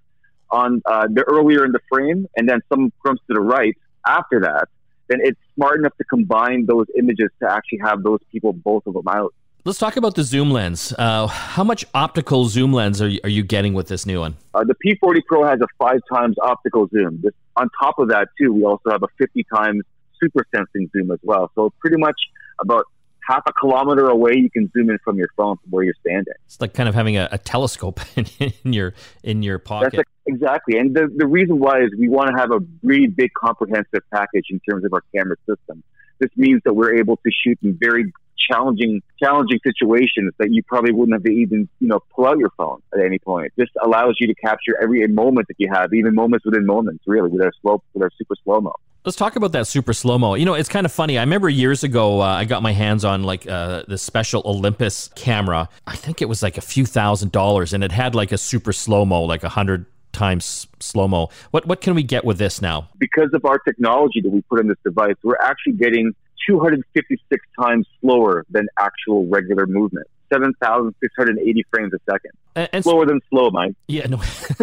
on 0.50 0.82
uh, 0.84 1.06
the 1.10 1.22
earlier 1.22 1.64
in 1.64 1.72
the 1.72 1.80
frame, 1.90 2.28
and 2.36 2.48
then 2.48 2.60
someone 2.68 2.92
comes 3.04 3.20
to 3.28 3.34
the 3.34 3.40
right 3.40 3.76
after 4.06 4.40
that, 4.40 4.68
then 5.08 5.20
it's 5.22 5.38
smart 5.54 5.78
enough 5.78 5.96
to 5.96 6.04
combine 6.04 6.66
those 6.66 6.86
images 6.98 7.30
to 7.40 7.50
actually 7.50 7.78
have 7.78 8.02
those 8.02 8.20
people 8.32 8.52
both 8.52 8.86
of 8.86 8.94
them 8.94 9.08
out. 9.08 9.34
Let's 9.66 9.78
talk 9.78 9.96
about 9.96 10.14
the 10.14 10.24
zoom 10.24 10.50
lens. 10.50 10.92
Uh, 10.98 11.26
how 11.26 11.64
much 11.64 11.86
optical 11.94 12.44
zoom 12.44 12.74
lens 12.74 13.00
are 13.00 13.08
you, 13.08 13.20
are 13.24 13.30
you 13.30 13.42
getting 13.42 13.72
with 13.72 13.88
this 13.88 14.04
new 14.04 14.20
one? 14.20 14.36
Uh, 14.52 14.62
the 14.62 14.74
P40 14.74 15.22
Pro 15.26 15.42
has 15.42 15.58
a 15.62 15.66
five 15.78 16.00
times 16.12 16.36
optical 16.42 16.86
zoom. 16.88 17.20
This, 17.22 17.32
on 17.56 17.70
top 17.80 17.98
of 17.98 18.08
that, 18.08 18.28
too, 18.38 18.52
we 18.52 18.62
also 18.64 18.90
have 18.90 19.02
a 19.02 19.06
50 19.16 19.42
times 19.54 19.82
super 20.22 20.44
sensing 20.54 20.90
zoom 20.92 21.10
as 21.10 21.18
well. 21.22 21.50
So 21.54 21.72
pretty 21.80 21.96
much 21.96 22.16
about 22.60 22.84
half 23.26 23.42
a 23.46 23.54
kilometer 23.54 24.06
away, 24.10 24.32
you 24.36 24.50
can 24.50 24.70
zoom 24.72 24.90
in 24.90 24.98
from 25.02 25.16
your 25.16 25.28
phone 25.34 25.56
from 25.56 25.70
where 25.70 25.82
you're 25.82 25.94
standing. 26.06 26.34
It's 26.44 26.60
like 26.60 26.74
kind 26.74 26.86
of 26.86 26.94
having 26.94 27.16
a, 27.16 27.30
a 27.32 27.38
telescope 27.38 28.00
in, 28.16 28.26
in, 28.38 28.74
your 28.74 28.92
in 29.22 29.42
your 29.42 29.58
pocket. 29.58 29.96
Like, 29.96 30.08
exactly, 30.26 30.78
and 30.78 30.94
the 30.94 31.10
the 31.16 31.26
reason 31.26 31.58
why 31.58 31.80
is 31.80 31.90
we 31.98 32.10
want 32.10 32.28
to 32.28 32.36
have 32.36 32.50
a 32.50 32.60
really 32.82 33.06
big 33.06 33.30
comprehensive 33.32 34.02
package 34.12 34.44
in 34.50 34.60
terms 34.68 34.84
of 34.84 34.92
our 34.92 35.02
camera 35.14 35.36
system. 35.48 35.82
This 36.18 36.30
means 36.36 36.60
that 36.66 36.74
we're 36.74 36.96
able 36.96 37.16
to 37.16 37.30
shoot 37.30 37.58
in 37.62 37.78
very 37.80 38.12
challenging 38.36 39.02
challenging 39.18 39.58
situations 39.64 40.32
that 40.38 40.52
you 40.52 40.62
probably 40.62 40.92
wouldn't 40.92 41.14
have 41.14 41.26
even 41.26 41.68
you 41.80 41.88
know 41.88 42.00
pull 42.14 42.26
out 42.26 42.38
your 42.38 42.50
phone 42.56 42.82
at 42.92 43.00
any 43.00 43.18
point. 43.18 43.52
This 43.56 43.68
allows 43.82 44.16
you 44.20 44.26
to 44.26 44.34
capture 44.34 44.80
every 44.82 45.06
moment 45.06 45.48
that 45.48 45.56
you 45.58 45.68
have, 45.72 45.92
even 45.94 46.14
moments 46.14 46.44
within 46.44 46.66
moments, 46.66 47.04
really, 47.06 47.30
with 47.30 47.42
our 47.42 47.52
slow 47.60 47.82
with 47.92 48.02
our 48.02 48.10
super 48.16 48.34
slow 48.44 48.60
mo. 48.60 48.74
Let's 49.04 49.18
talk 49.18 49.36
about 49.36 49.52
that 49.52 49.66
super 49.66 49.92
slow 49.92 50.16
mo. 50.16 50.34
You 50.34 50.46
know, 50.46 50.54
it's 50.54 50.68
kind 50.68 50.86
of 50.86 50.92
funny. 50.92 51.18
I 51.18 51.22
remember 51.22 51.50
years 51.50 51.84
ago, 51.84 52.22
uh, 52.22 52.24
I 52.24 52.46
got 52.46 52.62
my 52.62 52.72
hands 52.72 53.04
on 53.04 53.22
like 53.22 53.46
uh, 53.46 53.82
this 53.86 54.02
special 54.02 54.42
Olympus 54.46 55.10
camera. 55.14 55.68
I 55.86 55.94
think 55.94 56.22
it 56.22 56.28
was 56.28 56.42
like 56.42 56.56
a 56.56 56.62
few 56.62 56.86
thousand 56.86 57.30
dollars, 57.30 57.74
and 57.74 57.84
it 57.84 57.92
had 57.92 58.14
like 58.14 58.32
a 58.32 58.38
super 58.38 58.72
slow 58.72 59.04
mo, 59.04 59.22
like 59.22 59.44
a 59.44 59.50
hundred 59.50 59.86
times 60.14 60.66
slow 60.80 61.06
mo. 61.06 61.28
What 61.50 61.66
what 61.66 61.82
can 61.82 61.94
we 61.94 62.02
get 62.02 62.24
with 62.24 62.38
this 62.38 62.62
now? 62.62 62.88
Because 62.98 63.30
of 63.34 63.44
our 63.44 63.58
technology 63.58 64.22
that 64.22 64.30
we 64.30 64.40
put 64.42 64.60
in 64.60 64.68
this 64.68 64.78
device, 64.82 65.16
we're 65.22 65.36
actually 65.42 65.74
getting 65.74 66.14
256 66.46 67.46
times 67.58 67.86
slower 68.00 68.44
than 68.50 68.66
actual 68.78 69.26
regular 69.26 69.66
movement. 69.66 70.06
7,680 70.32 71.66
frames 71.70 71.92
a 71.92 71.98
second. 72.10 72.32
And, 72.56 72.68
and 72.72 72.84
Slower 72.84 73.06
than 73.06 73.20
slow, 73.30 73.50
Mike. 73.50 73.74
Yeah, 73.88 74.06
no. 74.06 74.20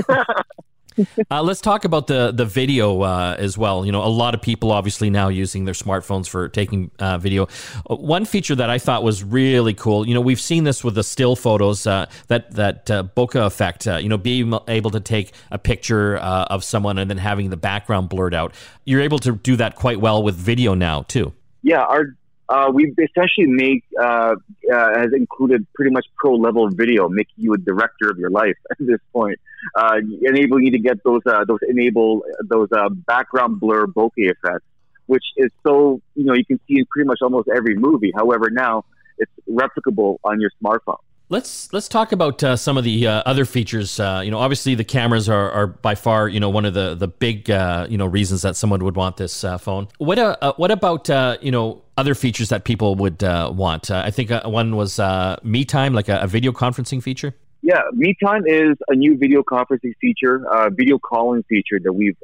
uh, 1.32 1.42
let's 1.42 1.62
talk 1.62 1.86
about 1.86 2.08
the 2.08 2.32
the 2.32 2.46
video 2.46 3.02
uh, 3.02 3.36
as 3.38 3.58
well. 3.58 3.86
You 3.86 3.92
know, 3.92 4.04
a 4.04 4.10
lot 4.10 4.34
of 4.34 4.42
people 4.42 4.72
obviously 4.72 5.10
now 5.10 5.30
using 5.30 5.66
their 5.66 5.74
smartphones 5.74 6.28
for 6.28 6.50
taking 6.50 6.92
uh, 7.00 7.18
video. 7.18 7.48
Uh, 7.90 7.96
one 7.96 8.26
feature 8.26 8.56
that 8.56 8.70
I 8.70 8.78
thought 8.78 9.04
was 9.04 9.24
really 9.24 9.74
cool. 9.74 10.08
You 10.08 10.14
know, 10.14 10.22
we've 10.22 10.42
seen 10.42 10.64
this 10.64 10.84
with 10.84 10.96
the 10.96 11.04
still 11.04 11.36
photos. 11.36 11.88
Uh, 11.88 12.08
that 12.28 12.52
that 12.52 12.92
uh, 12.92 13.04
bokeh 13.16 13.46
effect. 13.46 13.86
you 13.86 14.10
know, 14.10 14.18
being 14.18 14.54
able 14.68 14.92
to 14.92 15.00
take 15.00 15.34
a 15.52 15.58
picture 15.58 16.18
of 16.18 16.64
someone 16.64 16.98
and 16.98 17.10
then 17.10 17.18
having 17.18 17.50
the 17.50 17.58
background 17.58 18.10
blurred 18.10 18.34
out. 18.34 18.54
You're 18.86 19.02
able 19.02 19.20
to 19.20 19.34
do 19.34 19.56
that 19.58 19.76
quite 19.76 20.00
well 20.00 20.24
with 20.24 20.36
video 20.36 20.74
now 20.74 21.04
too 21.04 21.34
yeah, 21.64 21.82
our 21.82 22.16
uh, 22.50 22.70
we've 22.74 22.94
essentially 23.00 23.48
made 23.48 23.82
uh, 23.98 24.36
uh, 24.74 25.00
has 25.00 25.14
included 25.14 25.66
pretty 25.74 25.92
much 25.92 26.06
pro 26.18 26.36
level 26.36 26.70
video, 26.70 27.08
making 27.08 27.36
you 27.38 27.54
a 27.54 27.58
director 27.58 28.10
of 28.10 28.18
your 28.18 28.30
life 28.30 28.58
at 28.72 28.78
this 28.80 29.00
point, 29.14 29.40
uh, 29.76 29.98
enabling 30.22 30.66
you 30.66 30.72
to 30.72 30.80
get 30.80 31.02
those 31.04 31.22
uh, 31.26 31.46
those 31.46 31.60
enable 31.68 32.24
those 32.50 32.68
uh, 32.76 32.90
background 32.90 33.60
blur 33.60 33.86
bokeh 33.88 34.12
effects, 34.18 34.66
which 35.06 35.24
is 35.38 35.50
so 35.66 36.02
you 36.16 36.26
know 36.26 36.34
you 36.34 36.46
can 36.46 36.60
see 36.68 36.80
in 36.80 36.86
pretty 36.88 37.08
much 37.08 37.20
almost 37.22 37.48
every 37.56 37.76
movie. 37.76 38.12
However, 38.14 38.50
now 38.52 38.84
it's 39.18 39.32
replicable 39.50 40.18
on 40.24 40.42
your 40.42 40.52
smartphone. 40.62 41.00
Let's 41.32 41.72
let's 41.72 41.88
talk 41.88 42.12
about 42.12 42.44
uh, 42.44 42.58
some 42.58 42.78
of 42.78 42.84
the 42.84 43.08
uh, 43.08 43.24
other 43.26 43.46
features. 43.46 44.02
Uh, 44.02 44.22
you 44.22 44.32
know, 44.32 44.38
obviously 44.38 44.76
the 44.76 44.84
cameras 44.84 45.30
are, 45.30 45.50
are 45.52 45.68
by 45.68 45.96
far 45.96 46.28
you 46.28 46.42
know 46.42 46.50
one 46.50 46.66
of 46.66 46.74
the 46.74 46.94
the 46.94 47.08
big 47.08 47.50
uh, 47.50 47.88
you 47.90 47.98
know 47.98 48.06
reasons 48.06 48.42
that 48.42 48.58
someone 48.58 48.84
would 48.84 48.98
want 48.98 49.16
this 49.16 49.46
uh, 49.46 49.58
phone. 49.58 49.88
What 49.98 50.20
uh, 50.20 50.54
what 50.58 50.72
about 50.72 51.08
you 51.42 51.52
know 51.52 51.84
other 51.96 52.16
features 52.16 52.50
that 52.50 52.66
people 52.66 52.96
would 52.96 53.22
want? 53.22 53.90
I 53.90 54.12
think 54.12 54.30
one 54.44 54.76
was 54.76 54.98
MeeTime, 54.98 55.94
like 55.94 56.10
a, 56.10 56.20
a, 56.20 56.28
video 56.28 56.52
conferencing 56.52 57.02
feature. 57.02 57.34
Yeah, 57.62 57.80
MeeTime 57.96 58.42
is 58.46 58.76
a 58.90 58.96
new 58.96 59.18
video 59.18 59.42
conferencing 59.42 59.94
feature, 60.02 60.46
video 60.72 61.00
calling 61.00 61.44
feature 61.44 61.80
that 61.82 61.94
we've 61.94 62.18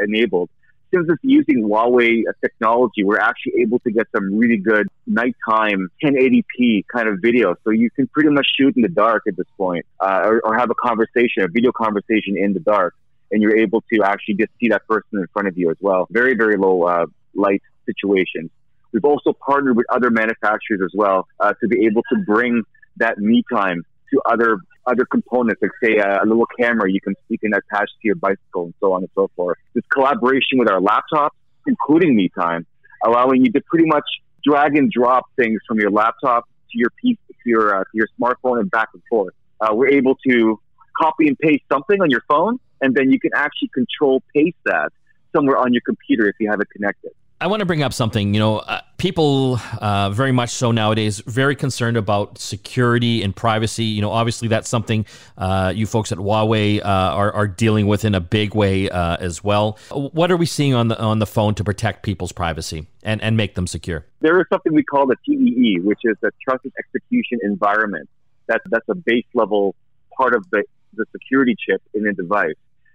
enabled 0.00 0.48
since 0.96 1.08
it's 1.10 1.22
using 1.22 1.62
Huawei 1.62 2.22
technology, 2.40 3.04
we're 3.04 3.18
actually 3.18 3.60
able 3.60 3.78
to 3.80 3.90
get 3.90 4.06
some 4.14 4.36
really 4.36 4.56
good 4.56 4.86
nighttime 5.06 5.88
1080p 6.02 6.84
kind 6.92 7.08
of 7.08 7.18
video. 7.20 7.54
So 7.64 7.70
you 7.70 7.90
can 7.90 8.06
pretty 8.08 8.30
much 8.30 8.46
shoot 8.58 8.74
in 8.76 8.82
the 8.82 8.88
dark 8.88 9.24
at 9.28 9.36
this 9.36 9.46
point, 9.56 9.84
uh, 10.00 10.22
or, 10.24 10.40
or, 10.44 10.56
have 10.56 10.70
a 10.70 10.74
conversation, 10.74 11.42
a 11.42 11.48
video 11.48 11.72
conversation 11.72 12.36
in 12.36 12.52
the 12.52 12.60
dark, 12.60 12.94
and 13.30 13.42
you're 13.42 13.56
able 13.56 13.82
to 13.92 14.02
actually 14.02 14.34
just 14.34 14.50
see 14.60 14.68
that 14.68 14.86
person 14.86 15.18
in 15.18 15.26
front 15.32 15.48
of 15.48 15.58
you 15.58 15.70
as 15.70 15.76
well. 15.80 16.06
Very, 16.10 16.34
very 16.34 16.56
low 16.56 16.82
uh, 16.82 17.06
light 17.34 17.62
situations. 17.84 18.50
We've 18.92 19.04
also 19.04 19.32
partnered 19.34 19.76
with 19.76 19.86
other 19.90 20.10
manufacturers 20.10 20.80
as 20.82 20.92
well 20.94 21.28
uh, 21.40 21.52
to 21.60 21.68
be 21.68 21.86
able 21.86 22.02
to 22.12 22.18
bring 22.24 22.62
that 22.96 23.18
me 23.18 23.42
time 23.52 23.84
to 24.12 24.20
other 24.24 24.58
other 24.86 25.04
components, 25.04 25.60
like 25.60 25.70
say 25.82 25.96
a, 25.96 26.22
a, 26.22 26.26
little 26.26 26.46
camera 26.58 26.90
you 26.90 27.00
can 27.00 27.14
you 27.28 27.38
can 27.38 27.52
attach 27.52 27.90
to 27.90 28.02
your 28.04 28.14
bicycle 28.14 28.64
and 28.64 28.74
so 28.80 28.92
on 28.92 29.02
and 29.02 29.10
so 29.14 29.30
forth. 29.34 29.58
This 29.74 29.84
collaboration 29.92 30.58
with 30.58 30.70
our 30.70 30.80
laptops, 30.80 31.30
including 31.66 32.16
MeeTime, 32.16 32.64
allowing 33.04 33.44
you 33.44 33.52
to 33.52 33.60
pretty 33.62 33.86
much 33.86 34.04
drag 34.44 34.76
and 34.76 34.90
drop 34.90 35.24
things 35.36 35.60
from 35.66 35.78
your 35.78 35.90
laptop 35.90 36.44
to 36.70 36.78
your 36.78 36.90
piece 37.02 37.18
to 37.28 37.34
your 37.50 37.74
uh, 37.74 37.80
to 37.80 37.90
your 37.94 38.08
smartphone 38.20 38.60
and 38.60 38.70
back 38.70 38.88
and 38.94 39.02
forth. 39.08 39.34
Uh, 39.60 39.68
we're 39.72 39.88
able 39.88 40.16
to 40.28 40.60
copy 41.00 41.28
and 41.28 41.38
paste 41.38 41.62
something 41.70 42.00
on 42.00 42.10
your 42.10 42.22
phone, 42.28 42.58
and 42.80 42.94
then 42.94 43.10
you 43.10 43.18
can 43.18 43.30
actually 43.34 43.70
control 43.74 44.22
paste 44.34 44.56
that 44.64 44.92
somewhere 45.34 45.56
on 45.56 45.72
your 45.72 45.82
computer 45.84 46.26
if 46.26 46.36
you 46.40 46.50
have 46.50 46.60
it 46.60 46.68
connected. 46.70 47.12
I 47.38 47.48
want 47.48 47.60
to 47.60 47.66
bring 47.66 47.82
up 47.82 47.92
something. 47.92 48.32
You 48.32 48.40
know, 48.40 48.58
uh, 48.60 48.80
people 48.96 49.60
uh, 49.78 50.08
very 50.08 50.32
much 50.32 50.50
so 50.50 50.70
nowadays 50.70 51.20
very 51.26 51.54
concerned 51.54 51.98
about 51.98 52.38
security 52.38 53.22
and 53.22 53.36
privacy. 53.36 53.84
You 53.84 54.00
know, 54.00 54.10
obviously 54.10 54.48
that's 54.48 54.70
something 54.70 55.04
uh, 55.36 55.70
you 55.76 55.86
folks 55.86 56.12
at 56.12 56.18
Huawei 56.18 56.80
uh, 56.80 56.84
are, 56.84 57.30
are, 57.32 57.46
dealing 57.46 57.88
with 57.88 58.06
in 58.06 58.14
a 58.14 58.20
big 58.20 58.54
way 58.54 58.88
uh, 58.88 59.18
as 59.20 59.44
well. 59.44 59.78
What 59.90 60.30
are 60.30 60.36
we 60.38 60.46
seeing 60.46 60.72
on 60.72 60.88
the 60.88 60.98
on 60.98 61.18
the 61.18 61.26
phone 61.26 61.54
to 61.56 61.64
protect 61.64 62.02
people's 62.02 62.32
privacy 62.32 62.86
and, 63.02 63.20
and 63.22 63.36
make 63.36 63.54
them 63.54 63.66
secure? 63.66 64.06
There 64.20 64.40
is 64.40 64.46
something 64.50 64.72
we 64.72 64.82
call 64.82 65.06
the 65.06 65.16
TEE, 65.26 65.80
which 65.84 66.00
is 66.04 66.16
the 66.22 66.30
Trusted 66.42 66.72
Execution 66.78 67.40
Environment. 67.42 68.08
That's 68.46 68.64
that's 68.70 68.88
a 68.88 68.94
base 68.94 69.26
level 69.34 69.74
part 70.16 70.34
of 70.34 70.48
the 70.50 70.64
the 70.94 71.04
security 71.12 71.54
chip 71.58 71.82
in 71.92 72.06
a 72.06 72.14
device 72.14 72.54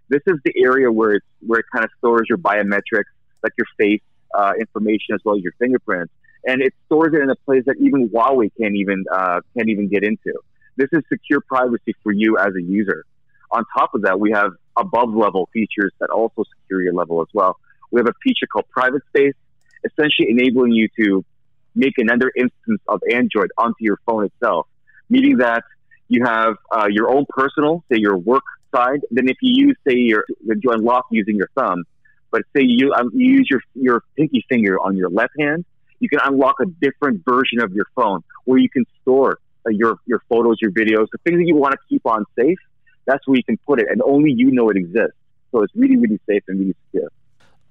This 0.10 0.22
is 0.26 0.38
the 0.44 0.54
area 0.58 0.92
where 0.92 1.12
it's 1.12 1.26
where 1.46 1.60
it 1.60 1.68
kind 1.72 1.86
of 1.86 1.92
stores 2.00 2.26
your 2.28 2.40
biometrics, 2.40 3.12
like 3.44 3.54
your 3.56 3.68
face 3.78 4.02
uh, 4.38 4.54
information 4.60 5.16
as 5.16 5.22
well 5.24 5.36
as 5.36 5.44
your 5.44 5.54
fingerprints, 5.60 6.14
and 6.46 6.62
it 6.62 6.74
stores 6.86 7.14
it 7.14 7.22
in 7.22 7.30
a 7.30 7.36
place 7.36 7.64
that 7.66 7.76
even 7.80 8.10
Huawei 8.10 8.52
can't 8.60 8.76
even 8.76 9.06
uh, 9.12 9.42
can't 9.56 9.70
even 9.70 9.88
get 9.88 10.04
into. 10.04 10.34
This 10.78 10.90
is 10.94 11.04
secure 11.10 11.42
privacy 11.42 11.96
for 12.04 12.12
you 12.12 12.38
as 12.38 12.54
a 12.56 12.62
user. 12.62 13.06
On 13.52 13.64
top 13.78 13.94
of 13.94 14.04
that, 14.04 14.20
we 14.20 14.32
have 14.32 14.54
above 14.78 15.14
level 15.14 15.50
features 15.54 15.92
that 16.00 16.10
also 16.10 16.44
secure 16.62 16.82
your 16.82 16.94
level 16.94 17.22
as 17.22 17.28
well. 17.34 17.58
We 17.92 18.00
have 18.00 18.08
a 18.08 18.14
feature 18.24 18.48
called 18.48 18.66
Private 18.70 19.02
Space, 19.10 19.36
essentially 19.84 20.30
enabling 20.30 20.72
you 20.72 20.88
to 21.02 21.26
make 21.76 21.94
another 21.98 22.32
instance 22.36 22.82
of 22.88 23.02
Android 23.12 23.50
onto 23.58 23.82
your 23.82 23.98
phone 24.06 24.26
itself, 24.26 24.68
meaning 25.10 25.38
that 25.38 25.64
you 26.08 26.24
have 26.26 26.56
uh, 26.72 26.88
your 26.90 27.10
own 27.10 27.26
personal, 27.30 27.84
say 27.92 27.98
your 28.00 28.18
work 28.18 28.44
side. 28.74 29.02
Then 29.12 29.30
if 29.30 29.38
you 29.42 29.68
use, 29.68 29.78
say, 29.88 29.96
your 29.96 30.26
you 30.44 30.72
unlock 30.72 31.06
using 31.12 31.36
your 31.36 31.50
thumb, 31.56 31.84
but 32.32 32.42
say 32.56 32.64
you, 32.64 32.94
um, 32.94 33.12
you 33.14 33.34
use 33.34 33.48
your 33.50 33.62
your 33.76 34.04
pinky 34.16 34.46
finger 34.50 34.80
on 34.80 34.96
your 34.96 35.10
left 35.10 35.34
hand, 35.40 35.66
you 36.00 36.10
can 36.10 36.20
unlock 36.24 36.56
a 36.62 36.66
different 36.66 37.24
version 37.26 37.62
of 37.62 37.74
your 37.74 37.86
phone 37.96 38.24
where 38.46 38.58
you 38.58 38.70
can 38.70 38.86
store 39.02 39.40
uh, 39.66 39.70
your 39.70 39.98
your 40.06 40.22
photos, 40.30 40.58
your 40.62 40.72
videos, 40.72 41.08
the 41.12 41.18
things 41.24 41.38
that 41.38 41.46
you 41.46 41.56
want 41.56 41.74
to 41.74 41.80
keep 41.90 42.06
on 42.06 42.26
safe. 42.38 42.58
That's 43.06 43.28
where 43.28 43.38
you 43.38 43.44
can 43.44 43.58
put 43.68 43.80
it, 43.80 43.88
and 43.90 44.02
only 44.02 44.32
you 44.32 44.52
know 44.52 44.70
it 44.70 44.78
exists. 44.78 45.18
So 45.52 45.64
it's 45.64 45.76
really, 45.76 45.98
really 45.98 46.20
safe 46.28 46.44
and 46.48 46.60
really 46.60 46.76
secure. 46.86 47.10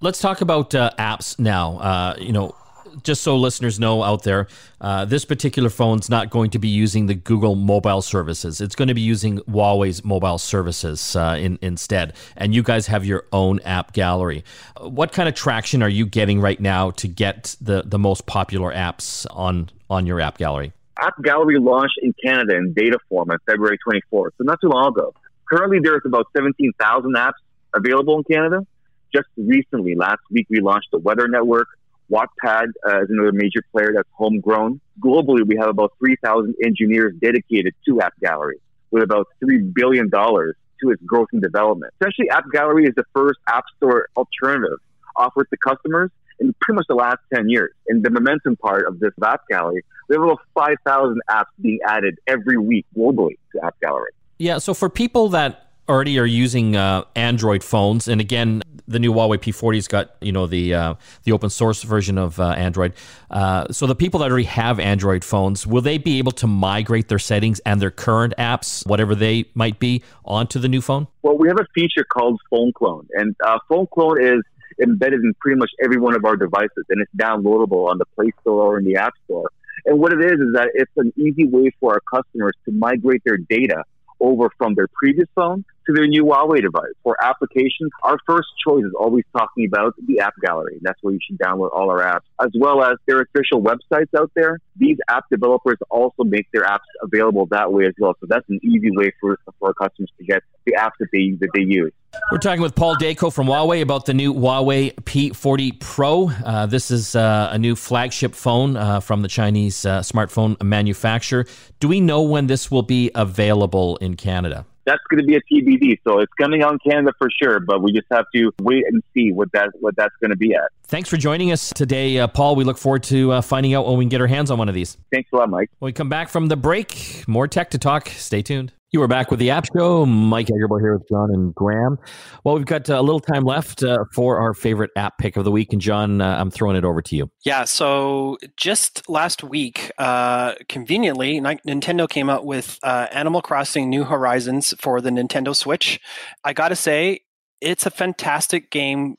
Let's 0.00 0.20
talk 0.20 0.40
about 0.40 0.74
uh, 0.74 0.90
apps 0.98 1.38
now. 1.38 1.78
Uh, 1.78 2.16
you 2.18 2.32
know, 2.32 2.54
just 3.02 3.22
so 3.22 3.36
listeners 3.36 3.78
know 3.78 4.02
out 4.02 4.22
there, 4.22 4.48
uh, 4.80 5.04
this 5.04 5.24
particular 5.24 5.70
phone's 5.70 6.08
not 6.08 6.30
going 6.30 6.50
to 6.50 6.58
be 6.58 6.68
using 6.68 7.06
the 7.06 7.14
Google 7.14 7.56
mobile 7.56 8.02
services. 8.02 8.60
It's 8.60 8.74
going 8.74 8.88
to 8.88 8.94
be 8.94 9.00
using 9.00 9.38
Huawei's 9.40 10.04
mobile 10.04 10.38
services 10.38 11.16
uh, 11.16 11.36
in, 11.38 11.58
instead. 11.62 12.14
And 12.36 12.54
you 12.54 12.62
guys 12.62 12.86
have 12.86 13.04
your 13.04 13.24
own 13.32 13.60
app 13.60 13.92
gallery. 13.92 14.44
What 14.80 15.12
kind 15.12 15.28
of 15.28 15.34
traction 15.34 15.82
are 15.82 15.88
you 15.88 16.06
getting 16.06 16.40
right 16.40 16.60
now 16.60 16.90
to 16.92 17.08
get 17.08 17.56
the, 17.60 17.82
the 17.84 17.98
most 17.98 18.26
popular 18.26 18.72
apps 18.72 19.26
on, 19.30 19.70
on 19.88 20.06
your 20.06 20.20
app 20.20 20.38
gallery? 20.38 20.72
App 21.00 21.22
Gallery 21.22 21.58
launched 21.58 21.98
in 22.02 22.14
Canada 22.22 22.56
in 22.56 22.72
beta 22.72 22.98
form 23.08 23.30
on 23.30 23.38
February 23.46 23.78
24th, 23.86 24.30
so 24.36 24.44
not 24.44 24.60
too 24.60 24.68
long 24.68 24.88
ago. 24.88 25.14
Currently, 25.50 25.80
there's 25.82 26.02
about 26.04 26.26
17,000 26.36 27.14
apps 27.14 27.32
available 27.74 28.18
in 28.18 28.24
Canada. 28.24 28.66
Just 29.12 29.28
recently, 29.36 29.94
last 29.96 30.20
week, 30.30 30.46
we 30.50 30.60
launched 30.60 30.88
the 30.92 30.98
Weather 30.98 31.26
Network. 31.26 31.68
Wattpad 32.10 32.72
uh, 32.88 33.02
is 33.02 33.10
another 33.10 33.32
major 33.32 33.62
player 33.72 33.92
that's 33.94 34.08
homegrown. 34.12 34.80
Globally, 35.00 35.46
we 35.46 35.56
have 35.56 35.68
about 35.68 35.92
3,000 35.98 36.54
engineers 36.64 37.14
dedicated 37.20 37.74
to 37.86 38.00
App 38.00 38.14
Gallery, 38.20 38.60
with 38.90 39.02
about 39.02 39.28
$3 39.42 39.72
billion 39.72 40.10
to 40.10 40.90
its 40.90 41.02
growth 41.04 41.28
and 41.32 41.42
development. 41.42 41.92
Essentially, 42.00 42.28
App 42.30 42.44
Gallery 42.52 42.86
is 42.86 42.94
the 42.96 43.04
first 43.14 43.38
App 43.48 43.64
Store 43.76 44.08
alternative 44.16 44.78
offered 45.16 45.48
to 45.50 45.56
customers 45.56 46.10
in 46.40 46.54
pretty 46.60 46.76
much 46.76 46.86
the 46.88 46.94
last 46.94 47.18
10 47.34 47.48
years. 47.48 47.72
In 47.86 48.02
the 48.02 48.10
momentum 48.10 48.56
part 48.56 48.86
of 48.86 48.98
this 48.98 49.12
App 49.22 49.42
Gallery, 49.48 49.84
we 50.08 50.16
have 50.16 50.22
about 50.22 50.40
5,000 50.54 51.20
apps 51.30 51.44
being 51.60 51.78
added 51.86 52.18
every 52.26 52.56
week 52.56 52.86
globally 52.96 53.38
to 53.52 53.64
App 53.64 53.78
Gallery. 53.80 54.10
Yeah, 54.38 54.58
so 54.58 54.74
for 54.74 54.88
people 54.88 55.28
that 55.30 55.69
already 55.90 56.18
are 56.18 56.26
using 56.26 56.76
uh, 56.76 57.04
Android 57.16 57.62
phones, 57.62 58.08
and 58.08 58.20
again, 58.20 58.62
the 58.86 58.98
new 58.98 59.12
Huawei 59.12 59.38
P40's 59.38 59.88
got 59.88 60.16
you 60.20 60.32
know 60.32 60.46
the 60.46 60.74
uh, 60.74 60.94
the 61.24 61.32
open 61.32 61.50
source 61.50 61.82
version 61.82 62.16
of 62.16 62.40
uh, 62.40 62.50
Android. 62.50 62.94
Uh, 63.30 63.66
so 63.70 63.86
the 63.86 63.94
people 63.94 64.20
that 64.20 64.30
already 64.30 64.44
have 64.44 64.80
Android 64.80 65.24
phones, 65.24 65.66
will 65.66 65.82
they 65.82 65.98
be 65.98 66.18
able 66.18 66.32
to 66.32 66.46
migrate 66.46 67.08
their 67.08 67.18
settings 67.18 67.60
and 67.60 67.82
their 67.82 67.90
current 67.90 68.32
apps, 68.38 68.86
whatever 68.86 69.14
they 69.14 69.46
might 69.54 69.78
be, 69.78 70.02
onto 70.24 70.58
the 70.58 70.68
new 70.68 70.80
phone? 70.80 71.06
Well, 71.22 71.36
we 71.36 71.48
have 71.48 71.58
a 71.58 71.66
feature 71.74 72.04
called 72.04 72.40
Phone 72.50 72.72
Clone, 72.72 73.08
and 73.14 73.36
uh, 73.44 73.58
Phone 73.68 73.86
Clone 73.92 74.22
is 74.22 74.40
embedded 74.80 75.20
in 75.20 75.34
pretty 75.40 75.58
much 75.58 75.70
every 75.82 75.98
one 75.98 76.14
of 76.14 76.24
our 76.24 76.36
devices, 76.36 76.84
and 76.88 77.00
it's 77.02 77.14
downloadable 77.16 77.88
on 77.90 77.98
the 77.98 78.06
Play 78.16 78.32
Store 78.40 78.74
or 78.74 78.78
in 78.78 78.84
the 78.84 78.96
App 78.96 79.12
Store. 79.24 79.50
And 79.86 79.98
what 79.98 80.12
it 80.12 80.20
is 80.20 80.38
is 80.40 80.52
that 80.54 80.70
it's 80.74 80.92
an 80.96 81.12
easy 81.16 81.46
way 81.46 81.72
for 81.80 81.94
our 81.94 82.00
customers 82.00 82.54
to 82.66 82.72
migrate 82.72 83.22
their 83.24 83.38
data 83.38 83.84
over 84.20 84.50
from 84.58 84.74
their 84.74 84.88
previous 84.88 85.28
phone 85.34 85.64
to 85.90 85.98
their 85.98 86.06
new 86.06 86.24
Huawei 86.24 86.62
device. 86.62 86.92
For 87.02 87.16
applications, 87.22 87.90
our 88.02 88.18
first 88.26 88.48
choice 88.64 88.84
is 88.84 88.92
always 88.98 89.24
talking 89.36 89.66
about 89.66 89.94
the 90.06 90.20
app 90.20 90.34
gallery. 90.42 90.78
That's 90.82 90.98
where 91.02 91.14
you 91.14 91.20
should 91.26 91.38
download 91.38 91.70
all 91.72 91.90
our 91.90 92.00
apps, 92.00 92.26
as 92.42 92.50
well 92.54 92.82
as 92.82 92.96
their 93.06 93.20
official 93.20 93.62
websites 93.62 94.08
out 94.16 94.30
there. 94.34 94.60
These 94.76 94.98
app 95.08 95.24
developers 95.30 95.78
also 95.90 96.24
make 96.24 96.50
their 96.52 96.64
apps 96.64 96.88
available 97.02 97.46
that 97.46 97.72
way 97.72 97.86
as 97.86 97.94
well. 97.98 98.16
So 98.20 98.26
that's 98.28 98.48
an 98.48 98.60
easy 98.62 98.90
way 98.90 99.12
for, 99.20 99.38
for 99.58 99.68
our 99.68 99.74
customers 99.74 100.10
to 100.18 100.24
get 100.24 100.42
the 100.66 100.72
apps 100.72 100.92
that 101.00 101.08
they, 101.12 101.36
that 101.40 101.50
they 101.54 101.62
use. 101.62 101.92
We're 102.32 102.38
talking 102.38 102.62
with 102.62 102.74
Paul 102.74 102.96
Dayko 102.96 103.32
from 103.32 103.46
Huawei 103.46 103.82
about 103.82 104.06
the 104.06 104.14
new 104.14 104.34
Huawei 104.34 104.94
P40 104.94 105.78
Pro. 105.78 106.28
Uh, 106.28 106.66
this 106.66 106.90
is 106.90 107.14
uh, 107.14 107.50
a 107.52 107.58
new 107.58 107.76
flagship 107.76 108.34
phone 108.34 108.76
uh, 108.76 109.00
from 109.00 109.22
the 109.22 109.28
Chinese 109.28 109.86
uh, 109.86 110.00
smartphone 110.00 110.60
manufacturer. 110.62 111.46
Do 111.78 111.88
we 111.88 112.00
know 112.00 112.22
when 112.22 112.48
this 112.48 112.70
will 112.70 112.82
be 112.82 113.12
available 113.14 113.96
in 113.98 114.16
Canada? 114.16 114.66
That's 114.84 115.02
going 115.10 115.20
to 115.20 115.26
be 115.26 115.36
a 115.36 115.40
TBD. 115.40 115.98
So 116.04 116.18
it's 116.18 116.32
coming 116.34 116.62
on 116.62 116.78
Canada 116.78 117.12
for 117.18 117.28
sure, 117.30 117.60
but 117.60 117.82
we 117.82 117.92
just 117.92 118.06
have 118.10 118.26
to 118.34 118.52
wait 118.60 118.84
and 118.86 119.02
see 119.14 119.32
what 119.32 119.50
that 119.52 119.70
what 119.80 119.96
that's 119.96 120.14
going 120.20 120.30
to 120.30 120.36
be 120.36 120.54
at. 120.54 120.70
Thanks 120.84 121.08
for 121.08 121.16
joining 121.16 121.52
us 121.52 121.72
today, 121.74 122.18
uh, 122.18 122.26
Paul. 122.26 122.56
We 122.56 122.64
look 122.64 122.78
forward 122.78 123.02
to 123.04 123.32
uh, 123.32 123.40
finding 123.40 123.74
out 123.74 123.86
when 123.86 123.98
we 123.98 124.04
can 124.04 124.10
get 124.10 124.20
our 124.20 124.26
hands 124.26 124.50
on 124.50 124.58
one 124.58 124.68
of 124.68 124.74
these. 124.74 124.96
Thanks 125.12 125.30
a 125.32 125.36
lot, 125.36 125.50
Mike. 125.50 125.70
When 125.78 125.88
we 125.88 125.92
come 125.92 126.08
back 126.08 126.28
from 126.28 126.48
the 126.48 126.56
break, 126.56 127.24
more 127.28 127.46
tech 127.46 127.70
to 127.70 127.78
talk. 127.78 128.08
Stay 128.08 128.42
tuned. 128.42 128.72
You 128.92 129.00
are 129.02 129.08
back 129.08 129.30
with 129.30 129.38
the 129.38 129.50
App 129.50 129.66
Show. 129.66 130.04
Mike 130.04 130.48
Agerbo 130.48 130.80
here 130.80 130.98
with 130.98 131.08
John 131.08 131.32
and 131.32 131.54
Graham. 131.54 131.96
Well, 132.42 132.56
we've 132.56 132.66
got 132.66 132.90
uh, 132.90 132.98
a 132.98 133.02
little 133.02 133.20
time 133.20 133.44
left 133.44 133.84
uh, 133.84 133.98
for 134.12 134.38
our 134.38 134.52
favorite 134.52 134.90
app 134.96 135.16
pick 135.16 135.36
of 135.36 135.44
the 135.44 135.52
week. 135.52 135.72
And 135.72 135.80
John, 135.80 136.20
uh, 136.20 136.36
I'm 136.40 136.50
throwing 136.50 136.74
it 136.74 136.84
over 136.84 137.00
to 137.00 137.14
you. 137.14 137.30
Yeah. 137.44 137.66
So 137.66 138.36
just 138.56 139.08
last 139.08 139.44
week, 139.44 139.92
uh, 139.98 140.54
conveniently, 140.68 141.40
Nintendo 141.40 142.08
came 142.08 142.28
out 142.28 142.44
with 142.44 142.80
uh, 142.82 143.06
Animal 143.12 143.42
Crossing 143.42 143.88
New 143.88 144.02
Horizons 144.02 144.74
for 144.80 145.00
the 145.00 145.10
Nintendo 145.10 145.54
Switch. 145.54 146.00
I 146.42 146.52
got 146.52 146.70
to 146.70 146.76
say, 146.76 147.20
it's 147.60 147.86
a 147.86 147.90
fantastic 147.90 148.72
game 148.72 149.14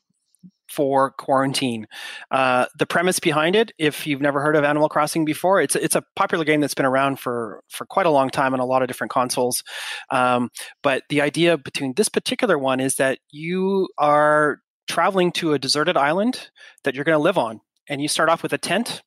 for 0.71 1.11
quarantine. 1.11 1.85
Uh, 2.31 2.65
the 2.77 2.85
premise 2.85 3.19
behind 3.19 3.55
it, 3.55 3.73
if 3.77 4.07
you've 4.07 4.21
never 4.21 4.41
heard 4.41 4.55
of 4.55 4.63
Animal 4.63 4.87
Crossing 4.87 5.25
before, 5.25 5.61
it's 5.61 5.75
it's 5.75 5.95
a 5.95 6.03
popular 6.15 6.45
game 6.45 6.61
that's 6.61 6.73
been 6.73 6.85
around 6.85 7.19
for 7.19 7.61
for 7.69 7.85
quite 7.85 8.05
a 8.05 8.09
long 8.09 8.29
time 8.29 8.53
on 8.53 8.59
a 8.59 8.65
lot 8.65 8.81
of 8.81 8.87
different 8.87 9.11
consoles. 9.11 9.63
Um, 10.09 10.49
but 10.81 11.03
the 11.09 11.21
idea 11.21 11.57
between 11.57 11.93
this 11.95 12.09
particular 12.09 12.57
one 12.57 12.79
is 12.79 12.95
that 12.95 13.19
you 13.31 13.89
are 13.97 14.59
traveling 14.87 15.31
to 15.33 15.53
a 15.53 15.59
deserted 15.59 15.97
island 15.97 16.49
that 16.83 16.95
you're 16.95 17.03
going 17.05 17.17
to 17.17 17.23
live 17.23 17.37
on, 17.37 17.59
and 17.89 18.01
you 18.01 18.07
start 18.07 18.29
off 18.29 18.43
with 18.43 18.53
a 18.53 18.57
tent 18.57 19.01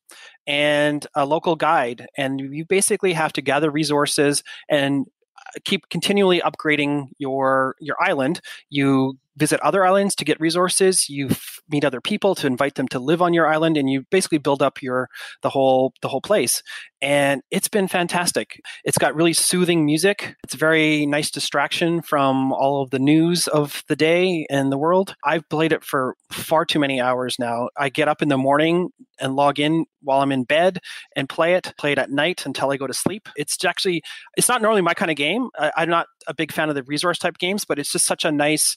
and 0.47 1.07
a 1.15 1.25
local 1.25 1.57
guide, 1.57 2.07
and 2.19 2.41
you 2.41 2.67
basically 2.67 3.15
have 3.15 3.33
to 3.33 3.43
gather 3.43 3.71
resources 3.71 4.43
and 4.69 5.07
uh, 5.39 5.61
keep 5.65 5.89
continually 5.89 6.41
upgrading 6.43 7.09
your 7.19 7.75
your 7.81 7.97
island. 8.01 8.41
You 8.69 9.19
visit 9.37 9.61
other 9.61 9.85
islands 9.85 10.15
to 10.17 10.25
get 10.25 10.41
resources. 10.41 11.09
You 11.09 11.29
f- 11.31 11.61
meet 11.69 11.85
other 11.85 12.01
people 12.01 12.35
to 12.37 12.47
invite 12.47 12.75
them 12.75 12.89
to 12.89 12.99
live 12.99 13.23
on 13.23 13.35
your 13.35 13.47
island 13.47 13.77
and 13.77 13.91
you 13.91 14.05
basically 14.11 14.39
build 14.39 14.63
up 14.63 14.83
your 14.83 15.09
the 15.43 15.51
whole 15.51 15.93
the 16.03 16.09
whole 16.09 16.21
place. 16.21 16.63
And 17.03 17.43
it's 17.51 17.69
been 17.69 17.89
fantastic. 17.89 18.61
It's 18.85 18.99
got 18.99 19.15
really 19.15 19.33
soothing 19.33 19.85
music. 19.85 20.37
It's 20.45 20.55
a 20.55 20.59
very 20.59 21.05
nice 21.07 21.31
distraction 21.31 22.01
from 22.01 22.53
all 22.53 22.83
of 22.83 22.91
the 22.91 22.99
news 22.99 23.47
of 23.49 23.83
the 23.89 23.97
day 23.97 24.47
and 24.49 24.73
the 24.73 24.79
world. 24.79 25.15
I've 25.25 25.49
played 25.49 25.73
it 25.73 25.85
for 25.85 26.17
far 26.33 26.65
too 26.65 26.79
many 26.79 27.01
hours 27.01 27.37
now. 27.39 27.69
I 27.77 27.89
get 27.89 28.09
up 28.09 28.23
in 28.23 28.29
the 28.29 28.39
morning 28.39 28.91
and 29.21 29.37
log 29.37 29.61
in 29.61 29.87
while 30.03 30.21
i'm 30.21 30.33
in 30.33 30.43
bed 30.43 30.81
and 31.15 31.29
play 31.29 31.55
it 31.55 31.73
play 31.79 31.93
it 31.93 31.99
at 31.99 32.11
night 32.11 32.45
until 32.47 32.71
i 32.71 32.77
go 32.77 32.87
to 32.87 32.95
sleep. 32.95 33.29
It's 33.37 33.63
actually 33.65 34.03
it's 34.37 34.49
not 34.49 34.63
normally 34.63 34.83
my 34.83 34.95
kind 34.95 35.11
of 35.11 35.17
game. 35.17 35.49
I, 35.59 35.73
i'm 35.77 35.91
not 35.91 36.07
a 36.27 36.35
big 36.35 36.53
fan 36.53 36.69
of 36.69 36.75
the 36.75 36.83
resource 36.85 37.19
type 37.19 37.39
games 37.39 37.65
but 37.65 37.79
it's 37.79 37.93
just 37.93 38.07
such 38.07 38.25
a 38.25 38.33
nice 38.33 38.77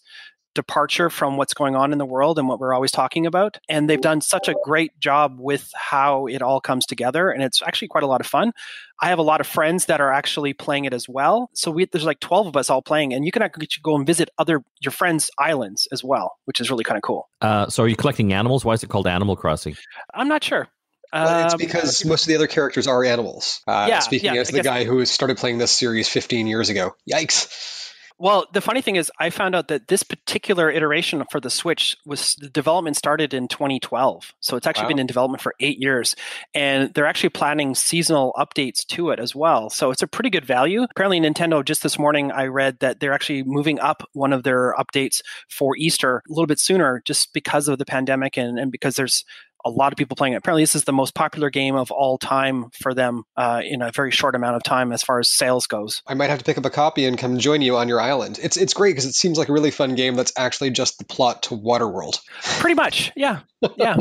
departure 0.57 1.09
from 1.09 1.37
what's 1.37 1.53
going 1.53 1.75
on 1.75 1.93
in 1.93 1.99
the 1.99 2.05
world 2.05 2.37
and 2.37 2.47
what 2.47 2.59
we're 2.59 2.73
always 2.73 2.91
talking 2.91 3.25
about. 3.25 3.57
And 3.69 3.89
they've 3.89 4.01
done 4.01 4.19
such 4.21 4.49
a 4.49 4.55
great 4.63 4.99
job 4.99 5.37
with 5.39 5.71
how 5.75 6.25
it 6.25 6.41
all 6.41 6.59
comes 6.59 6.85
together. 6.85 7.29
And 7.29 7.43
it's 7.43 7.61
actually 7.61 7.87
quite 7.87 8.03
a 8.03 8.07
lot 8.07 8.19
of 8.19 8.27
fun. 8.27 8.51
I 8.99 9.09
have 9.09 9.19
a 9.19 9.23
lot 9.23 9.39
of 9.39 9.47
friends 9.47 9.85
that 9.85 10.01
are 10.01 10.11
actually 10.11 10.53
playing 10.53 10.85
it 10.85 10.93
as 10.93 11.07
well. 11.07 11.51
So 11.53 11.69
we, 11.69 11.85
there's 11.85 12.03
like 12.03 12.19
12 12.19 12.47
of 12.47 12.57
us 12.57 12.69
all 12.69 12.81
playing, 12.81 13.13
and 13.13 13.23
you 13.23 13.31
can 13.31 13.43
actually 13.43 13.67
go 13.83 13.95
and 13.95 14.05
visit 14.07 14.29
other 14.39 14.63
your 14.81 14.91
friends' 14.91 15.29
islands 15.37 15.87
as 15.91 16.03
well, 16.03 16.37
which 16.45 16.59
is 16.59 16.71
really 16.71 16.83
kind 16.83 16.97
of 16.97 17.03
cool. 17.03 17.29
Uh, 17.39 17.69
so 17.69 17.83
are 17.83 17.87
you 17.87 17.95
collecting 17.95 18.33
animals? 18.33 18.65
Why 18.65 18.73
is 18.73 18.83
it 18.83 18.89
called 18.89 19.05
Animal 19.05 19.35
Crossing? 19.35 19.77
I'm 20.13 20.27
not 20.27 20.43
sure. 20.43 20.67
Well, 21.13 21.45
it's 21.45 21.53
um, 21.53 21.57
because 21.57 22.03
most 22.05 22.23
of 22.23 22.27
the 22.27 22.35
other 22.35 22.47
characters 22.47 22.87
are 22.87 23.03
animals. 23.05 23.61
Uh, 23.67 23.85
yeah, 23.87 23.99
speaking 23.99 24.33
yeah, 24.33 24.41
as 24.41 24.49
the 24.49 24.61
guy 24.61 24.83
who 24.83 25.05
started 25.05 25.37
playing 25.37 25.57
this 25.57 25.71
series 25.71 26.09
15 26.09 26.47
years 26.47 26.69
ago. 26.69 26.95
Yikes. 27.09 27.86
Well, 28.19 28.47
the 28.51 28.61
funny 28.61 28.81
thing 28.81 28.95
is, 28.95 29.11
I 29.19 29.29
found 29.29 29.55
out 29.55 29.67
that 29.67 29.89
this 29.89 30.01
particular 30.01 30.71
iteration 30.71 31.23
for 31.29 31.39
the 31.39 31.51
Switch 31.51 31.95
was 32.03 32.35
the 32.35 32.49
development 32.49 32.97
started 32.97 33.31
in 33.31 33.47
2012. 33.47 34.33
So 34.39 34.57
it's 34.57 34.65
actually 34.65 34.85
wow. 34.85 34.87
been 34.89 34.99
in 34.99 35.07
development 35.07 35.41
for 35.41 35.53
eight 35.59 35.77
years. 35.79 36.15
And 36.55 36.91
they're 36.93 37.05
actually 37.05 37.29
planning 37.29 37.75
seasonal 37.75 38.33
updates 38.35 38.85
to 38.87 39.11
it 39.11 39.19
as 39.19 39.35
well. 39.35 39.69
So 39.69 39.91
it's 39.91 40.01
a 40.01 40.07
pretty 40.07 40.31
good 40.31 40.45
value. 40.45 40.83
Apparently, 40.83 41.19
Nintendo, 41.19 41.63
just 41.63 41.83
this 41.83 41.99
morning, 41.99 42.31
I 42.31 42.45
read 42.45 42.79
that 42.79 42.99
they're 42.99 43.13
actually 43.13 43.43
moving 43.43 43.79
up 43.79 44.01
one 44.13 44.33
of 44.33 44.41
their 44.41 44.73
updates 44.79 45.21
for 45.47 45.77
Easter 45.77 46.23
a 46.27 46.33
little 46.33 46.47
bit 46.47 46.59
sooner 46.59 47.03
just 47.05 47.33
because 47.33 47.67
of 47.67 47.77
the 47.77 47.85
pandemic 47.85 48.35
and, 48.35 48.57
and 48.57 48.71
because 48.71 48.95
there's 48.95 49.25
a 49.67 49.69
lot 49.69 49.91
of 49.91 49.97
people 49.97 50.15
playing 50.15 50.33
it. 50.33 50.37
Apparently, 50.37 50.63
this 50.63 50.75
is 50.75 50.85
the 50.85 50.93
most 50.93 51.13
popular 51.13 51.49
game 51.49 51.75
of 51.75 51.91
all 51.91 52.17
time 52.17 52.69
for 52.81 52.93
them 52.93 53.23
uh, 53.35 53.61
in 53.63 53.81
a 53.81 53.91
very 53.91 54.11
short 54.11 54.35
amount 54.35 54.55
of 54.55 54.63
time 54.63 54.91
as 54.91 55.03
far 55.03 55.19
as 55.19 55.29
sales 55.29 55.67
goes. 55.67 56.01
I 56.07 56.13
might 56.13 56.29
have 56.29 56.39
to 56.39 56.45
pick 56.45 56.57
up 56.57 56.65
a 56.65 56.69
copy 56.69 57.05
and 57.05 57.17
come 57.17 57.37
join 57.37 57.61
you 57.61 57.77
on 57.77 57.87
your 57.87 57.99
island. 57.99 58.39
It's 58.41 58.57
it's 58.57 58.73
great 58.73 58.91
because 58.91 59.05
it 59.05 59.15
seems 59.15 59.37
like 59.37 59.49
a 59.49 59.53
really 59.53 59.71
fun 59.71 59.95
game 59.95 60.15
that's 60.15 60.33
actually 60.37 60.71
just 60.71 60.97
the 60.97 61.05
plot 61.05 61.43
to 61.43 61.57
Waterworld. 61.57 62.19
Pretty 62.59 62.75
much, 62.75 63.11
yeah, 63.15 63.39
yeah. 63.77 63.97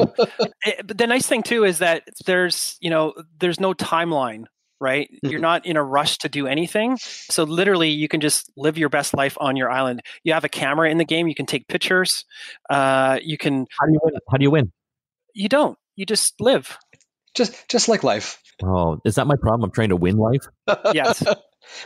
it, 0.64 0.80
but 0.86 0.98
the 0.98 1.06
nice 1.06 1.26
thing 1.26 1.42
too 1.42 1.64
is 1.64 1.78
that 1.78 2.04
there's 2.24 2.76
you 2.80 2.90
know 2.90 3.14
there's 3.38 3.60
no 3.60 3.74
timeline 3.74 4.46
right? 4.80 5.10
Mm-hmm. 5.10 5.28
You're 5.28 5.40
not 5.40 5.66
in 5.66 5.76
a 5.76 5.82
rush 5.82 6.18
to 6.18 6.28
do 6.28 6.46
anything. 6.46 6.98
So 6.98 7.44
literally, 7.44 7.90
you 7.90 8.08
can 8.08 8.20
just 8.20 8.50
live 8.56 8.78
your 8.78 8.88
best 8.88 9.14
life 9.14 9.36
on 9.40 9.56
your 9.56 9.70
island. 9.70 10.02
You 10.24 10.32
have 10.34 10.44
a 10.44 10.48
camera 10.48 10.90
in 10.90 10.98
the 10.98 11.04
game. 11.04 11.28
You 11.28 11.34
can 11.34 11.46
take 11.46 11.68
pictures. 11.68 12.24
Uh, 12.68 13.18
you 13.22 13.38
can. 13.38 13.66
How 13.78 13.86
do 13.86 13.92
you 13.92 14.00
win? 14.02 14.14
How 14.30 14.36
do 14.36 14.42
you 14.42 14.50
win? 14.50 14.72
You 15.36 15.48
don't. 15.48 15.78
You 15.94 16.06
just 16.06 16.40
live. 16.40 16.78
Just 17.34 17.68
just 17.68 17.88
like 17.88 18.02
life. 18.02 18.42
Oh, 18.64 18.98
is 19.04 19.16
that 19.16 19.26
my 19.26 19.36
problem? 19.36 19.64
I'm 19.64 19.70
trying 19.70 19.90
to 19.90 19.96
win 19.96 20.16
life. 20.16 20.46
yes. 20.92 21.22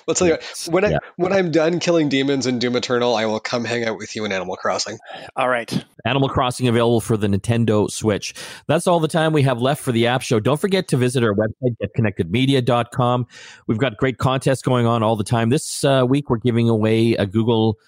Well, 0.07 0.15
tell 0.15 0.29
you 0.29 0.35
what, 0.35 0.69
when 0.69 0.85
I 0.85 0.91
yeah. 0.91 0.99
when 1.17 1.33
I'm 1.33 1.51
done 1.51 1.81
killing 1.81 2.11
demons 2.11 2.47
in 2.47 2.59
Doom 2.59 2.77
Eternal, 2.77 3.17
I 3.17 3.25
will 3.25 3.41
come 3.41 3.65
hang 3.65 3.83
out 3.85 3.97
with 3.97 4.15
you 4.15 4.27
in 4.27 4.31
Animal 4.31 4.57
Crossing. 4.57 4.99
All 5.37 5.49
right. 5.49 5.73
Animal 6.05 6.29
Crossing 6.29 6.69
available 6.69 7.01
for 7.01 7.17
the 7.17 7.29
Nintendo 7.29 7.91
Switch. 7.91 8.35
That's 8.69 8.87
all 8.87 9.01
the 9.01 9.09
time 9.09 9.33
we 9.33 9.43
have 9.45 9.63
left 9.63 9.83
for 9.83 9.91
the 9.91 10.07
app 10.07 10.21
show. 10.21 10.39
Don't 10.39 10.61
forget 10.61 10.89
to 10.89 10.99
visit 10.99 11.25
our 11.25 11.35
website, 11.35 11.77
getconnectedmedia.com. 11.83 13.27
We've 13.67 13.79
got 13.79 13.97
great 13.97 14.19
contests 14.19 14.61
going 14.61 14.85
on 14.85 15.03
all 15.03 15.17
the 15.17 15.25
time. 15.25 15.49
This 15.49 15.83
uh, 15.83 16.05
week, 16.07 16.29
we're 16.29 16.37
giving 16.37 16.69
away 16.69 17.15
a 17.15 17.25
Google 17.25 17.79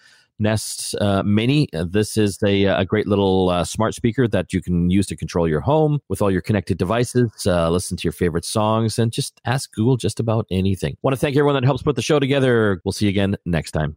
Nest 0.43 0.95
uh, 1.01 1.23
Mini. 1.23 1.69
This 1.73 2.17
is 2.17 2.39
a, 2.45 2.65
a 2.65 2.85
great 2.85 3.07
little 3.07 3.49
uh, 3.49 3.65
smart 3.65 3.95
speaker 3.95 4.29
that 4.29 4.53
you 4.53 4.61
can 4.61 4.91
use 4.91 5.07
to 5.07 5.17
control 5.17 5.49
your 5.49 5.61
home 5.61 6.01
with 6.09 6.21
all 6.21 6.31
your 6.31 6.43
connected 6.43 6.79
devices, 6.79 7.31
uh, 7.47 7.71
listen 7.71 7.97
to 7.97 8.05
your 8.05 8.13
favorite 8.13 8.45
songs, 8.45 8.99
and 8.99 9.13
just 9.13 9.41
ask 9.45 9.73
Google 9.73 9.97
just 9.97 10.21
about 10.21 10.47
anything. 10.51 10.97
Want 11.03 11.15
to 11.15 11.21
thank 11.21 11.37
everyone 11.37 11.55
that 11.55 11.65
helps 11.65 11.83
put 11.83 11.97
the 11.97 12.03
show 12.03 12.19
together. 12.19 12.81
We'll 12.85 12.93
see 12.93 13.07
you 13.07 13.11
again 13.11 13.37
next 13.47 13.71
time. 13.71 13.97